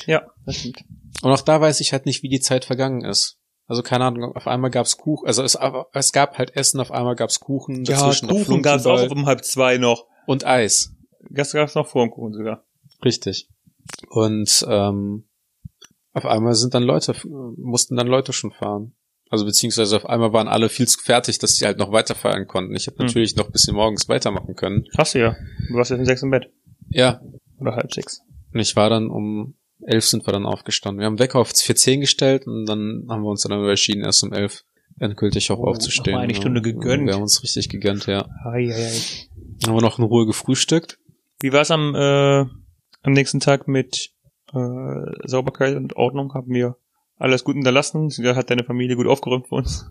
Ja, 0.07 0.27
das 0.47 0.57
stimmt. 0.57 0.83
Und 1.23 1.31
auch 1.31 1.43
da 1.43 1.61
weiß 1.61 1.81
ich 1.81 1.93
halt 1.93 2.07
nicht, 2.07 2.23
wie 2.23 2.29
die 2.29 2.41
Zeit 2.41 2.65
vergangen 2.65 3.05
ist. 3.05 3.39
Also 3.70 3.83
keine 3.83 4.04
Ahnung, 4.04 4.35
auf 4.35 4.48
einmal 4.48 4.68
gab's 4.70 4.96
Kuchen, 4.96 5.28
also 5.28 5.44
es, 5.44 5.56
es 5.92 6.11
gab 6.12 6.38
halt 6.38 6.56
Essen, 6.56 6.80
auf 6.80 6.90
einmal 6.90 7.14
gab's 7.14 7.38
Kuchen, 7.38 7.85
Ja, 7.85 8.11
Kuchen 8.26 8.62
gab's 8.62 8.85
auch 8.85 9.09
um 9.12 9.26
halb 9.26 9.44
zwei 9.44 9.78
noch. 9.78 10.06
und 10.26 10.44
Eis. 10.44 10.92
Das 11.30 11.52
gab's 11.52 11.76
noch 11.76 11.87
vor 11.87 12.04
dem 12.04 12.11
Kuchen 12.11 12.33
sogar. 12.33 12.64
Richtig. 13.04 13.48
Und 14.09 14.66
ähm, 14.68 15.28
auf 16.12 16.26
einmal 16.26 16.54
sind 16.54 16.74
dann 16.74 16.83
Leute, 16.83 17.14
mussten 17.56 17.94
dann 17.94 18.09
Leute 18.09 18.33
schon 18.33 18.50
fahren. 18.50 18.96
Also 19.30 19.44
beziehungsweise 19.44 19.94
auf 19.96 20.06
einmal 20.06 20.33
waren 20.33 20.48
alle 20.48 20.68
viel 20.68 20.88
zu 20.88 20.98
fertig, 20.98 21.38
dass 21.38 21.54
sie 21.54 21.64
halt 21.64 21.78
noch 21.78 21.92
weiter 21.92 22.16
feiern 22.16 22.48
konnten. 22.48 22.74
Ich 22.74 22.88
hätte 22.88 22.98
Hm. 22.98 23.06
natürlich 23.06 23.37
noch 23.37 23.52
bis 23.52 23.70
morgens 23.70 24.09
weitermachen 24.09 24.56
können. 24.56 24.87
Hast 24.98 25.14
du 25.14 25.20
ja. 25.20 25.37
Du 25.68 25.74
warst 25.74 25.92
jetzt 25.92 26.00
um 26.00 26.06
sechs 26.06 26.22
im 26.24 26.30
Bett. 26.30 26.50
Ja, 26.88 27.20
Oder 27.61 27.76
halb 27.76 27.92
sechs. 27.94 28.20
und 28.52 28.59
ich 28.59 28.74
war 28.74 28.90
dann 28.90 29.09
um 29.09 29.54
elf 29.87 30.05
sind 30.05 30.27
wir 30.27 30.33
dann 30.33 30.47
aufgestanden. 30.47 31.01
Wir 31.01 31.07
haben 31.07 31.19
Wecker 31.19 31.38
auf 31.38 31.51
4.10 31.51 32.01
gestellt 32.01 32.47
und 32.47 32.66
dann 32.66 33.07
haben 33.09 33.23
wir 33.23 33.31
uns 33.31 33.43
dann 33.43 33.53
entschieden, 33.64 34.03
erst 34.05 34.23
um 34.25 34.33
elf 34.33 34.64
endgültig 34.99 35.51
auch 35.51 35.59
Oh, 35.59 35.66
aufzustehen. 35.69 36.12
noch 36.14 36.19
mal 36.21 36.25
eine 36.25 36.33
Ja. 36.35 36.40
Stunde 36.40 36.61
gegönnt. 36.62 37.07
Wir 37.07 37.14
haben 37.14 37.23
uns 37.23 37.43
richtig 37.43 37.69
gegönnt, 37.69 38.07
ja. 38.07 38.27
Ei, 38.45 38.69
ei, 38.71 38.75
ei. 38.75 39.01
Dann 39.61 39.71
haben 39.71 39.77
wir 39.77 39.83
noch 39.83 39.99
in 39.99 40.05
Ruhe 40.05 40.27
gefrühstückt. 40.27 40.99
Wie 41.40 41.53
war's 41.53 41.71
am, 41.71 41.95
äh, 41.95 42.40
am 43.03 43.12
nächsten 43.12 43.40
Tag 43.40 43.66
mit 43.66 44.11
äh, 44.53 45.05
Sauberkeit 45.25 45.77
und 45.77 45.97
Ordnung? 45.97 46.35
Haben 46.35 46.53
wir 46.53 46.77
alles 47.16 47.45
gut 47.45 47.55
hinterlassen? 47.55 48.11
Hat 48.11 48.51
deine 48.51 48.64
Familie 48.64 48.97
gut 48.97 49.07
aufgeräumt 49.07 49.49
für 49.49 49.55
uns? 49.57 49.87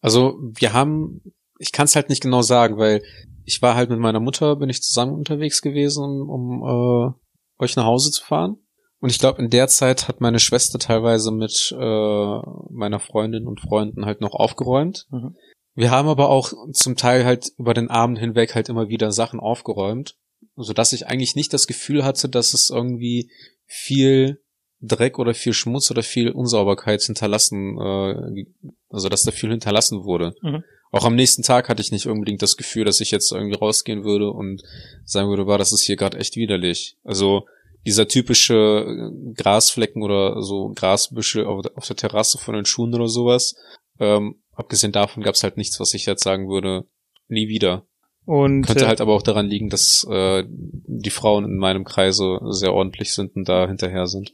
Also 0.00 0.38
wir 0.40 0.72
haben, 0.72 1.22
ich 1.58 1.72
kann 1.72 1.84
es 1.86 1.96
halt 1.96 2.08
nicht 2.08 2.22
genau 2.22 2.42
sagen, 2.42 2.76
weil 2.76 3.02
ich 3.44 3.62
war 3.62 3.74
halt 3.74 3.88
mit 3.90 3.98
meiner 4.00 4.20
Mutter, 4.20 4.56
bin 4.56 4.68
ich 4.68 4.82
zusammen 4.82 5.14
unterwegs 5.14 5.62
gewesen, 5.62 6.04
um, 6.04 6.28
um 6.28 6.62
äh, 6.62 7.62
euch 7.62 7.76
nach 7.76 7.84
Hause 7.84 8.10
zu 8.10 8.24
fahren. 8.24 8.56
Und 9.02 9.10
ich 9.10 9.18
glaube, 9.18 9.42
in 9.42 9.50
der 9.50 9.66
Zeit 9.66 10.06
hat 10.06 10.20
meine 10.20 10.38
Schwester 10.38 10.78
teilweise 10.78 11.32
mit 11.32 11.74
äh, 11.76 12.38
meiner 12.70 13.00
Freundin 13.00 13.48
und 13.48 13.60
Freunden 13.60 14.06
halt 14.06 14.20
noch 14.20 14.32
aufgeräumt. 14.32 15.08
Mhm. 15.10 15.34
Wir 15.74 15.90
haben 15.90 16.06
aber 16.06 16.28
auch 16.28 16.52
zum 16.72 16.94
Teil 16.94 17.24
halt 17.24 17.50
über 17.58 17.74
den 17.74 17.90
Abend 17.90 18.20
hinweg 18.20 18.54
halt 18.54 18.68
immer 18.68 18.88
wieder 18.88 19.10
Sachen 19.10 19.40
aufgeräumt, 19.40 20.14
so 20.54 20.72
dass 20.72 20.92
ich 20.92 21.08
eigentlich 21.08 21.34
nicht 21.34 21.52
das 21.52 21.66
Gefühl 21.66 22.04
hatte, 22.04 22.28
dass 22.28 22.54
es 22.54 22.70
irgendwie 22.70 23.28
viel 23.66 24.40
Dreck 24.80 25.18
oder 25.18 25.34
viel 25.34 25.52
Schmutz 25.52 25.90
oder 25.90 26.04
viel 26.04 26.30
Unsauberkeit 26.30 27.02
hinterlassen, 27.02 27.76
äh, 27.80 28.44
also 28.88 29.08
dass 29.08 29.24
da 29.24 29.32
viel 29.32 29.50
hinterlassen 29.50 30.04
wurde. 30.04 30.32
Mhm. 30.42 30.62
Auch 30.92 31.04
am 31.04 31.16
nächsten 31.16 31.42
Tag 31.42 31.68
hatte 31.68 31.82
ich 31.82 31.90
nicht 31.90 32.06
unbedingt 32.06 32.42
das 32.42 32.56
Gefühl, 32.56 32.84
dass 32.84 33.00
ich 33.00 33.10
jetzt 33.10 33.32
irgendwie 33.32 33.58
rausgehen 33.58 34.04
würde 34.04 34.30
und 34.30 34.62
sagen 35.04 35.28
würde, 35.28 35.48
war 35.48 35.58
das 35.58 35.72
ist 35.72 35.82
hier 35.82 35.96
gerade 35.96 36.18
echt 36.18 36.36
widerlich. 36.36 36.98
Also 37.02 37.46
dieser 37.86 38.08
typische 38.08 38.54
äh, 38.54 39.32
Grasflecken 39.34 40.02
oder 40.02 40.42
so 40.42 40.72
Grasbüschel 40.74 41.46
auf, 41.46 41.86
der 41.86 41.96
Terrasse 41.96 42.38
von 42.38 42.54
den 42.54 42.64
Schuhen 42.64 42.94
oder 42.94 43.08
sowas. 43.08 43.54
Ähm, 43.98 44.42
abgesehen 44.54 44.92
davon 44.92 45.22
gab 45.22 45.34
es 45.34 45.42
halt 45.42 45.56
nichts, 45.56 45.80
was 45.80 45.94
ich 45.94 46.06
jetzt 46.06 46.22
sagen 46.22 46.48
würde, 46.48 46.86
nie 47.28 47.48
wieder. 47.48 47.86
Und 48.24 48.62
Könnte 48.62 48.84
äh, 48.84 48.88
halt 48.88 49.00
aber 49.00 49.14
auch 49.14 49.22
daran 49.22 49.46
liegen, 49.46 49.68
dass 49.68 50.06
äh, 50.08 50.44
die 50.48 51.10
Frauen 51.10 51.44
in 51.44 51.56
meinem 51.56 51.84
Kreise 51.84 52.38
sehr 52.50 52.72
ordentlich 52.72 53.12
sind 53.14 53.34
und 53.34 53.48
da 53.48 53.66
hinterher 53.66 54.06
sind. 54.06 54.32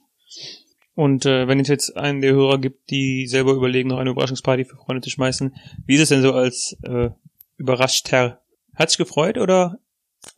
Und 0.95 1.27
äh, 1.27 1.47
wenn 1.47 1.61
es 1.61 1.69
jetzt 1.69 1.97
einen 1.97 2.21
der 2.21 2.33
Hörer 2.33 2.59
gibt, 2.59 2.91
die 2.91 3.27
selber 3.29 3.53
überlegen, 3.53 3.89
noch 3.89 3.99
eine 3.99 4.11
Überraschungsparty 4.11 4.65
für 4.65 4.77
Freunde 4.77 5.01
zu 5.01 5.11
schmeißen, 5.11 5.55
wie 5.87 5.95
ist 5.95 6.03
es 6.03 6.09
denn 6.09 6.23
so 6.23 6.33
als 6.33 6.77
äh, 6.83 7.11
Überraschter? 7.57 8.43
Hat 8.75 8.91
sich 8.91 8.99
gefreut 8.99 9.39
oder? 9.39 9.79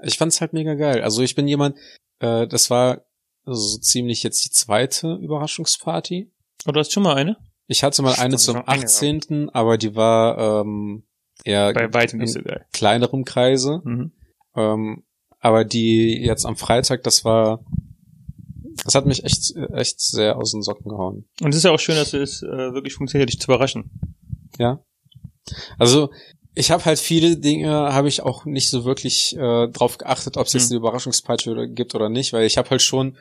Ich 0.02 0.18
fand's 0.18 0.40
halt 0.40 0.52
mega 0.52 0.74
geil. 0.74 1.02
Also 1.02 1.22
ich 1.22 1.34
bin 1.34 1.48
jemand, 1.48 1.76
äh, 2.20 2.46
das 2.46 2.70
war 2.70 3.02
so 3.44 3.78
ziemlich 3.78 4.22
jetzt 4.22 4.44
die 4.44 4.50
zweite 4.50 5.14
Überraschungsparty. 5.14 6.30
Oder 6.64 6.72
du 6.74 6.80
hast 6.80 6.92
schon 6.92 7.02
mal 7.02 7.16
eine? 7.16 7.36
Ich 7.66 7.82
hatte 7.82 8.02
mal 8.02 8.14
eine 8.14 8.36
zum 8.36 8.56
noch 8.56 8.66
eine, 8.66 8.84
18., 8.84 9.50
aber 9.50 9.78
die 9.78 9.94
war 9.94 10.62
ähm, 10.62 11.04
eher 11.44 11.72
Bei 11.72 11.92
weitem 11.92 12.18
nicht 12.18 12.32
so 12.32 12.42
geil. 12.42 12.66
kleinerem 12.72 13.24
Kreise. 13.24 13.80
Mhm. 13.84 14.12
Ähm, 14.56 15.04
aber 15.38 15.64
die 15.64 16.20
jetzt 16.22 16.44
am 16.44 16.56
Freitag, 16.56 17.02
das 17.02 17.24
war, 17.24 17.64
das 18.84 18.94
hat 18.94 19.06
mich 19.06 19.24
echt, 19.24 19.54
echt 19.72 20.00
sehr 20.00 20.36
aus 20.36 20.52
den 20.52 20.62
Socken 20.62 20.90
gehauen. 20.90 21.28
Und 21.40 21.50
es 21.50 21.56
ist 21.56 21.64
ja 21.64 21.70
auch 21.70 21.78
schön, 21.78 21.94
dass 21.94 22.12
es 22.12 22.42
äh, 22.42 22.74
wirklich 22.74 22.94
funktioniert, 22.94 23.30
dich 23.30 23.40
zu 23.40 23.50
überraschen. 23.50 23.90
Ja. 24.58 24.84
Also 25.78 26.10
ich 26.54 26.70
habe 26.70 26.84
halt 26.84 26.98
viele 26.98 27.36
Dinge, 27.36 27.70
habe 27.70 28.08
ich 28.08 28.22
auch 28.22 28.44
nicht 28.44 28.70
so 28.70 28.84
wirklich 28.84 29.36
äh, 29.36 29.68
drauf 29.68 29.98
geachtet, 29.98 30.36
ob 30.36 30.46
es 30.46 30.52
jetzt 30.52 30.70
Hm. 30.70 30.76
eine 30.76 30.78
Überraschungsparty 30.78 31.50
oder, 31.50 31.66
gibt 31.66 31.94
oder 31.94 32.08
nicht, 32.08 32.32
weil 32.32 32.46
ich 32.46 32.58
habe 32.58 32.70
halt 32.70 32.82
schon, 32.82 33.16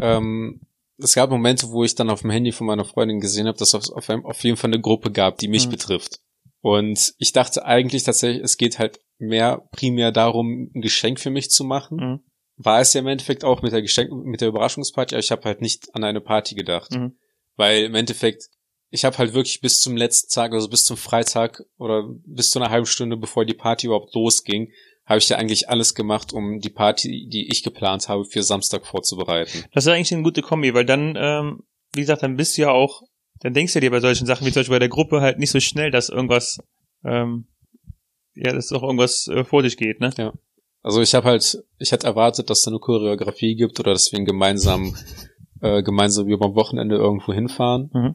ähm, 0.00 0.60
es 0.98 1.14
gab 1.14 1.30
Momente, 1.30 1.70
wo 1.70 1.84
ich 1.84 1.94
dann 1.94 2.10
auf 2.10 2.22
dem 2.22 2.30
Handy 2.30 2.52
von 2.52 2.66
meiner 2.66 2.84
Freundin 2.84 3.20
gesehen 3.20 3.46
habe, 3.46 3.58
dass 3.58 3.74
es 3.74 3.90
auf, 3.90 4.08
auf, 4.08 4.44
jeden 4.44 4.56
Fall 4.56 4.70
eine 4.70 4.80
Gruppe 4.80 5.10
gab, 5.10 5.38
die 5.38 5.48
mich 5.48 5.64
Hm. 5.64 5.70
betrifft. 5.70 6.20
Und 6.60 7.14
ich 7.18 7.32
dachte 7.32 7.64
eigentlich 7.64 8.02
tatsächlich, 8.02 8.42
es 8.42 8.56
geht 8.56 8.78
halt 8.78 8.98
mehr 9.18 9.62
primär 9.72 10.12
darum, 10.12 10.70
ein 10.74 10.80
Geschenk 10.80 11.20
für 11.20 11.30
mich 11.30 11.50
zu 11.50 11.64
machen. 11.64 11.96
Mhm. 11.98 12.20
War 12.56 12.80
es 12.80 12.92
ja 12.92 13.00
im 13.00 13.06
Endeffekt 13.06 13.44
auch 13.44 13.62
mit 13.62 13.72
der 13.72 13.82
Geschenk, 13.82 14.10
mit 14.10 14.40
der 14.40 14.48
Überraschungsparty, 14.48 15.14
aber 15.14 15.20
ich 15.20 15.30
habe 15.30 15.44
halt 15.44 15.60
nicht 15.60 15.94
an 15.94 16.04
eine 16.04 16.20
Party 16.20 16.54
gedacht. 16.54 16.90
Mhm. 16.92 17.16
Weil 17.56 17.84
im 17.84 17.94
Endeffekt, 17.94 18.48
ich 18.96 19.04
habe 19.04 19.18
halt 19.18 19.34
wirklich 19.34 19.60
bis 19.60 19.80
zum 19.80 19.94
letzten 19.94 20.32
Tag, 20.32 20.54
also 20.54 20.68
bis 20.70 20.86
zum 20.86 20.96
Freitag 20.96 21.62
oder 21.76 22.08
bis 22.24 22.50
zu 22.50 22.58
einer 22.58 22.70
halben 22.70 22.86
Stunde, 22.86 23.18
bevor 23.18 23.44
die 23.44 23.52
Party 23.52 23.88
überhaupt 23.88 24.14
losging, 24.14 24.72
habe 25.04 25.18
ich 25.18 25.28
ja 25.28 25.36
eigentlich 25.36 25.68
alles 25.68 25.94
gemacht, 25.94 26.32
um 26.32 26.60
die 26.60 26.70
Party, 26.70 27.28
die 27.30 27.50
ich 27.50 27.62
geplant 27.62 28.08
habe, 28.08 28.24
für 28.24 28.42
Samstag 28.42 28.86
vorzubereiten. 28.86 29.64
Das 29.74 29.84
ist 29.84 29.92
eigentlich 29.92 30.14
eine 30.14 30.22
gute 30.22 30.40
Kombi, 30.40 30.72
weil 30.72 30.86
dann, 30.86 31.14
ähm, 31.14 31.62
wie 31.92 32.00
gesagt, 32.00 32.22
dann 32.22 32.36
bist 32.36 32.56
du 32.56 32.62
ja 32.62 32.70
auch, 32.70 33.02
dann 33.40 33.52
denkst 33.52 33.74
du 33.74 33.80
dir 33.80 33.90
bei 33.90 34.00
solchen 34.00 34.26
Sachen 34.26 34.46
wie 34.46 34.50
zum 34.50 34.60
Beispiel 34.60 34.76
bei 34.76 34.80
der 34.80 34.88
Gruppe 34.88 35.20
halt 35.20 35.38
nicht 35.38 35.50
so 35.50 35.60
schnell, 35.60 35.90
dass 35.90 36.08
irgendwas, 36.08 36.58
ähm, 37.04 37.48
ja, 38.34 38.54
dass 38.54 38.72
auch 38.72 38.82
irgendwas 38.82 39.28
äh, 39.28 39.44
vor 39.44 39.62
dich 39.62 39.76
geht, 39.76 40.00
ne? 40.00 40.10
Also 40.82 41.02
ich 41.02 41.14
habe 41.14 41.28
halt, 41.28 41.62
ich 41.78 41.92
hätte 41.92 42.06
erwartet, 42.06 42.48
dass 42.48 42.62
da 42.62 42.70
eine 42.70 42.80
Choreografie 42.80 43.56
gibt 43.56 43.78
oder 43.78 43.92
dass 43.92 44.10
wir 44.10 44.24
gemeinsam, 44.24 44.96
äh, 45.60 45.82
gemeinsam 45.82 46.28
über 46.28 46.46
am 46.46 46.54
Wochenende 46.54 46.96
irgendwo 46.96 47.34
hinfahren. 47.34 47.90
Mhm. 47.92 48.14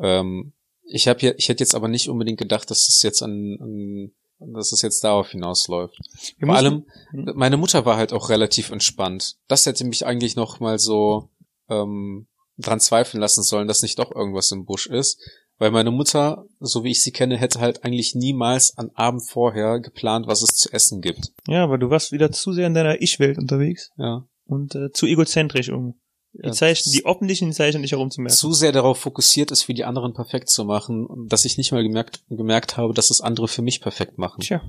Ähm, 0.00 0.52
ich 0.84 1.08
habe 1.08 1.20
ja, 1.20 1.32
ich 1.36 1.48
hätte 1.48 1.62
jetzt 1.62 1.74
aber 1.74 1.88
nicht 1.88 2.08
unbedingt 2.08 2.38
gedacht, 2.38 2.70
dass 2.70 2.88
es 2.88 3.02
jetzt 3.02 3.22
an, 3.22 3.56
an 3.60 4.12
dass 4.54 4.72
es 4.72 4.82
jetzt 4.82 5.04
darauf 5.04 5.30
hinausläuft. 5.30 5.96
Wir 6.38 6.46
Vor 6.46 6.56
allem, 6.56 6.86
Mhm. 7.12 7.32
meine 7.34 7.56
Mutter 7.58 7.84
war 7.84 7.96
halt 7.96 8.12
auch 8.12 8.30
relativ 8.30 8.70
entspannt. 8.70 9.34
Das 9.48 9.66
hätte 9.66 9.84
mich 9.84 10.06
eigentlich 10.06 10.34
noch 10.36 10.60
mal 10.60 10.78
so 10.78 11.28
ähm, 11.68 12.26
dran 12.56 12.80
zweifeln 12.80 13.20
lassen 13.20 13.42
sollen, 13.42 13.68
dass 13.68 13.82
nicht 13.82 13.98
doch 13.98 14.10
irgendwas 14.14 14.50
im 14.52 14.64
Busch 14.64 14.86
ist. 14.86 15.20
Weil 15.58 15.70
meine 15.72 15.90
Mutter, 15.90 16.46
so 16.58 16.84
wie 16.84 16.90
ich 16.90 17.02
sie 17.02 17.12
kenne, 17.12 17.36
hätte 17.36 17.60
halt 17.60 17.84
eigentlich 17.84 18.14
niemals 18.14 18.72
am 18.78 18.90
Abend 18.94 19.28
vorher 19.28 19.78
geplant, 19.78 20.26
was 20.26 20.40
es 20.42 20.56
zu 20.56 20.72
essen 20.72 21.02
gibt. 21.02 21.32
Ja, 21.46 21.62
aber 21.62 21.76
du 21.76 21.90
warst 21.90 22.12
wieder 22.12 22.32
zu 22.32 22.52
sehr 22.52 22.66
in 22.66 22.72
deiner 22.74 23.02
Ich-Welt 23.02 23.36
unterwegs 23.36 23.90
Ja. 23.98 24.24
und 24.46 24.74
äh, 24.74 24.90
zu 24.92 25.04
egozentrisch, 25.06 25.68
um 25.68 26.00
die 26.32 26.50
Zeichen, 26.52 26.90
die 26.92 27.04
offensichtlichen 27.04 27.52
Zeichen 27.52 27.80
nicht 27.80 27.92
herumzumerken. 27.92 28.36
zu 28.36 28.52
sehr 28.52 28.72
darauf 28.72 28.98
fokussiert 28.98 29.50
ist, 29.50 29.64
für 29.64 29.74
die 29.74 29.84
anderen 29.84 30.14
perfekt 30.14 30.48
zu 30.48 30.64
machen, 30.64 31.08
dass 31.28 31.44
ich 31.44 31.58
nicht 31.58 31.72
mal 31.72 31.82
gemerkt, 31.82 32.22
gemerkt 32.28 32.76
habe, 32.76 32.94
dass 32.94 33.10
es 33.10 33.20
andere 33.20 33.48
für 33.48 33.62
mich 33.62 33.80
perfekt 33.80 34.18
machen. 34.18 34.40
Tja, 34.40 34.62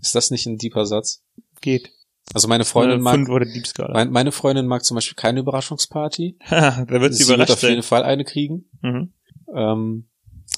Ist 0.00 0.14
das 0.14 0.30
nicht 0.30 0.46
ein 0.46 0.56
deeper 0.58 0.86
Satz? 0.86 1.22
geht. 1.60 1.90
Also 2.32 2.46
meine 2.48 2.64
Freundin 2.64 3.00
Äh, 3.00 3.02
mag, 3.02 3.18
mein, 3.92 4.10
meine 4.10 4.32
Freundin 4.32 4.66
mag 4.66 4.84
zum 4.84 4.94
Beispiel 4.94 5.16
keine 5.16 5.40
Überraschungsparty. 5.40 6.38
Da 6.48 6.86
wird 6.88 7.12
sie 7.14 7.24
Sie 7.24 7.28
wird 7.28 7.36
überrascht 7.38 7.52
auf 7.52 7.62
jeden. 7.68 7.82
Fall 7.82 8.04
eine 8.04 8.24
kriegen. 8.24 8.70
Mhm. 8.82 9.12
Ähm, 9.54 10.08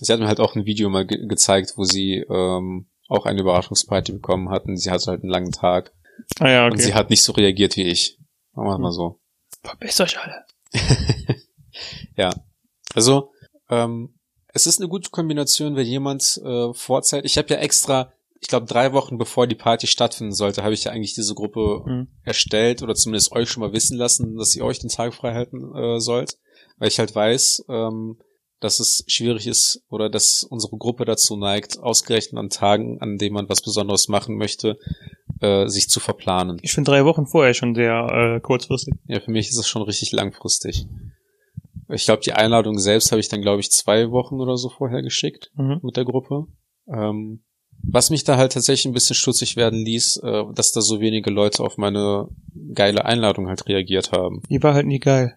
sie 0.01 0.13
hat 0.13 0.21
mir 0.21 0.29
halt 0.29 0.39
auch 0.41 0.55
ein 0.55 0.67
Video 0.67 0.91
mal 0.91 1.07
ge 1.07 1.27
gezeigt, 1.27 1.73
wo 1.77 1.85
sie 1.85 2.25
ähm, 2.31 2.89
auch 3.09 3.25
eine 3.27 3.41
Überraschungsparty 3.41 4.13
bekommen 4.13 4.51
hatten. 4.51 4.77
Sie 4.77 4.91
hatte 4.91 5.07
halt 5.11 5.23
einen 5.23 5.33
langen 5.33 5.53
Tag 5.53 5.93
Ah 6.39 6.51
ja, 6.51 6.67
und 6.67 6.79
sie 6.79 6.91
okay. 6.91 6.95
hat 6.99 7.11
nicht 7.11 7.23
so 7.23 7.33
reagiert 7.33 7.77
wie 7.77 7.85
ich. 7.85 8.19
Machen 8.55 8.69
wir 8.69 8.79
mal 8.79 8.93
so. 8.93 9.19
Verbesst 9.63 10.01
euch 10.01 10.19
alle. 10.19 10.45
ja. 12.17 12.31
Also, 12.95 13.31
ähm, 13.71 14.15
es 14.49 14.67
ist 14.67 14.81
eine 14.81 14.89
gute 14.89 15.11
Kombination, 15.11 15.77
wenn 15.77 15.87
jemand 15.87 16.41
äh, 16.45 16.75
vorzeit. 16.75 17.25
Ich 17.25 17.39
habe 17.39 17.49
ja 17.49 17.57
extra, 17.57 18.13
ich 18.41 18.49
glaube, 18.49 18.67
drei 18.67 18.93
Wochen 18.93 19.17
bevor 19.19 19.47
die 19.47 19.55
Party 19.55 19.87
stattfinden 19.87 20.35
sollte, 20.35 20.63
habe 20.63 20.75
ich 20.75 20.85
ja 20.85 20.93
eigentlich 20.93 21.15
diese 21.15 21.35
Gruppe 21.35 21.83
Mhm. 21.87 22.09
erstellt 22.25 22.83
oder 22.83 22.95
zumindest 22.95 23.33
euch 23.33 23.49
schon 23.51 23.63
mal 23.63 23.73
wissen 23.73 23.97
lassen, 23.97 24.37
dass 24.37 24.55
ihr 24.55 24.65
euch 24.65 24.79
den 24.81 24.91
Tag 24.91 25.15
frei 25.15 25.33
halten 25.33 25.75
äh, 25.75 26.01
sollt. 26.01 26.37
Weil 26.79 26.89
ich 26.89 26.99
halt 26.99 27.15
weiß, 27.15 27.65
ähm, 27.69 28.19
dass 28.63 28.81
es 28.81 29.05
schwierig 29.07 29.47
ist 29.47 29.83
oder 29.91 30.09
dass 30.09 30.45
unsere 30.45 30.77
Gruppe 30.79 31.05
dazu 31.05 31.37
neigt, 31.37 31.79
ausgerechnet 31.79 32.39
an 32.39 32.49
Tagen, 32.51 33.01
an 33.01 33.19
denen 33.19 33.35
man 33.35 33.49
was 33.49 33.61
Besonderes 33.63 34.09
machen 34.09 34.37
möchte, 34.37 34.79
äh, 35.41 35.67
sich 35.69 35.89
zu 35.89 36.01
verplanen. 36.01 36.59
Ich 36.63 36.73
finde 36.73 36.91
drei 36.91 37.05
Wochen 37.05 37.27
vorher 37.27 37.55
schon 37.55 37.75
sehr 37.75 38.07
äh, 38.37 38.41
kurzfristig. 38.41 38.95
Ja, 39.07 39.21
für 39.21 39.31
mich 39.31 39.49
ist 39.49 39.59
es 39.59 39.69
schon 39.69 39.83
richtig 39.83 40.13
langfristig. 40.13 40.87
Ich 41.89 42.05
glaube, 42.05 42.23
die 42.23 42.33
Einladung 42.33 42.79
selbst 42.79 43.11
habe 43.13 43.21
ich 43.21 43.29
dann, 43.29 43.43
glaube 43.43 43.61
ich, 43.61 43.71
zwei 43.71 44.11
Wochen 44.11 44.37
oder 44.41 44.57
so 44.57 44.69
vorher 44.71 45.03
geschickt 45.03 45.51
Mhm. 45.57 45.81
mit 45.83 45.97
der 45.97 46.05
Gruppe. 46.05 46.47
Ähm, 46.89 47.43
was 47.85 48.11
mich 48.11 48.23
da 48.23 48.37
halt 48.37 48.53
tatsächlich 48.53 48.87
ein 48.87 48.93
bisschen 48.95 49.17
stutzig 49.17 49.57
werden 49.57 49.85
ließ, 49.85 50.19
äh, 50.23 50.45
dass 50.55 50.71
da 50.73 50.81
so 50.81 51.01
wenige 51.01 51.31
Leute 51.31 51.65
auf 51.65 51.79
meine 51.79 52.29
geile 52.75 53.05
Einladung 53.05 53.49
halt 53.49 53.67
reagiert 53.69 54.13
haben. 54.13 54.41
Die 54.49 54.63
war 54.63 54.75
halt 54.75 54.87
nie 54.87 55.01
geil. 55.01 55.37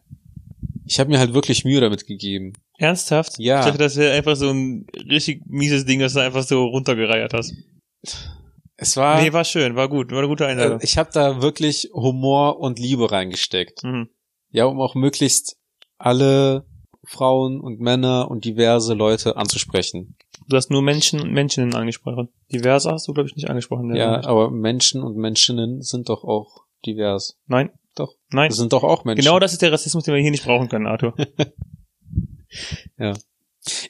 Ich 0.86 1.00
habe 1.00 1.10
mir 1.10 1.20
halt 1.20 1.34
wirklich 1.34 1.66
Mühe 1.66 1.82
damit 1.82 2.06
gegeben. 2.06 2.54
Ernsthaft? 2.78 3.40
Ja. 3.40 3.60
Ich 3.60 3.66
dachte, 3.66 3.80
das 3.80 3.96
wäre 3.96 4.16
einfach 4.16 4.36
so 4.36 4.50
ein 4.50 4.86
richtig 5.10 5.42
mieses 5.48 5.86
Ding, 5.86 6.00
das 6.00 6.14
du 6.14 6.20
einfach 6.20 6.44
so 6.44 6.64
runtergereiert 6.66 7.34
hast. 7.34 7.54
Es 8.78 8.98
war, 8.98 9.22
Nee, 9.22 9.34
war 9.34 9.46
schön, 9.46 9.76
war 9.76 9.88
gut, 9.90 10.12
war 10.12 10.20
eine 10.20 10.28
gute 10.28 10.44
äh, 10.44 10.48
Einladung. 10.48 10.80
ich 10.82 10.98
habe 10.98 11.10
da 11.14 11.42
wirklich 11.42 11.90
Humor 11.94 12.60
und 12.60 12.78
Liebe 12.78 13.12
reingesteckt. 13.12 13.84
Mhm. 13.84 14.10
Ja, 14.52 14.66
um 14.66 14.80
auch 14.80 14.96
möglichst 14.96 15.58
alle 15.98 16.66
Frauen 17.04 17.60
und 17.62 17.80
Männer 17.80 18.30
und 18.30 18.46
diverse 18.46 18.94
Leute 18.94 19.38
anzusprechen. 19.38 20.18
Du 20.48 20.58
hast 20.58 20.70
nur 20.70 20.82
Menschen 20.82 21.22
und 21.22 21.32
Menschinnen 21.32 21.74
angesprochen. 21.74 22.30
Diverse 22.52 22.92
hast 22.92 23.08
du, 23.08 23.14
glaube 23.14 23.30
ich, 23.30 23.36
nicht 23.36 23.50
angesprochen. 23.50 23.96
Ja, 23.96 24.24
aber 24.26 24.52
Menschen 24.52 25.02
und 25.02 25.18
Menschinnen 25.18 25.82
sind 25.82 26.10
doch 26.10 26.24
auch 26.24 26.66
divers. 26.86 27.38
Nein. 27.48 27.72
Nein. 28.36 28.50
Das 28.50 28.58
sind 28.58 28.74
doch 28.74 28.84
auch 28.84 29.06
Menschen. 29.06 29.24
Genau 29.24 29.40
das 29.40 29.54
ist 29.54 29.62
der 29.62 29.72
Rassismus, 29.72 30.04
den 30.04 30.14
wir 30.14 30.22
hier 30.22 30.32
nicht 30.32 30.46
brauchen 30.46 30.70
können, 30.70 30.88
Arthur. 30.88 31.16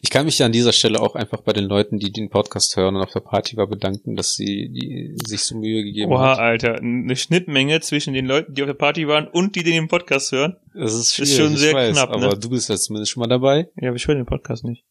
Ich 0.01 0.09
kann 0.09 0.25
mich 0.25 0.39
ja 0.39 0.45
an 0.45 0.53
dieser 0.53 0.71
Stelle 0.71 1.01
auch 1.01 1.15
einfach 1.15 1.41
bei 1.41 1.51
den 1.51 1.65
Leuten, 1.65 1.99
die 1.99 2.11
den 2.11 2.29
Podcast 2.29 2.77
hören 2.77 2.95
und 2.95 3.01
auf 3.01 3.11
der 3.11 3.19
Party 3.19 3.57
war, 3.57 3.67
bedanken, 3.67 4.15
dass 4.15 4.33
sie 4.33 4.69
die, 4.69 5.17
sich 5.25 5.41
so 5.41 5.57
Mühe 5.57 5.83
gegeben 5.83 6.13
Oha, 6.13 6.31
hat. 6.31 6.39
Alter. 6.39 6.75
Eine 6.75 7.15
Schnittmenge 7.17 7.81
zwischen 7.81 8.13
den 8.13 8.25
Leuten, 8.25 8.53
die 8.53 8.61
auf 8.61 8.67
der 8.67 8.73
Party 8.73 9.07
waren 9.07 9.27
und 9.27 9.55
die, 9.57 9.63
die 9.63 9.71
den 9.71 9.89
Podcast 9.89 10.31
hören. 10.31 10.55
Das 10.73 10.93
ist, 10.93 11.19
ist 11.19 11.35
schon 11.35 11.53
ich 11.53 11.59
sehr 11.59 11.73
weiß, 11.73 11.91
knapp, 11.91 12.11
ne? 12.11 12.15
aber 12.15 12.37
du 12.37 12.49
bist 12.49 12.69
ja 12.69 12.77
zumindest 12.77 13.11
schon 13.11 13.19
mal 13.19 13.27
dabei. 13.27 13.67
Ja, 13.75 13.89
aber 13.89 13.97
ich 13.97 14.07
höre 14.07 14.15
den 14.15 14.25
Podcast 14.25 14.63
nicht. 14.63 14.85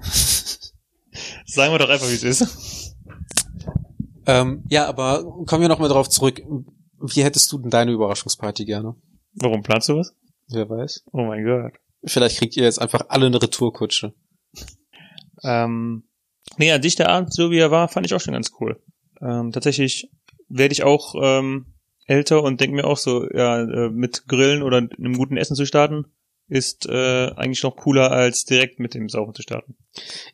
Sagen 1.46 1.72
wir 1.72 1.78
doch 1.78 1.88
einfach, 1.88 2.08
wie 2.08 2.14
es 2.14 2.22
ist. 2.22 2.94
Ähm, 4.26 4.62
ja, 4.68 4.86
aber 4.86 5.24
kommen 5.46 5.62
wir 5.62 5.68
noch 5.68 5.80
mal 5.80 5.88
drauf 5.88 6.08
zurück. 6.08 6.40
Wie 7.00 7.24
hättest 7.24 7.50
du 7.52 7.58
denn 7.58 7.70
deine 7.70 7.92
Überraschungsparty 7.92 8.64
gerne? 8.64 8.94
Warum 9.34 9.62
planst 9.62 9.88
du 9.88 9.96
was? 9.96 10.14
Wer 10.48 10.68
weiß. 10.68 11.04
Oh 11.12 11.24
mein 11.24 11.44
Gott. 11.44 11.72
Vielleicht 12.04 12.38
kriegt 12.38 12.56
ihr 12.56 12.64
jetzt 12.64 12.80
einfach 12.80 13.06
alle 13.08 13.26
eine 13.26 13.40
Retourkutsche. 13.40 14.14
Ähm, 15.42 16.04
nee, 16.56 16.72
an 16.72 16.82
sich 16.82 16.96
der 16.96 17.08
Abend, 17.08 17.32
so 17.32 17.50
wie 17.50 17.58
er 17.58 17.70
war, 17.70 17.88
fand 17.88 18.06
ich 18.06 18.14
auch 18.14 18.20
schon 18.20 18.34
ganz 18.34 18.52
cool. 18.60 18.82
Ähm, 19.20 19.52
tatsächlich 19.52 20.10
werde 20.48 20.72
ich 20.72 20.82
auch 20.82 21.14
ähm, 21.20 21.74
älter 22.06 22.42
und 22.42 22.60
denke 22.60 22.76
mir 22.76 22.86
auch 22.86 22.96
so, 22.96 23.28
ja, 23.30 23.60
äh, 23.60 23.90
mit 23.90 24.26
Grillen 24.26 24.62
oder 24.62 24.78
einem 24.78 25.16
guten 25.16 25.36
Essen 25.36 25.56
zu 25.56 25.64
starten, 25.64 26.06
ist 26.48 26.86
äh, 26.86 27.30
eigentlich 27.36 27.62
noch 27.62 27.76
cooler, 27.76 28.10
als 28.10 28.44
direkt 28.44 28.80
mit 28.80 28.94
dem 28.94 29.08
Saufen 29.08 29.34
zu 29.34 29.42
starten. 29.42 29.76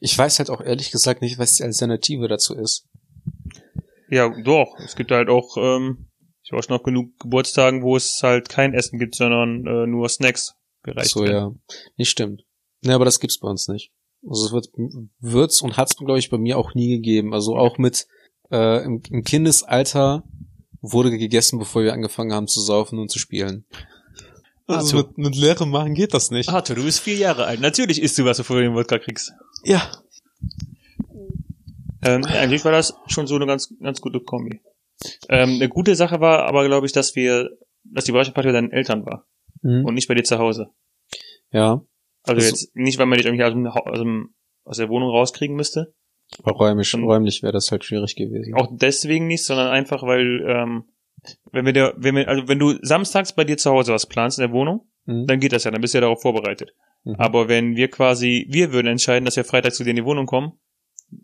Ich 0.01 0.17
weiß 0.17 0.39
halt 0.39 0.51
auch 0.51 0.63
ehrlich 0.63 0.91
gesagt 0.91 1.21
nicht, 1.21 1.39
was 1.39 1.55
die 1.55 1.65
Alternative 1.65 2.27
dazu 2.29 2.55
ist. 2.55 2.89
Ja, 4.09 4.31
doch. 4.43 4.79
Es 4.79 4.97
gibt 4.97 5.11
halt 5.11 5.29
auch, 5.29 5.57
ähm, 5.59 6.06
ich 6.47 6.53
war 6.53 6.63
schon 6.63 6.77
noch 6.77 6.85
genug 6.85 7.19
Geburtstagen, 7.19 7.83
wo 7.83 7.97
es 7.97 8.21
halt 8.23 8.49
kein 8.49 8.73
Essen 8.73 9.01
gibt, 9.01 9.17
sondern 9.17 9.67
äh, 9.67 9.87
nur 9.89 10.09
Snacks 10.09 10.55
gereicht 10.85 11.11
so, 11.11 11.25
werden. 11.25 11.61
ja. 11.69 11.75
Nicht 11.97 12.11
stimmt. 12.11 12.45
Ne, 12.83 12.95
aber 12.95 13.05
das 13.05 13.19
gibt's 13.19 13.41
bei 13.41 13.49
uns 13.49 13.67
nicht. 13.67 13.91
Also 14.25 14.47
es 14.47 14.53
wird, 14.53 14.69
wird's 15.19 15.61
und 15.61 15.77
hat's, 15.77 15.97
glaube 15.97 16.21
ich, 16.21 16.31
bei 16.31 16.39
mir 16.39 16.57
auch 16.57 16.75
nie 16.75 16.89
gegeben. 16.89 17.35
Also 17.35 17.57
auch 17.57 17.79
mit 17.79 18.07
äh, 18.53 18.85
im, 18.85 19.03
im 19.11 19.25
Kindesalter 19.25 20.23
wurde 20.81 21.11
gegessen, 21.11 21.59
bevor 21.59 21.83
wir 21.83 21.93
angefangen 21.93 22.33
haben 22.33 22.47
zu 22.47 22.61
saufen 22.61 23.01
und 23.01 23.11
zu 23.11 23.19
spielen. 23.19 23.67
Also 24.69 24.99
Arthur. 24.99 25.15
mit, 25.17 25.19
mit 25.19 25.37
leerem 25.37 25.71
Magen 25.71 25.95
geht 25.95 26.15
das 26.15 26.31
nicht. 26.31 26.49
Arthur, 26.49 26.77
du 26.77 26.85
bist 26.85 27.01
vier 27.01 27.17
Jahre 27.17 27.47
alt. 27.47 27.61
Natürlich 27.61 28.01
isst 28.01 28.19
du 28.19 28.25
was, 28.25 28.39
bevor 28.39 28.57
du 28.57 28.63
den 28.63 28.75
Wodka 28.75 29.01
kriegst. 29.01 29.33
Ja. 29.65 29.91
Ähm, 32.03 32.23
ja, 32.23 32.41
eigentlich 32.41 32.65
war 32.65 32.73
das 32.73 32.95
schon 33.09 33.27
so 33.27 33.35
eine 33.35 33.47
ganz, 33.47 33.75
ganz 33.83 34.01
gute 34.01 34.21
Kombi. 34.21 34.61
Ähm, 35.29 35.57
eine 35.57 35.69
gute 35.69 35.95
Sache 35.95 36.21
war 36.21 36.45
aber, 36.47 36.67
glaube 36.67 36.87
ich, 36.87 36.93
dass 36.93 37.15
wir, 37.17 37.51
dass 37.85 38.05
die 38.05 38.11
Überraschungsparty 38.11 38.49
bei 38.49 38.53
deinen 38.53 38.73
Eltern 38.73 39.05
war 39.07 39.27
Mhm. 39.63 39.85
und 39.85 39.95
nicht 39.95 40.09
bei 40.09 40.15
dir 40.15 40.25
zu 40.25 40.39
Hause. 40.39 40.69
Ja. 41.53 41.83
Also 42.25 42.37
Also- 42.41 42.49
jetzt 42.49 42.77
nicht, 42.77 42.99
weil 42.99 43.07
man 43.07 43.19
dich 43.19 43.27
irgendwie 43.27 43.45
aus, 43.45 43.53
dem, 43.53 43.67
aus, 43.67 43.99
dem, 43.99 44.35
aus 44.65 44.77
der 44.79 44.89
Wohnung 44.89 45.11
rauskriegen 45.11 45.55
müsste. 45.57 45.95
Aber 46.43 46.53
räumlich, 46.57 46.93
Und- 46.95 47.05
räumlich 47.05 47.43
wäre 47.43 47.53
das 47.53 47.71
halt 47.71 47.85
schwierig 47.85 48.17
gewesen. 48.17 48.55
Auch 48.55 48.69
deswegen 48.73 49.27
nicht, 49.29 49.45
sondern 49.45 49.69
einfach, 49.69 50.03
weil, 50.03 50.45
ähm, 50.49 50.85
wenn 51.53 51.65
wir 51.67 51.73
der, 51.73 51.95
wenn 51.97 52.15
wir, 52.17 52.29
also 52.29 52.49
wenn 52.49 52.59
du 52.59 52.75
samstags 52.83 53.33
bei 53.35 53.45
dir 53.45 53.57
zu 53.57 53.71
Hause 53.71 53.93
was 53.93 54.07
planst 54.07 54.39
in 54.39 54.43
der 54.43 54.53
Wohnung, 54.53 54.89
Mhm. 55.07 55.27
dann 55.27 55.41
geht 55.41 55.53
das 55.53 55.65
ja, 55.65 55.71
dann 55.71 55.81
bist 55.81 55.95
du 55.95 55.99
ja 55.99 56.03
darauf 56.03 56.21
vorbereitet. 56.23 56.75
Mhm. 57.05 57.15
Aber 57.17 57.49
wenn 57.49 57.77
wir 57.77 57.89
quasi, 57.89 58.47
wir 58.51 58.73
würden 58.73 58.89
entscheiden, 58.89 59.25
dass 59.25 59.37
wir 59.37 59.45
Freitag 59.45 59.73
zu 59.75 59.85
dir 59.85 59.91
in 59.91 59.97
die 59.97 60.05
Wohnung 60.05 60.27
kommen, 60.27 60.53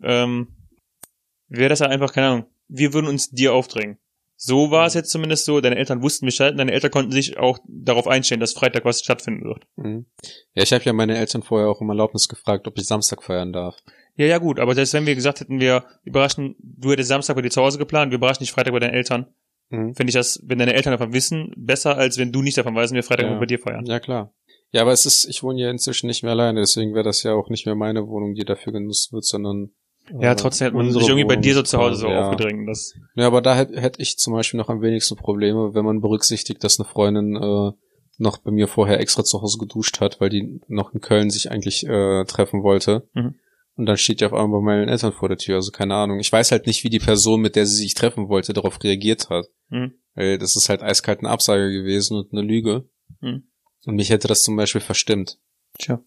ähm, 0.03 0.55
wäre 1.49 1.69
das 1.69 1.79
ja 1.79 1.87
einfach, 1.87 2.13
keine 2.13 2.27
Ahnung, 2.27 2.45
wir 2.67 2.93
würden 2.93 3.07
uns 3.07 3.29
dir 3.29 3.53
aufdrängen. 3.53 3.97
So 4.35 4.71
war 4.71 4.85
es 4.85 4.93
jetzt 4.93 5.09
zumindest 5.11 5.45
so, 5.45 5.61
deine 5.61 5.77
Eltern 5.77 6.01
wussten 6.01 6.25
Bescheid 6.25 6.51
und 6.51 6.57
deine 6.57 6.71
Eltern 6.73 6.91
konnten 6.91 7.11
sich 7.11 7.37
auch 7.37 7.59
darauf 7.67 8.07
einstellen, 8.07 8.41
dass 8.41 8.53
Freitag 8.53 8.83
was 8.83 8.99
stattfinden 8.99 9.45
wird. 9.45 9.65
Mhm. 9.77 10.05
Ja, 10.53 10.63
ich 10.63 10.73
habe 10.73 10.83
ja 10.83 10.91
meine 10.93 11.17
Eltern 11.17 11.43
vorher 11.43 11.69
auch 11.69 11.79
um 11.81 11.89
Erlaubnis 11.89 12.27
gefragt, 12.27 12.67
ob 12.67 12.77
ich 12.77 12.85
Samstag 12.85 13.23
feiern 13.23 13.53
darf. 13.53 13.77
Ja, 14.15 14.25
ja, 14.25 14.37
gut, 14.39 14.59
aber 14.59 14.75
selbst 14.75 14.93
wenn 14.93 15.05
wir 15.05 15.15
gesagt 15.15 15.39
hätten, 15.39 15.59
wir 15.59 15.85
überraschen, 16.03 16.55
du 16.59 16.91
hättest 16.91 17.09
Samstag 17.09 17.35
bei 17.35 17.41
dir 17.41 17.51
zu 17.51 17.61
Hause 17.61 17.77
geplant, 17.77 18.11
wir 18.11 18.17
überraschen 18.17 18.43
dich 18.43 18.51
Freitag 18.51 18.73
bei 18.73 18.79
deinen 18.79 18.93
Eltern, 18.93 19.27
Mhm. 19.69 19.95
finde 19.95 20.09
ich 20.11 20.13
das, 20.15 20.39
wenn 20.43 20.59
deine 20.59 20.73
Eltern 20.73 20.91
davon 20.91 21.13
wissen, 21.13 21.51
besser, 21.55 21.97
als 21.97 22.17
wenn 22.17 22.31
du 22.31 22.41
nicht 22.43 22.57
davon 22.57 22.75
weißt 22.75 22.91
und 22.91 22.95
wir 22.97 23.03
Freitag 23.03 23.25
Ja. 23.27 23.39
bei 23.39 23.45
dir 23.45 23.59
feiern. 23.59 23.85
Ja, 23.85 23.99
klar. 23.99 24.33
Ja, 24.71 24.81
aber 24.81 24.91
es 24.91 25.05
ist, 25.05 25.25
ich 25.25 25.41
wohne 25.41 25.61
ja 25.61 25.69
inzwischen 25.71 26.07
nicht 26.07 26.21
mehr 26.21 26.33
alleine, 26.33 26.59
deswegen 26.59 26.93
wäre 26.93 27.03
das 27.05 27.23
ja 27.23 27.33
auch 27.33 27.49
nicht 27.49 27.65
mehr 27.65 27.75
meine 27.75 28.07
Wohnung, 28.07 28.33
die 28.35 28.43
dafür 28.43 28.73
genutzt 28.73 29.13
wird, 29.13 29.23
sondern 29.23 29.71
Ja, 30.19 30.35
trotzdem 30.35 30.67
hat 30.67 30.73
man 30.73 30.91
sich 30.91 31.03
irgendwie 31.03 31.25
bei 31.25 31.35
dir 31.35 31.53
so 31.53 31.63
zu 31.63 31.77
Hause 31.77 31.95
so 32.01 32.07
ja. 32.07 32.29
aufgedrängt. 32.29 32.67
Das, 32.67 32.93
Ja, 33.15 33.27
aber 33.27 33.41
da 33.41 33.55
hätte 33.55 33.79
hätt 33.79 33.95
ich 33.99 34.17
zum 34.17 34.33
Beispiel 34.33 34.57
noch 34.57 34.69
am 34.69 34.81
wenigsten 34.81 35.15
Probleme, 35.15 35.73
wenn 35.73 35.85
man 35.85 36.01
berücksichtigt, 36.01 36.63
dass 36.63 36.79
eine 36.79 36.87
Freundin 36.87 37.35
äh, 37.35 37.71
noch 38.17 38.37
bei 38.39 38.51
mir 38.51 38.67
vorher 38.67 38.99
extra 38.99 39.23
zu 39.23 39.41
Hause 39.41 39.57
geduscht 39.57 40.01
hat, 40.01 40.19
weil 40.19 40.29
die 40.29 40.59
noch 40.67 40.93
in 40.93 41.01
Köln 41.01 41.29
sich 41.29 41.51
eigentlich 41.51 41.87
äh, 41.87 42.25
treffen 42.25 42.63
wollte. 42.63 43.07
Mhm. 43.13 43.35
Und 43.75 43.85
dann 43.87 43.97
steht 43.97 44.21
die 44.21 44.25
auf 44.25 44.33
einmal 44.33 44.59
bei 44.59 44.65
meinen 44.65 44.89
Eltern 44.89 45.13
vor 45.13 45.29
der 45.29 45.37
Tür, 45.37 45.55
also 45.55 45.71
keine 45.71 45.95
Ahnung. 45.95 46.19
Ich 46.19 46.31
weiß 46.31 46.51
halt 46.51 46.67
nicht, 46.67 46.83
wie 46.83 46.89
die 46.89 46.99
Person, 46.99 47.41
mit 47.41 47.55
der 47.55 47.65
sie 47.65 47.77
sich 47.77 47.95
treffen 47.95 48.29
wollte, 48.29 48.53
darauf 48.53 48.83
reagiert 48.83 49.29
hat. 49.29 49.47
Mhm. 49.69 49.93
Weil 50.15 50.37
das 50.37 50.55
ist 50.55 50.69
halt 50.69 50.83
eiskalt 50.83 51.19
eine 51.19 51.29
Absage 51.29 51.71
gewesen 51.71 52.17
und 52.17 52.33
eine 52.33 52.41
Lüge. 52.41 52.87
Mhm. 53.21 53.47
Und 53.85 53.95
mich 53.95 54.09
hätte 54.09 54.27
das 54.27 54.43
zum 54.43 54.55
Beispiel 54.55 54.81
verstimmt. 54.81 55.39
Tja. 55.79 56.01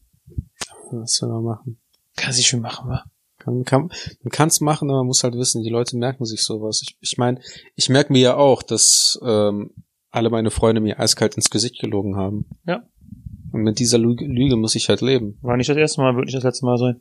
Was 0.92 1.14
soll 1.14 1.30
man 1.30 1.42
machen? 1.42 1.80
kann 2.16 2.32
sich 2.32 2.46
schon 2.48 2.60
machen, 2.60 2.88
wa? 2.88 3.04
Kann, 3.46 3.64
kann, 3.64 3.92
man 4.24 4.30
kann 4.32 4.48
es 4.48 4.60
machen, 4.60 4.90
aber 4.90 4.98
man 4.98 5.06
muss 5.06 5.22
halt 5.22 5.34
wissen, 5.34 5.62
die 5.62 5.70
Leute 5.70 5.96
merken 5.96 6.24
sich 6.24 6.42
sowas. 6.42 6.82
Ich, 6.82 6.96
ich 7.00 7.16
meine, 7.16 7.40
ich 7.76 7.88
merke 7.88 8.12
mir 8.12 8.20
ja 8.20 8.36
auch, 8.36 8.60
dass 8.64 9.20
ähm, 9.22 9.70
alle 10.10 10.30
meine 10.30 10.50
Freunde 10.50 10.80
mir 10.80 10.98
eiskalt 10.98 11.36
ins 11.36 11.48
Gesicht 11.48 11.78
gelogen 11.78 12.16
haben. 12.16 12.46
Ja. 12.66 12.82
Und 13.52 13.62
mit 13.62 13.78
dieser 13.78 13.98
Lüge, 13.98 14.26
Lüge 14.26 14.56
muss 14.56 14.74
ich 14.74 14.88
halt 14.88 15.00
leben. 15.00 15.38
War 15.42 15.56
nicht 15.56 15.70
das 15.70 15.76
erste 15.76 16.00
Mal, 16.00 16.16
wird 16.16 16.26
nicht 16.26 16.36
das 16.36 16.42
letzte 16.42 16.66
Mal 16.66 16.76
sein. 16.76 17.00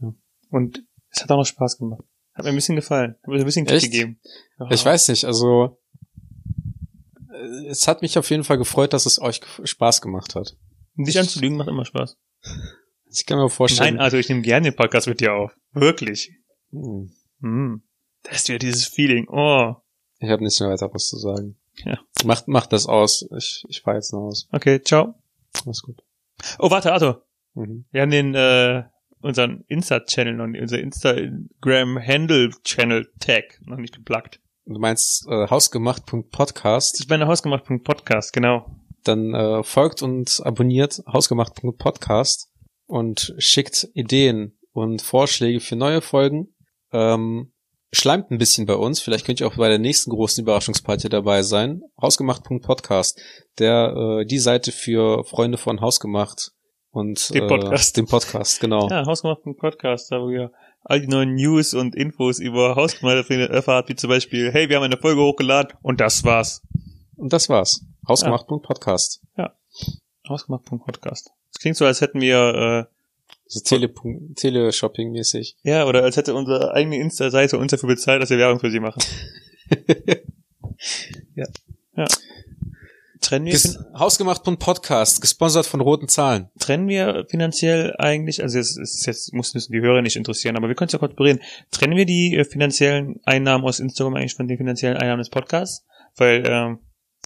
Ja. 0.00 0.12
Und 0.50 0.82
es 1.10 1.22
hat 1.22 1.30
auch 1.30 1.36
noch 1.36 1.46
Spaß 1.46 1.78
gemacht. 1.78 2.02
Hat 2.34 2.44
mir 2.44 2.50
ein 2.50 2.56
bisschen 2.56 2.74
gefallen. 2.74 3.14
Hat 3.22 3.28
mir 3.28 3.38
ein 3.38 3.44
bisschen 3.44 3.64
Kick 3.64 3.76
Echt? 3.76 3.92
gegeben. 3.92 4.18
Ja. 4.58 4.66
Ich 4.72 4.84
weiß 4.84 5.06
nicht, 5.06 5.24
also 5.24 5.78
äh, 7.32 7.66
es 7.68 7.86
hat 7.86 8.02
mich 8.02 8.18
auf 8.18 8.28
jeden 8.28 8.42
Fall 8.42 8.58
gefreut, 8.58 8.92
dass 8.92 9.06
es 9.06 9.20
euch 9.20 9.40
Spaß 9.62 10.02
gemacht 10.02 10.34
hat. 10.34 10.56
Dich 10.96 11.16
anzulügen 11.16 11.56
macht 11.56 11.68
immer 11.68 11.84
Spaß. 11.84 12.16
Ich 13.14 13.26
kann 13.26 13.38
mir 13.38 13.48
vorstellen. 13.48 13.94
Nein, 13.94 14.04
also 14.04 14.16
ich 14.16 14.28
nehme 14.28 14.42
gerne 14.42 14.70
den 14.70 14.76
Podcast 14.76 15.06
mit 15.06 15.20
dir 15.20 15.34
auf. 15.34 15.56
Wirklich. 15.72 16.32
Hm, 16.70 17.10
Hm. 17.40 17.82
Das 18.22 18.36
ist 18.36 18.48
wieder 18.48 18.58
dieses 18.58 18.86
Feeling. 18.86 19.28
Oh. 19.28 19.74
ich 20.18 20.30
habe 20.30 20.42
nichts 20.42 20.58
mehr 20.60 20.70
weiter 20.70 20.88
was 20.92 21.08
zu 21.08 21.18
sagen. 21.18 21.56
Ja. 21.84 21.98
Macht, 22.24 22.48
macht 22.48 22.72
das 22.72 22.86
aus. 22.86 23.28
Ich, 23.36 23.64
ich 23.68 23.82
fahr 23.82 23.94
jetzt 23.96 24.12
nach 24.12 24.20
Hause. 24.20 24.46
Okay, 24.50 24.80
ciao. 24.82 25.14
Alles 25.66 25.82
gut. 25.82 26.02
Oh, 26.58 26.70
warte, 26.70 26.92
Arthur. 26.92 27.26
Mhm. 27.54 27.84
Wir 27.90 28.02
haben 28.02 28.10
den, 28.10 28.34
äh, 28.34 28.84
unseren 29.20 29.64
Insta-Channel 29.68 30.40
und 30.40 30.56
unser 30.56 30.78
Instagram-Handle-Channel-Tag 30.80 33.60
noch 33.66 33.76
nicht 33.78 33.94
geplagt. 33.94 34.40
Du 34.66 34.78
meinst 34.78 35.26
äh, 35.28 35.46
hausgemacht.podcast? 35.48 37.00
Ist 37.00 37.10
meine 37.10 37.26
hausgemacht.podcast, 37.26 38.32
genau. 38.32 38.70
dann 39.02 39.34
äh, 39.34 39.62
folgt 39.62 40.00
und 40.02 40.40
abonniert 40.44 41.02
hausgemacht.podcast 41.12 42.50
und 42.86 43.34
schickt 43.38 43.88
Ideen 43.94 44.58
und 44.72 45.02
Vorschläge 45.02 45.60
für 45.60 45.76
neue 45.76 46.00
Folgen. 46.00 46.54
Ähm, 46.92 47.52
schleimt 47.92 48.30
ein 48.30 48.38
bisschen 48.38 48.66
bei 48.66 48.74
uns. 48.74 49.00
Vielleicht 49.00 49.24
könnt 49.24 49.40
ihr 49.40 49.46
auch 49.46 49.56
bei 49.56 49.68
der 49.68 49.78
nächsten 49.78 50.10
großen 50.10 50.42
Überraschungsparty 50.42 51.08
dabei 51.08 51.42
sein. 51.42 51.82
Hausgemacht.podcast, 52.00 53.20
der 53.58 54.20
äh, 54.20 54.26
die 54.26 54.38
Seite 54.38 54.72
für 54.72 55.24
Freunde 55.24 55.58
von 55.58 55.80
Hausgemacht 55.80 56.52
und 56.90 57.32
Den 57.34 57.44
äh, 57.44 57.48
Podcast. 57.48 57.96
den 57.96 58.06
Podcast, 58.06 58.60
genau. 58.60 58.88
Ja, 58.88 59.06
hausgemacht.podcast, 59.06 60.12
da 60.12 60.20
wo 60.20 60.30
ihr 60.30 60.52
all 60.82 61.00
die 61.00 61.08
neuen 61.08 61.34
News 61.34 61.74
und 61.74 61.94
Infos 61.94 62.38
über 62.38 62.76
Hausgemacht 62.76 63.30
erfahrt, 63.30 63.88
wie 63.88 63.96
zum 63.96 64.10
Beispiel, 64.10 64.52
hey, 64.52 64.68
wir 64.68 64.76
haben 64.76 64.84
eine 64.84 64.98
Folge 64.98 65.22
hochgeladen 65.22 65.76
und 65.82 66.00
das 66.00 66.24
war's. 66.24 66.62
Und 67.16 67.32
das 67.32 67.48
war's. 67.48 67.84
Hausgemacht.podcast. 68.06 69.22
Hausgemacht.podcast. 70.28 71.30
Das 71.54 71.60
klingt 71.60 71.76
so, 71.76 71.86
als 71.86 72.00
hätten 72.00 72.20
wir, 72.20 72.88
So 73.46 73.60
Tele 73.60 73.86
Teleshopping-mäßig. 73.88 75.56
äh, 75.62 75.70
ja, 75.70 75.86
oder 75.86 76.02
als 76.02 76.16
hätte 76.16 76.34
unsere 76.34 76.74
eigene 76.74 76.96
Insta-Seite 76.98 77.58
uns 77.58 77.70
dafür 77.70 77.88
bezahlt, 77.88 78.20
dass 78.20 78.30
wir 78.30 78.38
Werbung 78.38 78.58
für 78.58 78.70
sie 78.70 78.80
machen. 78.80 79.02
ja. 81.36 81.46
Ja. 81.96 82.06
Trennen 83.20 83.46
wir, 83.46 83.52
Ges 83.52 83.78
Hausgemacht.podcast, 83.96 85.20
gesponsert 85.20 85.66
von 85.66 85.80
Roten 85.80 86.08
Zahlen. 86.08 86.50
trennen 86.58 86.88
wir 86.88 87.24
finanziell 87.30 87.94
eigentlich, 87.98 88.42
also 88.42 88.58
es 88.58 88.76
ist 88.76 89.06
jetzt, 89.06 89.32
muss 89.32 89.54
müssen 89.54 89.72
die 89.72 89.80
Hörer 89.80 90.02
nicht 90.02 90.16
interessieren, 90.16 90.56
aber 90.56 90.68
wir 90.68 90.74
können 90.74 90.88
es 90.88 90.92
ja 90.92 90.98
kurz 90.98 91.14
bereden. 91.14 91.40
Trennen 91.70 91.96
wir 91.96 92.04
die 92.04 92.34
äh, 92.34 92.44
finanziellen 92.44 93.20
Einnahmen 93.24 93.64
aus 93.64 93.80
Instagram 93.80 94.16
eigentlich 94.16 94.34
von 94.34 94.48
den 94.48 94.58
finanziellen 94.58 94.98
Einnahmen 94.98 95.20
des 95.20 95.30
Podcasts? 95.30 95.86
Weil, 96.16 96.44
ähm, 96.46 96.80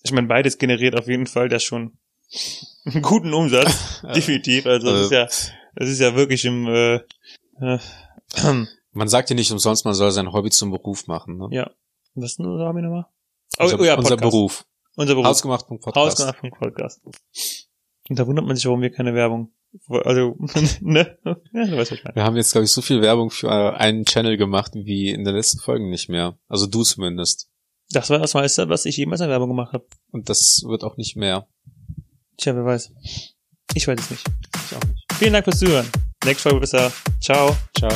ich 0.05 0.13
meine, 0.13 0.29
beides 0.29 0.59
generiert 0.59 0.97
auf 0.97 1.09
jeden 1.09 1.27
Fall 1.27 1.49
das 1.49 1.65
schon 1.65 1.99
einen 2.85 3.03
guten 3.03 3.33
Umsatz, 3.35 4.03
definitiv. 4.15 4.67
Also 4.67 4.93
das 4.93 5.01
ist 5.03 5.13
ja, 5.13 5.25
das 5.75 5.89
ist 5.89 6.01
ja 6.01 6.15
wirklich 6.15 6.45
im 6.45 6.67
äh, 6.67 6.97
äh, 7.61 7.79
Man 8.93 9.09
sagt 9.09 9.31
ja 9.31 9.37
nicht 9.37 9.53
umsonst, 9.53 9.85
man 9.85 9.95
soll 9.95 10.11
sein 10.11 10.33
Hobby 10.33 10.51
zum 10.51 10.71
Beruf 10.71 11.07
machen. 11.07 11.39
Ne? 11.39 11.49
ja. 11.53 11.71
Was 12.15 12.37
denn, 12.37 12.47
haben 12.47 12.77
wir 12.77 12.83
nochmal? 12.83 13.07
Oh, 13.59 13.65
unser, 13.65 13.81
oh 13.81 13.85
ja, 13.85 13.97
unser. 13.97 14.17
Beruf. 14.17 14.65
Unser 14.97 15.15
Beruf. 15.15 15.27
Hausgemacht.podcast. 15.27 15.97
Hausgemacht 15.97 16.59
Podcast. 16.59 17.01
Und 18.09 18.19
da 18.19 18.27
wundert 18.27 18.45
man 18.45 18.57
sich, 18.57 18.67
warum 18.67 18.81
wir 18.81 18.91
keine 18.91 19.15
Werbung. 19.15 19.53
Also, 19.89 20.37
ne? 20.81 21.19
Ja, 21.25 21.67
du 21.67 21.77
weißt, 21.77 21.93
was 21.93 21.93
ich 21.93 22.05
meine. 22.05 22.17
Wir 22.17 22.25
haben 22.25 22.37
jetzt, 22.37 22.53
glaube 22.53 22.65
ich, 22.65 22.73
so 22.73 22.83
viel 22.83 23.03
Werbung 23.03 23.31
für 23.31 23.77
einen 23.79 24.05
Channel 24.05 24.37
gemacht 24.37 24.73
wie 24.75 25.11
in 25.11 25.25
den 25.25 25.35
letzten 25.35 25.59
Folgen 25.61 25.91
nicht 25.91 26.09
mehr. 26.09 26.39
Also 26.49 26.67
du 26.67 26.83
zumindest. 26.83 27.51
Das 27.91 28.11
war 28.11 28.19
das 28.19 28.35
meiste, 28.35 28.69
was 28.69 28.85
ich 28.85 28.97
jemals 28.97 29.21
an 29.21 29.31
Werbung 29.31 29.49
gemacht 29.49 29.73
habe. 29.73 29.87
Und 30.11 30.29
das 30.29 30.63
wird 30.67 30.85
auch 30.85 30.97
nicht 30.97 31.17
mehr. 31.17 31.47
Tja, 32.39 32.55
wer 32.55 32.65
weiß. 32.65 32.93
Ich 33.75 33.87
weiß 33.87 33.99
es 34.01 34.11
nicht. 34.11 34.27
Ich 34.55 34.77
auch 34.77 34.85
nicht. 34.85 35.05
Vielen 35.19 35.33
Dank 35.33 35.45
fürs 35.45 35.59
Zuhören. 35.59 35.87
Nächste 36.25 36.51
Folge 36.51 36.67
da. 36.69 36.91
Ciao. 37.21 37.57
Ciao. 37.77 37.93